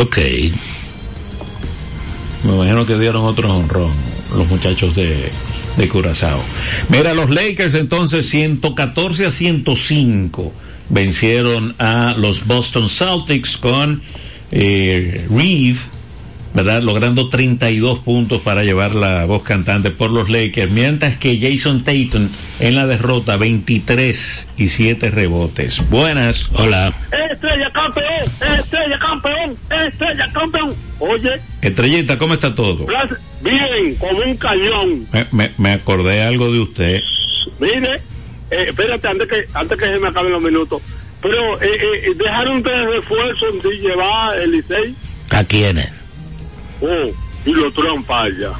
Ok. 0.00 0.18
Me 2.44 2.54
imagino 2.54 2.86
que 2.86 2.98
dieron 2.98 3.24
otro 3.24 3.54
honrón 3.54 3.92
los 4.36 4.48
muchachos 4.48 4.96
de, 4.96 5.30
de 5.76 5.88
Curazao. 5.88 6.42
Mira, 6.88 7.14
los 7.14 7.30
Lakers 7.30 7.74
entonces 7.74 8.28
114 8.28 9.26
a 9.26 9.30
105 9.30 10.52
vencieron 10.88 11.74
a 11.78 12.14
los 12.16 12.46
Boston 12.46 12.88
Celtics 12.88 13.56
con 13.56 14.02
eh, 14.50 15.26
Reeve, 15.30 15.78
¿verdad? 16.54 16.82
Logrando 16.82 17.28
32 17.28 18.00
puntos 18.00 18.42
para 18.42 18.62
llevar 18.64 18.94
la 18.94 19.24
voz 19.24 19.42
cantante 19.42 19.90
por 19.90 20.10
los 20.10 20.28
Lakers, 20.28 20.70
mientras 20.70 21.16
que 21.16 21.38
Jason 21.40 21.82
Tatum 21.84 22.28
en 22.60 22.74
la 22.74 22.86
derrota 22.86 23.36
23 23.36 24.48
y 24.58 24.68
7 24.68 25.10
rebotes. 25.10 25.88
Buenas. 25.90 26.48
Hola. 26.54 26.92
Estrella 27.30 27.70
campeón, 27.72 28.06
estrella 28.58 28.98
campeón, 28.98 29.56
estrella 29.86 30.30
campeón. 30.32 30.74
Oye, 30.98 31.40
Estrellita, 31.62 32.18
¿cómo 32.18 32.34
está 32.34 32.54
todo? 32.54 32.86
bien, 33.42 33.96
como 33.96 34.18
un 34.18 34.36
cañón. 34.36 35.06
Me, 35.12 35.26
me- 35.32 35.50
me 35.58 35.72
acordé 35.72 36.22
algo 36.22 36.52
de 36.52 36.60
usted. 36.60 37.00
Mire, 37.58 37.94
eh, 38.50 38.66
espérate, 38.68 39.08
antes 39.08 39.26
que, 39.28 39.44
antes 39.54 39.78
que 39.78 39.86
se 39.86 39.98
me 39.98 40.08
acaben 40.08 40.30
los 40.32 40.42
minutos. 40.42 40.80
Pero 41.20 41.60
eh, 41.62 41.66
eh, 41.72 42.12
dejaron 42.16 42.58
ustedes 42.58 42.86
refuerzo 42.88 43.46
de 43.64 43.76
llevar 43.78 44.38
el 44.38 44.52
Licey. 44.52 44.94
¿A 45.30 45.42
quiénes? 45.44 45.90
Oh, 46.82 47.10
y 47.46 47.52
los 47.52 47.72
trampas 47.74 48.30
ya. 48.38 48.50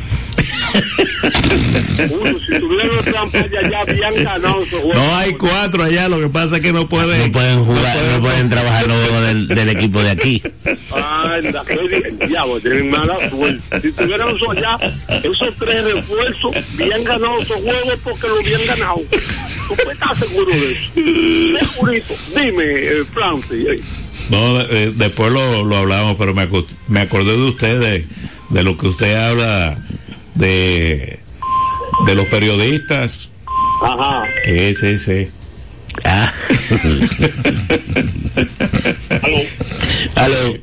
Uno, 2.10 2.38
si 2.38 2.58
tuvieran 2.58 3.70
ya, 3.70 3.80
habían 3.80 4.14
ganado 4.24 4.62
esos 4.62 4.80
juegos. 4.80 4.96
No 4.96 5.16
hay 5.16 5.32
cuatro 5.34 5.82
allá, 5.82 6.08
lo 6.08 6.20
que 6.20 6.28
pasa 6.28 6.56
es 6.56 6.62
que 6.62 6.72
no 6.72 6.88
pueden. 6.88 7.26
No 7.26 7.32
pueden 7.32 7.64
jugar, 7.64 7.96
no 8.14 8.20
pueden 8.20 8.48
trabajar 8.48 8.86
los 8.86 8.96
juegos 9.08 9.26
del, 9.26 9.48
del 9.48 9.68
equipo 9.70 10.02
de 10.02 10.10
aquí. 10.10 10.42
Anda, 10.90 11.64
diablo, 12.26 12.60
tienen 12.60 12.90
mala 12.90 13.16
suerte. 13.30 13.80
Si 13.82 13.92
tuvieran 13.92 14.34
eso 14.34 14.50
allá, 14.50 14.78
esos 15.22 15.54
tres 15.56 15.84
refuerzos, 15.84 16.52
bien 16.76 17.04
ganados 17.04 17.44
esos 17.44 17.60
juegos 17.60 17.98
porque 18.02 18.28
lo 18.28 18.36
habían 18.38 18.66
ganado. 18.66 18.96
¿Tú 19.68 19.74
puedes 19.76 19.92
estar 19.92 20.18
seguro 20.18 20.50
de 20.50 20.72
eso? 20.72 21.72
Segurito. 21.74 22.14
Dime, 22.36 22.64
eh, 22.64 23.04
Francis. 23.12 23.66
eh, 23.68 23.80
No, 24.30 24.60
eh, 24.60 24.92
después 24.94 25.30
lo, 25.32 25.64
lo 25.64 25.76
hablamos, 25.76 26.16
pero 26.18 26.32
me, 26.34 26.48
acu- 26.48 26.66
me 26.88 27.00
acordé 27.00 27.32
de 27.36 27.42
usted, 27.44 27.80
de, 27.80 28.06
de 28.50 28.62
lo 28.62 28.76
que 28.78 28.88
usted 28.88 29.14
habla 29.16 29.78
de, 30.34 31.18
de 32.06 32.14
los 32.14 32.26
periodistas. 32.26 33.28
Ajá. 33.82 34.24
Ese, 34.44 34.92
ese. 34.92 35.30
Ah. 36.04 36.32
Aló. 40.14 40.58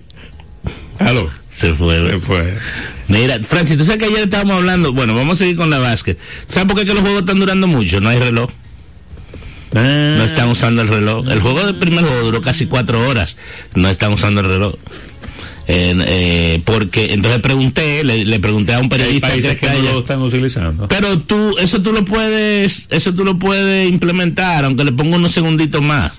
Aló. 1.00 1.30
Se 1.56 1.74
fue. 1.74 2.02
Se 2.12 2.18
fue. 2.20 2.58
Mira, 3.08 3.40
Francis, 3.44 3.78
tú 3.78 3.86
sabes 3.86 4.00
que 4.00 4.06
ayer 4.06 4.24
estábamos 4.24 4.56
hablando, 4.58 4.94
bueno, 4.94 5.14
vamos 5.16 5.36
a 5.36 5.40
seguir 5.40 5.58
con 5.58 5.70
la 5.70 5.80
básquet. 5.80 6.18
¿Sabes 6.48 6.68
por 6.68 6.78
qué 6.80 6.86
que 6.86 6.94
los 6.94 7.02
juegos 7.02 7.20
están 7.22 7.40
durando 7.40 7.68
mucho? 7.68 8.00
No 8.00 8.10
hay 8.10 8.20
reloj. 8.20 8.50
No 9.72 10.24
están 10.24 10.50
usando 10.50 10.82
el 10.82 10.88
reloj. 10.88 11.28
El 11.30 11.42
juego 11.42 11.64
del 11.64 11.78
primer 11.78 12.04
juego 12.06 12.22
duró 12.24 12.42
casi 12.42 12.66
cuatro 12.66 13.08
horas. 13.08 13.38
No 13.76 13.90
están 13.90 14.12
usando 14.14 14.42
el 14.42 14.48
reloj. 14.48 14.76
Eh, 15.72 15.94
eh, 16.08 16.62
porque 16.66 17.14
entonces 17.14 17.40
pregunté, 17.42 18.04
le, 18.04 18.26
le 18.26 18.40
pregunté 18.40 18.74
a 18.74 18.80
un 18.80 18.86
Hay 18.86 18.90
periodista 18.90 19.28
países 19.28 19.58
que 19.58 19.68
está 19.68 19.74
no 19.74 19.82
allá. 19.84 19.92
lo 19.94 20.00
están 20.00 20.22
utilizando. 20.24 20.88
Pero 20.88 21.20
tú, 21.20 21.58
eso 21.60 21.80
tú 21.84 21.92
lo 21.94 22.04
puedes, 22.06 22.88
eso 22.90 23.14
tú 23.14 23.24
lo 23.24 23.38
puedes 23.38 23.88
implementar, 23.88 24.66
aunque 24.66 24.84
le 24.84 24.92
ponga 24.94 25.18
unos 25.18 25.32
segunditos 25.32 25.82
más. 25.84 26.14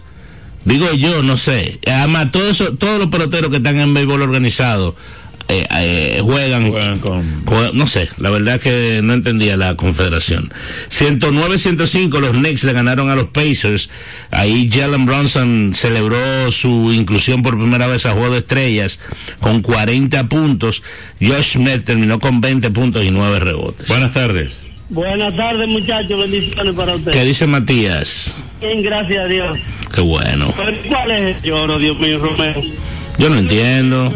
Digo 0.64 0.92
yo, 0.92 1.24
no 1.24 1.36
sé. 1.36 1.80
Además, 1.84 2.30
todo 2.30 2.48
eso, 2.48 2.74
todos 2.74 3.00
los 3.00 3.08
peloteros 3.08 3.50
que 3.50 3.56
están 3.56 3.80
en 3.80 3.92
béisbol 3.92 4.22
organizado 4.22 4.94
eh, 5.50 5.66
eh, 5.70 6.20
juegan, 6.22 6.70
juegan- 6.70 7.76
no 7.76 7.86
sé, 7.86 8.08
la 8.18 8.30
verdad 8.30 8.60
que 8.60 9.00
no 9.02 9.12
entendía 9.14 9.56
la 9.56 9.74
confederación. 9.74 10.52
109-105 10.90 12.20
los 12.20 12.30
Knicks 12.30 12.64
le 12.64 12.72
ganaron 12.72 13.10
a 13.10 13.16
los 13.16 13.28
Pacers. 13.28 13.90
Ahí 14.30 14.70
Jalen 14.70 15.06
Bronson 15.06 15.72
celebró 15.74 16.50
su 16.50 16.92
inclusión 16.92 17.42
por 17.42 17.58
primera 17.58 17.86
vez 17.86 18.06
a 18.06 18.12
Juego 18.12 18.30
de 18.32 18.38
Estrellas 18.38 18.98
con 19.40 19.62
40 19.62 20.28
puntos. 20.28 20.82
Josh 21.20 21.52
Smith 21.54 21.84
terminó 21.84 22.20
con 22.20 22.40
20 22.40 22.70
puntos 22.70 23.04
y 23.04 23.10
9 23.10 23.40
rebotes. 23.40 23.88
Buenas 23.88 24.12
tardes. 24.12 24.52
Buenas 24.88 25.36
tardes, 25.36 25.68
muchachos. 25.68 26.18
Bendiciones 26.20 26.74
para 26.74 26.94
ustedes. 26.94 27.16
¿Qué 27.16 27.24
dice 27.24 27.46
Matías? 27.46 28.34
Bien, 28.60 28.82
gracias 28.82 29.24
a 29.24 29.28
Dios. 29.28 29.58
Qué 29.94 30.00
bueno. 30.00 30.52
¿Cuál 30.88 31.10
es 31.10 31.36
el 31.36 31.42
lloro, 31.42 31.78
Dios 31.78 31.98
mío, 31.98 32.18
Romero? 32.18 32.60
Yo 33.18 33.28
no 33.30 33.38
entiendo. 33.38 34.12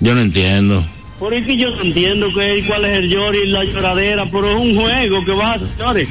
Yo 0.00 0.14
no 0.14 0.20
entiendo. 0.20 0.84
Por 1.18 1.34
eso 1.34 1.50
yo 1.50 1.70
no 1.70 1.82
entiendo 1.82 2.28
que, 2.32 2.64
cuál 2.66 2.84
es 2.84 2.98
el 2.98 3.10
lloro 3.10 3.36
y 3.36 3.48
la 3.48 3.64
lloradera, 3.64 4.24
pero 4.26 4.50
es 4.52 4.56
un 4.56 4.76
juego 4.76 5.24
que 5.24 5.32
va, 5.32 5.58
señores. 5.58 6.08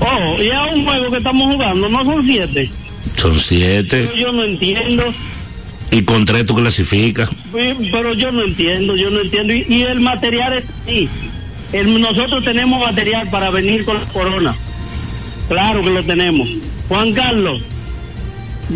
Oh, 0.00 0.42
y 0.42 0.46
es 0.48 0.74
un 0.74 0.84
juego 0.84 1.10
que 1.10 1.18
estamos 1.18 1.54
jugando, 1.54 1.88
no 1.88 2.04
son 2.04 2.26
siete. 2.26 2.70
Son 3.16 3.38
siete. 3.40 4.08
Pero 4.08 4.14
yo 4.16 4.32
no 4.32 4.42
entiendo, 4.44 5.04
Y 5.92 6.02
con 6.02 6.26
tres 6.26 6.44
tú 6.44 6.56
clasificas. 6.56 7.30
Pero 7.52 8.12
yo 8.14 8.32
no 8.32 8.42
entiendo, 8.42 8.96
yo 8.96 9.10
no 9.10 9.20
entiendo. 9.20 9.54
Y, 9.54 9.64
y 9.68 9.82
el 9.82 10.00
material 10.00 10.54
es 10.54 10.64
así. 10.84 11.08
El- 11.72 12.00
nosotros 12.00 12.42
tenemos 12.44 12.80
material 12.80 13.28
para 13.30 13.50
venir 13.50 13.84
con 13.84 13.94
la 13.96 14.04
corona. 14.06 14.56
Claro 15.48 15.82
que 15.84 15.90
lo 15.90 16.02
tenemos. 16.02 16.50
Juan 16.88 17.12
Carlos, 17.12 17.62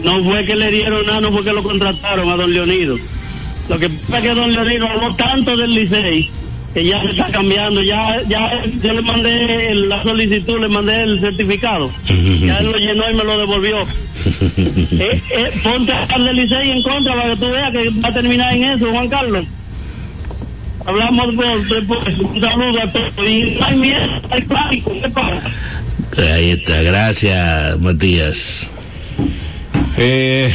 no 0.05 0.22
fue 0.22 0.45
que 0.45 0.55
le 0.55 0.70
dieron 0.70 1.05
nada, 1.05 1.20
no 1.20 1.33
fue 1.33 1.43
que 1.45 1.53
lo 1.53 1.62
contrataron 1.64 2.28
a 2.31 2.37
don 2.37 2.53
Leonido. 2.53 2.97
Lo 3.71 3.79
que 3.79 3.89
pasa 3.89 4.18
es 4.18 4.23
que 4.25 4.35
don 4.35 4.53
Leonido 4.53 4.89
habló 4.89 5.14
tanto 5.14 5.57
del 5.57 5.73
Licey 5.73 6.29
que 6.75 6.85
ya 6.85 7.01
se 7.03 7.11
está 7.11 7.27
cambiando. 7.27 7.81
Ya, 7.81 8.21
ya 8.29 8.64
yo 8.83 8.93
le 8.95 9.01
mandé 9.01 9.75
la 9.77 10.03
solicitud, 10.03 10.61
le 10.61 10.66
mandé 10.66 11.05
el 11.05 11.21
certificado. 11.21 11.89
Ya 12.41 12.59
él 12.59 12.66
lo 12.73 12.79
llenó 12.79 13.09
y 13.09 13.14
me 13.14 13.25
lo 13.25 13.39
devolvió. 13.39 13.87
Eh, 15.03 15.23
eh, 15.31 15.51
ponte 15.62 15.93
a 15.93 16.03
hablar 16.03 16.25
del 16.25 16.37
Licey 16.37 16.73
en 16.73 16.83
contra 16.83 17.14
para 17.14 17.31
que 17.31 17.37
tú 17.37 17.51
veas 17.51 17.71
que 17.71 17.89
va 17.89 18.09
a 18.09 18.12
terminar 18.12 18.55
en 18.55 18.64
eso, 18.64 18.91
Juan 18.91 19.09
Carlos. 19.09 19.47
Hablamos 20.85 21.29
después. 21.71 22.18
Un 22.18 22.41
saludo 22.41 22.83
a 22.83 22.93
todos. 22.93 23.12
Y 23.27 23.57
no 23.59 23.64
hay 23.64 23.77
miedo, 23.77 24.21
hay 24.31 24.43
pánico. 24.43 24.93
¿Qué 25.01 25.09
pasa? 25.09 25.41
Ahí 26.35 26.51
está. 26.51 26.83
Gracias, 26.83 27.79
Matías. 27.79 28.68
Eh, 29.97 30.53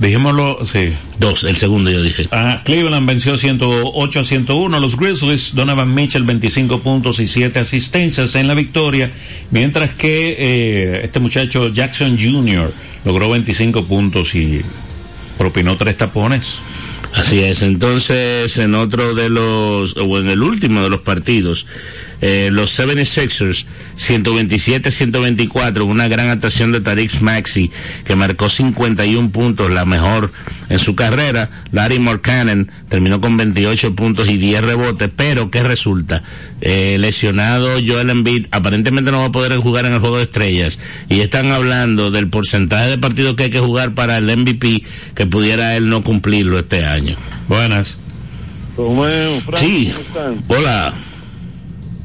dijémoslo, 0.00 0.66
sí. 0.66 0.94
Dos, 1.18 1.44
el 1.44 1.56
segundo 1.56 1.90
yo 1.90 2.02
dije. 2.02 2.28
Ah, 2.30 2.60
Cleveland 2.64 3.08
venció 3.08 3.36
108 3.36 4.20
a 4.20 4.24
101 4.24 4.76
a 4.76 4.80
los 4.80 4.96
Grizzlies. 4.96 5.54
Donovan 5.54 5.94
Mitchell 5.94 6.24
25 6.24 6.80
puntos 6.80 7.20
y 7.20 7.26
7 7.26 7.58
asistencias 7.58 8.34
en 8.34 8.46
la 8.48 8.54
victoria. 8.54 9.10
Mientras 9.50 9.92
que 9.92 10.36
eh, 10.38 11.00
este 11.04 11.18
muchacho 11.18 11.68
Jackson 11.68 12.18
Jr. 12.18 12.72
logró 13.04 13.30
25 13.30 13.84
puntos 13.86 14.34
y 14.34 14.60
propinó 15.38 15.76
tres 15.76 15.96
tapones. 15.96 16.58
Así 17.14 17.40
es. 17.40 17.62
Entonces, 17.62 18.58
en 18.58 18.74
otro 18.74 19.14
de 19.14 19.30
los, 19.30 19.96
o 19.96 20.18
en 20.18 20.28
el 20.28 20.42
último 20.42 20.82
de 20.82 20.90
los 20.90 21.00
partidos, 21.00 21.66
eh, 22.20 22.48
los 22.52 22.78
76ers 22.78 23.66
127-124, 23.98 25.82
una 25.84 26.08
gran 26.08 26.28
actuación 26.28 26.72
de 26.72 26.80
Tariq 26.80 27.20
Maxi, 27.20 27.70
que 28.04 28.16
marcó 28.16 28.48
51 28.48 29.30
puntos, 29.30 29.70
la 29.70 29.84
mejor 29.84 30.32
en 30.68 30.78
su 30.78 30.94
carrera. 30.94 31.50
Larry 31.72 31.98
Morcanen 31.98 32.70
terminó 32.88 33.20
con 33.20 33.36
28 33.36 33.94
puntos 33.94 34.28
y 34.28 34.38
10 34.38 34.62
rebotes, 34.64 35.10
pero 35.14 35.50
¿qué 35.50 35.62
resulta? 35.62 36.22
Eh, 36.60 36.96
lesionado 36.98 37.68
Joel 37.86 38.10
Embiid, 38.10 38.46
aparentemente 38.50 39.10
no 39.12 39.20
va 39.20 39.26
a 39.26 39.32
poder 39.32 39.56
jugar 39.58 39.86
en 39.86 39.92
el 39.92 40.00
juego 40.00 40.16
de 40.18 40.24
estrellas, 40.24 40.78
y 41.08 41.20
están 41.20 41.52
hablando 41.52 42.10
del 42.10 42.28
porcentaje 42.28 42.88
de 42.90 42.98
partidos 42.98 43.36
que 43.36 43.44
hay 43.44 43.50
que 43.50 43.60
jugar 43.60 43.94
para 43.94 44.18
el 44.18 44.24
MVP, 44.36 44.82
que 45.14 45.26
pudiera 45.26 45.76
él 45.76 45.88
no 45.88 46.02
cumplirlo 46.02 46.58
este 46.58 46.84
año. 46.84 47.16
Buenas. 47.48 47.98
Romeo, 48.76 49.40
Frank, 49.40 49.58
Sí. 49.62 49.92
¿cómo 49.92 50.00
están? 50.00 50.44
Hola. 50.48 50.94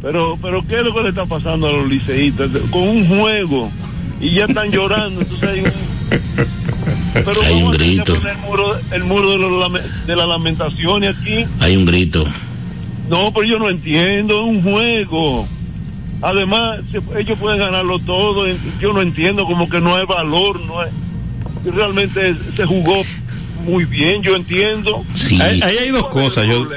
Pero, 0.02 0.38
pero 0.41 0.66
¿qué 0.68 0.78
es 0.78 0.84
lo 0.84 0.93
que 0.93 1.04
le 1.04 1.10
está 1.10 1.26
pasando 1.26 1.68
a 1.68 1.74
los 1.74 1.88
liceístas? 1.88 2.49
Con 2.72 2.88
un 2.88 3.08
juego 3.08 3.72
y 4.20 4.32
ya 4.32 4.45
están 4.45 4.72
llorando. 4.72 5.22
Entonces 5.22 5.49
hay 5.49 5.60
un, 5.62 5.72
pero 7.14 7.41
Hay 7.43 7.54
un 7.56 7.62
¿cómo 7.62 7.78
tienen 7.78 8.04
que 8.04 8.12
grito. 8.12 8.30
el 8.30 8.38
muro, 8.38 8.80
el 8.91 9.04
muro 9.04 9.32
de, 9.32 9.38
los 9.38 10.08
de 10.08 10.16
la 10.16 10.26
lamentación 10.26 11.04
aquí. 11.04 11.45
Hay 11.60 11.76
un 11.76 11.86
grito. 11.86 12.26
No, 13.10 13.32
pero 13.34 13.45
yo 13.45 13.60
no 13.60 13.70
entiendo, 13.70 14.41
es 14.41 14.49
un 14.49 14.64
juego. 14.64 15.47
Además, 16.22 16.80
ellos 17.18 17.38
pueden 17.39 17.60
ganarlo 17.60 17.99
todo. 17.99 18.45
Yo 18.80 18.93
no 18.93 19.02
entiendo, 19.02 19.45
como 19.45 19.70
que 19.70 19.82
no 19.82 19.95
hay 19.95 20.06
valor, 20.06 20.60
no 20.62 20.80
hay, 20.80 20.89
y 21.66 21.70
realmente 21.70 22.36
se 22.56 22.66
jugó 22.66 23.04
muy 23.66 23.86
bien, 23.86 24.22
yo 24.22 24.36
entiendo. 24.36 25.04
Ahí, 25.39 25.62
ahí 25.62 25.78
hay 25.78 25.89
dos 25.89 26.10
cosas. 26.10 26.47
Yo, 26.47 26.68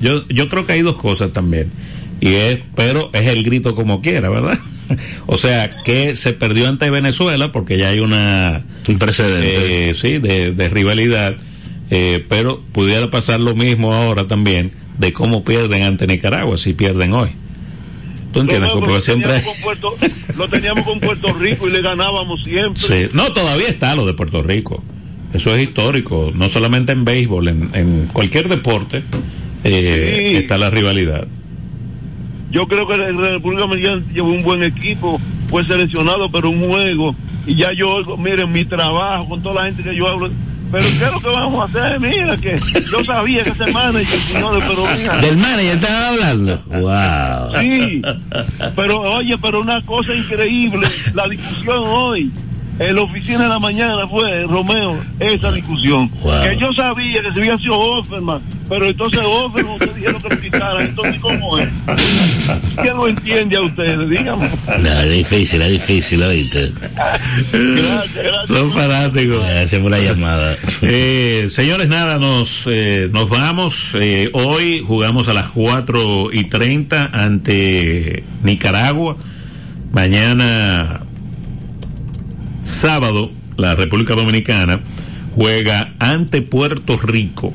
yo, 0.00 0.26
yo 0.28 0.48
creo 0.48 0.66
que 0.66 0.72
hay 0.72 0.82
dos 0.82 0.96
cosas 0.96 1.32
también. 1.32 1.70
Y 2.22 2.34
es, 2.34 2.60
pero 2.76 3.10
es 3.12 3.26
el 3.26 3.42
grito 3.44 3.74
como 3.74 4.00
quiera, 4.00 4.30
¿verdad? 4.30 4.58
O 5.26 5.38
sea, 5.38 5.70
que 5.70 6.14
se 6.16 6.34
perdió 6.34 6.68
ante 6.68 6.90
Venezuela 6.90 7.50
porque 7.50 7.78
ya 7.78 7.88
hay 7.88 8.00
una... 8.00 8.62
Un 8.86 8.98
precedente. 8.98 9.88
eh, 9.90 9.94
sí, 9.94 10.18
de, 10.18 10.52
de 10.52 10.68
rivalidad. 10.68 11.34
eh, 11.90 12.24
pero 12.28 12.60
pudiera 12.72 13.08
pasar 13.10 13.40
lo 13.40 13.54
mismo 13.54 13.94
ahora 13.94 14.26
también 14.26 14.72
de 14.98 15.12
cómo 15.14 15.44
pierden 15.44 15.82
ante 15.82 16.06
Nicaragua 16.06 16.58
si 16.58 16.74
pierden 16.74 17.12
hoy. 17.14 17.30
¿Tú 18.34 18.40
entiendes? 18.40 18.68
No, 18.70 18.74
no, 18.74 18.80
Porque 18.80 18.92
pero 18.92 19.00
siempre... 19.00 19.32
teníamos 19.40 19.54
con 19.56 19.62
Puerto- 19.62 19.96
lo 20.36 20.48
teníamos 20.48 20.84
con 20.84 21.00
Puerto 21.00 21.32
Rico 21.34 21.68
y 21.68 21.72
le 21.72 21.80
ganábamos 21.82 22.42
siempre. 22.44 22.82
Sí. 22.82 23.08
No, 23.14 23.32
todavía 23.32 23.68
está 23.68 23.94
lo 23.96 24.04
de 24.06 24.12
Puerto 24.14 24.42
Rico. 24.42 24.82
Eso 25.32 25.54
es 25.56 25.62
histórico, 25.62 26.32
no 26.34 26.50
solamente 26.50 26.92
en 26.92 27.04
béisbol, 27.06 27.48
en, 27.48 27.70
en 27.72 28.08
cualquier 28.12 28.48
deporte 28.48 29.02
eh, 29.64 30.26
Sí. 30.30 30.36
está 30.36 30.58
la 30.58 30.68
rivalidad. 30.70 31.26
Yo 32.52 32.68
creo 32.68 32.86
que 32.86 32.96
la 32.98 33.30
República 33.30 33.62
Dominicana 33.62 34.02
llevó 34.12 34.28
un 34.28 34.42
buen 34.42 34.62
equipo, 34.62 35.18
fue 35.48 35.64
seleccionado, 35.64 36.30
pero 36.30 36.50
un 36.50 36.68
juego. 36.68 37.16
Y 37.46 37.54
ya 37.56 37.72
yo 37.76 38.16
miren, 38.18 38.52
mi 38.52 38.64
trabajo 38.64 39.26
con 39.30 39.42
toda 39.42 39.56
la 39.56 39.64
gente 39.64 39.82
que 39.82 39.96
yo 39.96 40.06
hablo. 40.06 40.30
Pero 40.70 40.84
¿qué 40.98 41.04
es 41.04 41.12
lo 41.12 41.20
que 41.20 41.28
vamos 41.28 41.60
a 41.62 41.64
hacer? 41.64 42.00
Mira, 42.00 42.36
que 42.36 42.56
yo 42.90 43.04
sabía 43.04 43.42
que 43.42 43.50
ese 43.50 43.70
manager, 43.72 44.18
señores, 44.18 44.64
pero 44.66 44.84
mira. 44.96 45.16
Del 45.18 45.36
manager 45.36 45.74
estaba 45.74 46.08
hablando. 46.08 46.62
Wow. 46.66 47.60
Sí, 47.60 48.02
pero 48.76 49.00
oye, 49.00 49.36
pero 49.38 49.60
una 49.60 49.82
cosa 49.82 50.14
increíble, 50.14 50.86
la 51.12 51.28
discusión 51.28 51.84
hoy, 51.86 52.30
en 52.78 52.94
la 52.94 53.02
oficina 53.02 53.42
de 53.42 53.48
la 53.48 53.58
mañana 53.58 54.06
fue, 54.08 54.44
Romeo, 54.44 54.98
esa 55.20 55.52
discusión. 55.52 56.10
Wow. 56.22 56.42
Que 56.42 56.56
yo 56.56 56.72
sabía 56.72 57.20
que 57.20 57.32
se 57.32 57.40
había 57.40 57.58
sido 57.58 57.78
Offerman, 57.78 58.40
pero 58.72 58.88
entonces 58.88 59.20
Offerman, 59.22 59.74
ustedes 59.74 59.96
dijeron 59.96 60.22
que 60.22 60.34
lo 60.34 60.40
quitaran, 60.40 60.86
entonces 60.86 61.20
¿cómo 61.20 61.58
es? 61.58 61.68
¿Quién 62.80 62.96
lo 62.96 63.06
entiende 63.06 63.56
a 63.56 63.60
ustedes? 63.60 64.08
Dígame. 64.08 64.48
No, 64.80 65.00
es 65.00 65.12
difícil, 65.12 65.60
es 65.60 65.72
difícil, 65.72 66.22
¿oíste? 66.22 66.72
Gracias, 67.52 68.14
gracias. 68.14 68.48
Son 68.48 68.70
fanáticos. 68.72 69.40
Gracias 69.46 69.82
por 69.82 69.90
la 69.90 69.98
llamada. 69.98 70.56
Eh, 70.80 71.48
señores, 71.50 71.88
nada, 71.88 72.18
nos, 72.18 72.62
eh, 72.64 73.10
nos 73.12 73.28
vamos. 73.28 73.94
Eh, 74.00 74.30
hoy 74.32 74.82
jugamos 74.86 75.28
a 75.28 75.34
las 75.34 75.50
4 75.50 76.32
y 76.32 76.44
30 76.44 77.10
ante 77.12 78.24
Nicaragua. 78.42 79.18
Mañana, 79.92 81.00
sábado, 82.64 83.32
la 83.58 83.74
República 83.74 84.14
Dominicana 84.14 84.80
juega 85.34 85.92
ante 85.98 86.40
Puerto 86.40 86.96
Rico. 86.96 87.52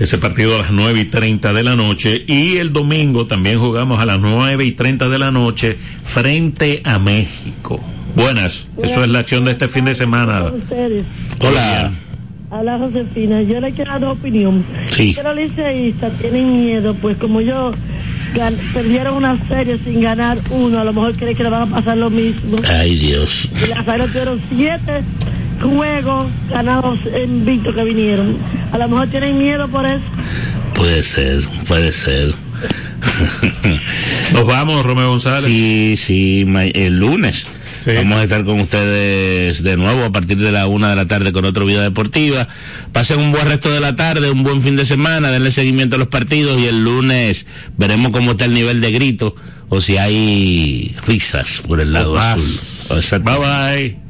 Ese 0.00 0.16
partido 0.18 0.56
a 0.56 0.62
las 0.62 0.70
9 0.70 0.98
y 1.00 1.04
30 1.04 1.52
de 1.52 1.62
la 1.62 1.76
noche. 1.76 2.24
Y 2.26 2.56
el 2.56 2.72
domingo 2.72 3.26
también 3.26 3.60
jugamos 3.60 4.00
a 4.00 4.06
las 4.06 4.18
9 4.18 4.64
y 4.64 4.72
30 4.72 5.08
de 5.10 5.18
la 5.18 5.30
noche 5.30 5.76
frente 6.04 6.80
a 6.84 6.98
México. 6.98 7.78
Buenas, 8.16 8.66
eso 8.82 9.04
es 9.04 9.10
la 9.10 9.20
acción 9.20 9.44
de 9.44 9.52
este 9.52 9.68
fin 9.68 9.84
de 9.84 9.94
semana. 9.94 10.50
Hola. 11.38 11.92
Hola 12.52 12.78
Josefina, 12.78 13.42
yo 13.42 13.60
le 13.60 13.70
quiero 13.72 13.92
dar 13.92 14.02
una 14.02 14.12
opinión. 14.12 14.64
Sí. 14.90 15.14
Los 15.22 15.36
liceístas 15.36 16.12
tienen 16.18 16.64
miedo, 16.64 16.94
pues 16.94 17.16
como 17.18 17.40
yo 17.40 17.72
gan- 18.34 18.56
perdieron 18.74 19.14
una 19.14 19.36
serie 19.46 19.78
sin 19.84 20.00
ganar 20.00 20.38
uno, 20.50 20.80
a 20.80 20.84
lo 20.84 20.92
mejor 20.92 21.12
creen 21.14 21.36
que 21.36 21.44
le 21.44 21.50
van 21.50 21.68
a 21.70 21.74
pasar 21.76 21.96
lo 21.98 22.10
mismo. 22.10 22.58
Ay, 22.68 22.96
Dios. 22.98 23.48
Y 23.64 23.68
las 23.68 23.84
tuvieron 24.10 24.40
siete 24.50 25.02
juegos 25.60 26.28
ganados 26.48 26.98
en 27.12 27.44
Victo 27.44 27.74
que 27.74 27.84
vinieron. 27.84 28.36
A 28.72 28.78
lo 28.78 28.88
mejor 28.88 29.08
tienen 29.08 29.38
miedo 29.38 29.68
por 29.68 29.86
eso. 29.86 30.00
Puede 30.74 31.02
ser, 31.02 31.42
puede 31.66 31.92
ser. 31.92 32.34
Nos 34.32 34.46
vamos, 34.46 34.84
Romeo 34.84 35.08
González. 35.08 35.44
Sí, 35.46 35.94
sí, 35.96 36.46
el 36.74 36.98
lunes. 36.98 37.46
Vamos 37.86 38.18
a 38.18 38.24
estar 38.24 38.44
con 38.44 38.60
ustedes 38.60 39.62
de 39.62 39.76
nuevo 39.76 40.04
a 40.04 40.12
partir 40.12 40.36
de 40.36 40.52
la 40.52 40.66
una 40.66 40.90
de 40.90 40.96
la 40.96 41.06
tarde 41.06 41.32
con 41.32 41.44
otro 41.44 41.64
video 41.64 41.80
deportiva. 41.80 42.46
Pasen 42.92 43.20
un 43.20 43.32
buen 43.32 43.46
resto 43.46 43.70
de 43.70 43.80
la 43.80 43.96
tarde, 43.96 44.30
un 44.30 44.42
buen 44.42 44.60
fin 44.60 44.76
de 44.76 44.84
semana, 44.84 45.30
denle 45.30 45.50
seguimiento 45.50 45.96
a 45.96 45.98
los 45.98 46.08
partidos 46.08 46.60
y 46.60 46.66
el 46.66 46.84
lunes 46.84 47.46
veremos 47.78 48.12
cómo 48.12 48.32
está 48.32 48.44
el 48.44 48.54
nivel 48.54 48.80
de 48.80 48.92
grito 48.92 49.34
o 49.68 49.80
si 49.80 49.96
hay 49.96 50.94
risas 51.06 51.62
por 51.66 51.80
el 51.80 51.92
lado 51.92 52.18
azul. 52.18 52.60
Bye 53.22 53.38
bye. 53.38 54.09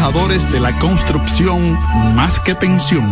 promotores 0.00 0.50
de 0.50 0.60
la 0.60 0.78
construcción 0.78 1.78
más 2.14 2.40
que 2.40 2.54
pensión. 2.54 3.06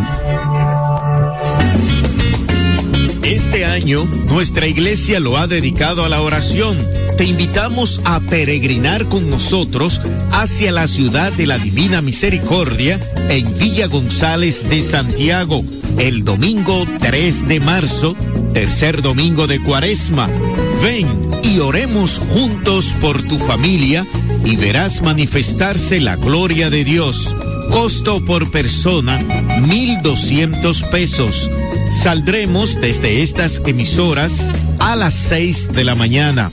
Este 3.22 3.66
año, 3.66 4.04
nuestra 4.28 4.66
iglesia 4.66 5.20
lo 5.20 5.36
ha 5.36 5.46
dedicado 5.46 6.04
a 6.04 6.08
la 6.08 6.22
oración. 6.22 6.78
Te 7.18 7.24
invitamos 7.24 8.00
a 8.04 8.20
peregrinar 8.20 9.04
con 9.06 9.28
nosotros 9.28 10.00
hacia 10.32 10.72
la 10.72 10.86
ciudad 10.86 11.30
de 11.32 11.46
la 11.46 11.58
Divina 11.58 12.00
Misericordia 12.00 12.98
en 13.28 13.58
Villa 13.58 13.86
González 13.86 14.68
de 14.68 14.82
Santiago, 14.82 15.62
el 15.98 16.24
domingo 16.24 16.86
3 17.00 17.48
de 17.48 17.60
marzo, 17.60 18.16
tercer 18.54 19.02
domingo 19.02 19.46
de 19.46 19.62
Cuaresma. 19.62 20.26
Ven 20.82 21.06
y 21.42 21.58
oremos 21.58 22.18
juntos 22.18 22.96
por 23.00 23.22
tu 23.22 23.38
familia 23.38 24.06
y 24.44 24.56
verás 24.56 25.02
manifestarse 25.02 26.00
la 26.00 26.16
gloria 26.16 26.70
de 26.70 26.84
Dios. 26.84 27.34
Costo 27.70 28.24
por 28.24 28.50
persona, 28.50 29.18
1,200 29.66 30.82
pesos. 30.84 31.50
Saldremos 32.02 32.80
desde 32.80 33.22
estas 33.22 33.62
emisoras 33.66 34.54
a 34.78 34.96
las 34.96 35.14
6 35.14 35.72
de 35.72 35.84
la 35.84 35.94
mañana. 35.94 36.50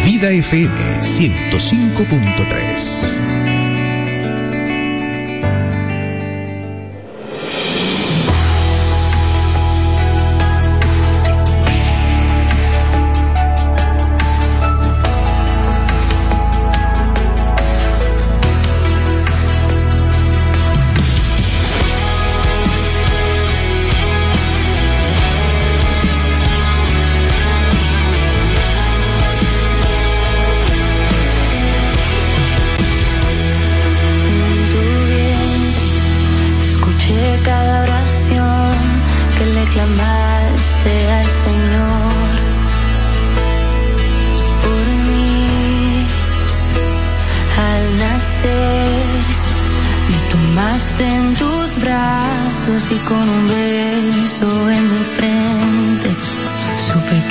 Vida 0.05 0.31
FM 0.31 1.01
105.3 1.01 3.50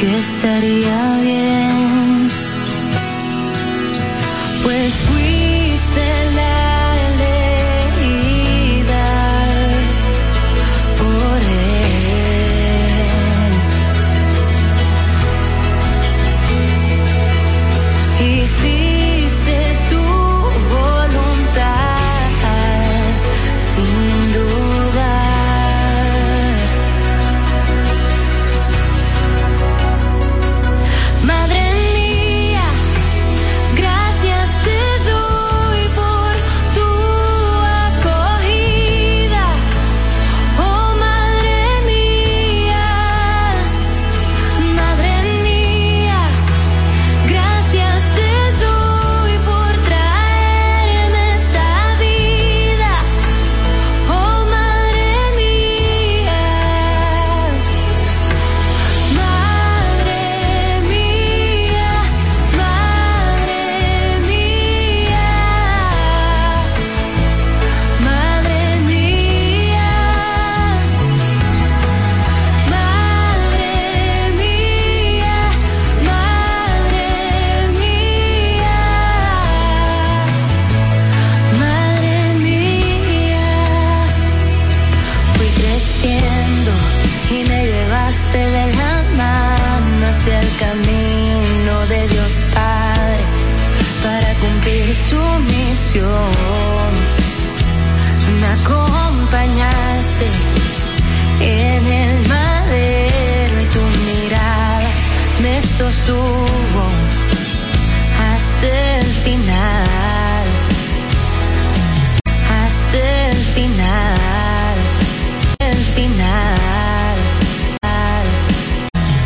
que 0.01 0.14
estaría 0.14 1.20
bien. 1.20 1.49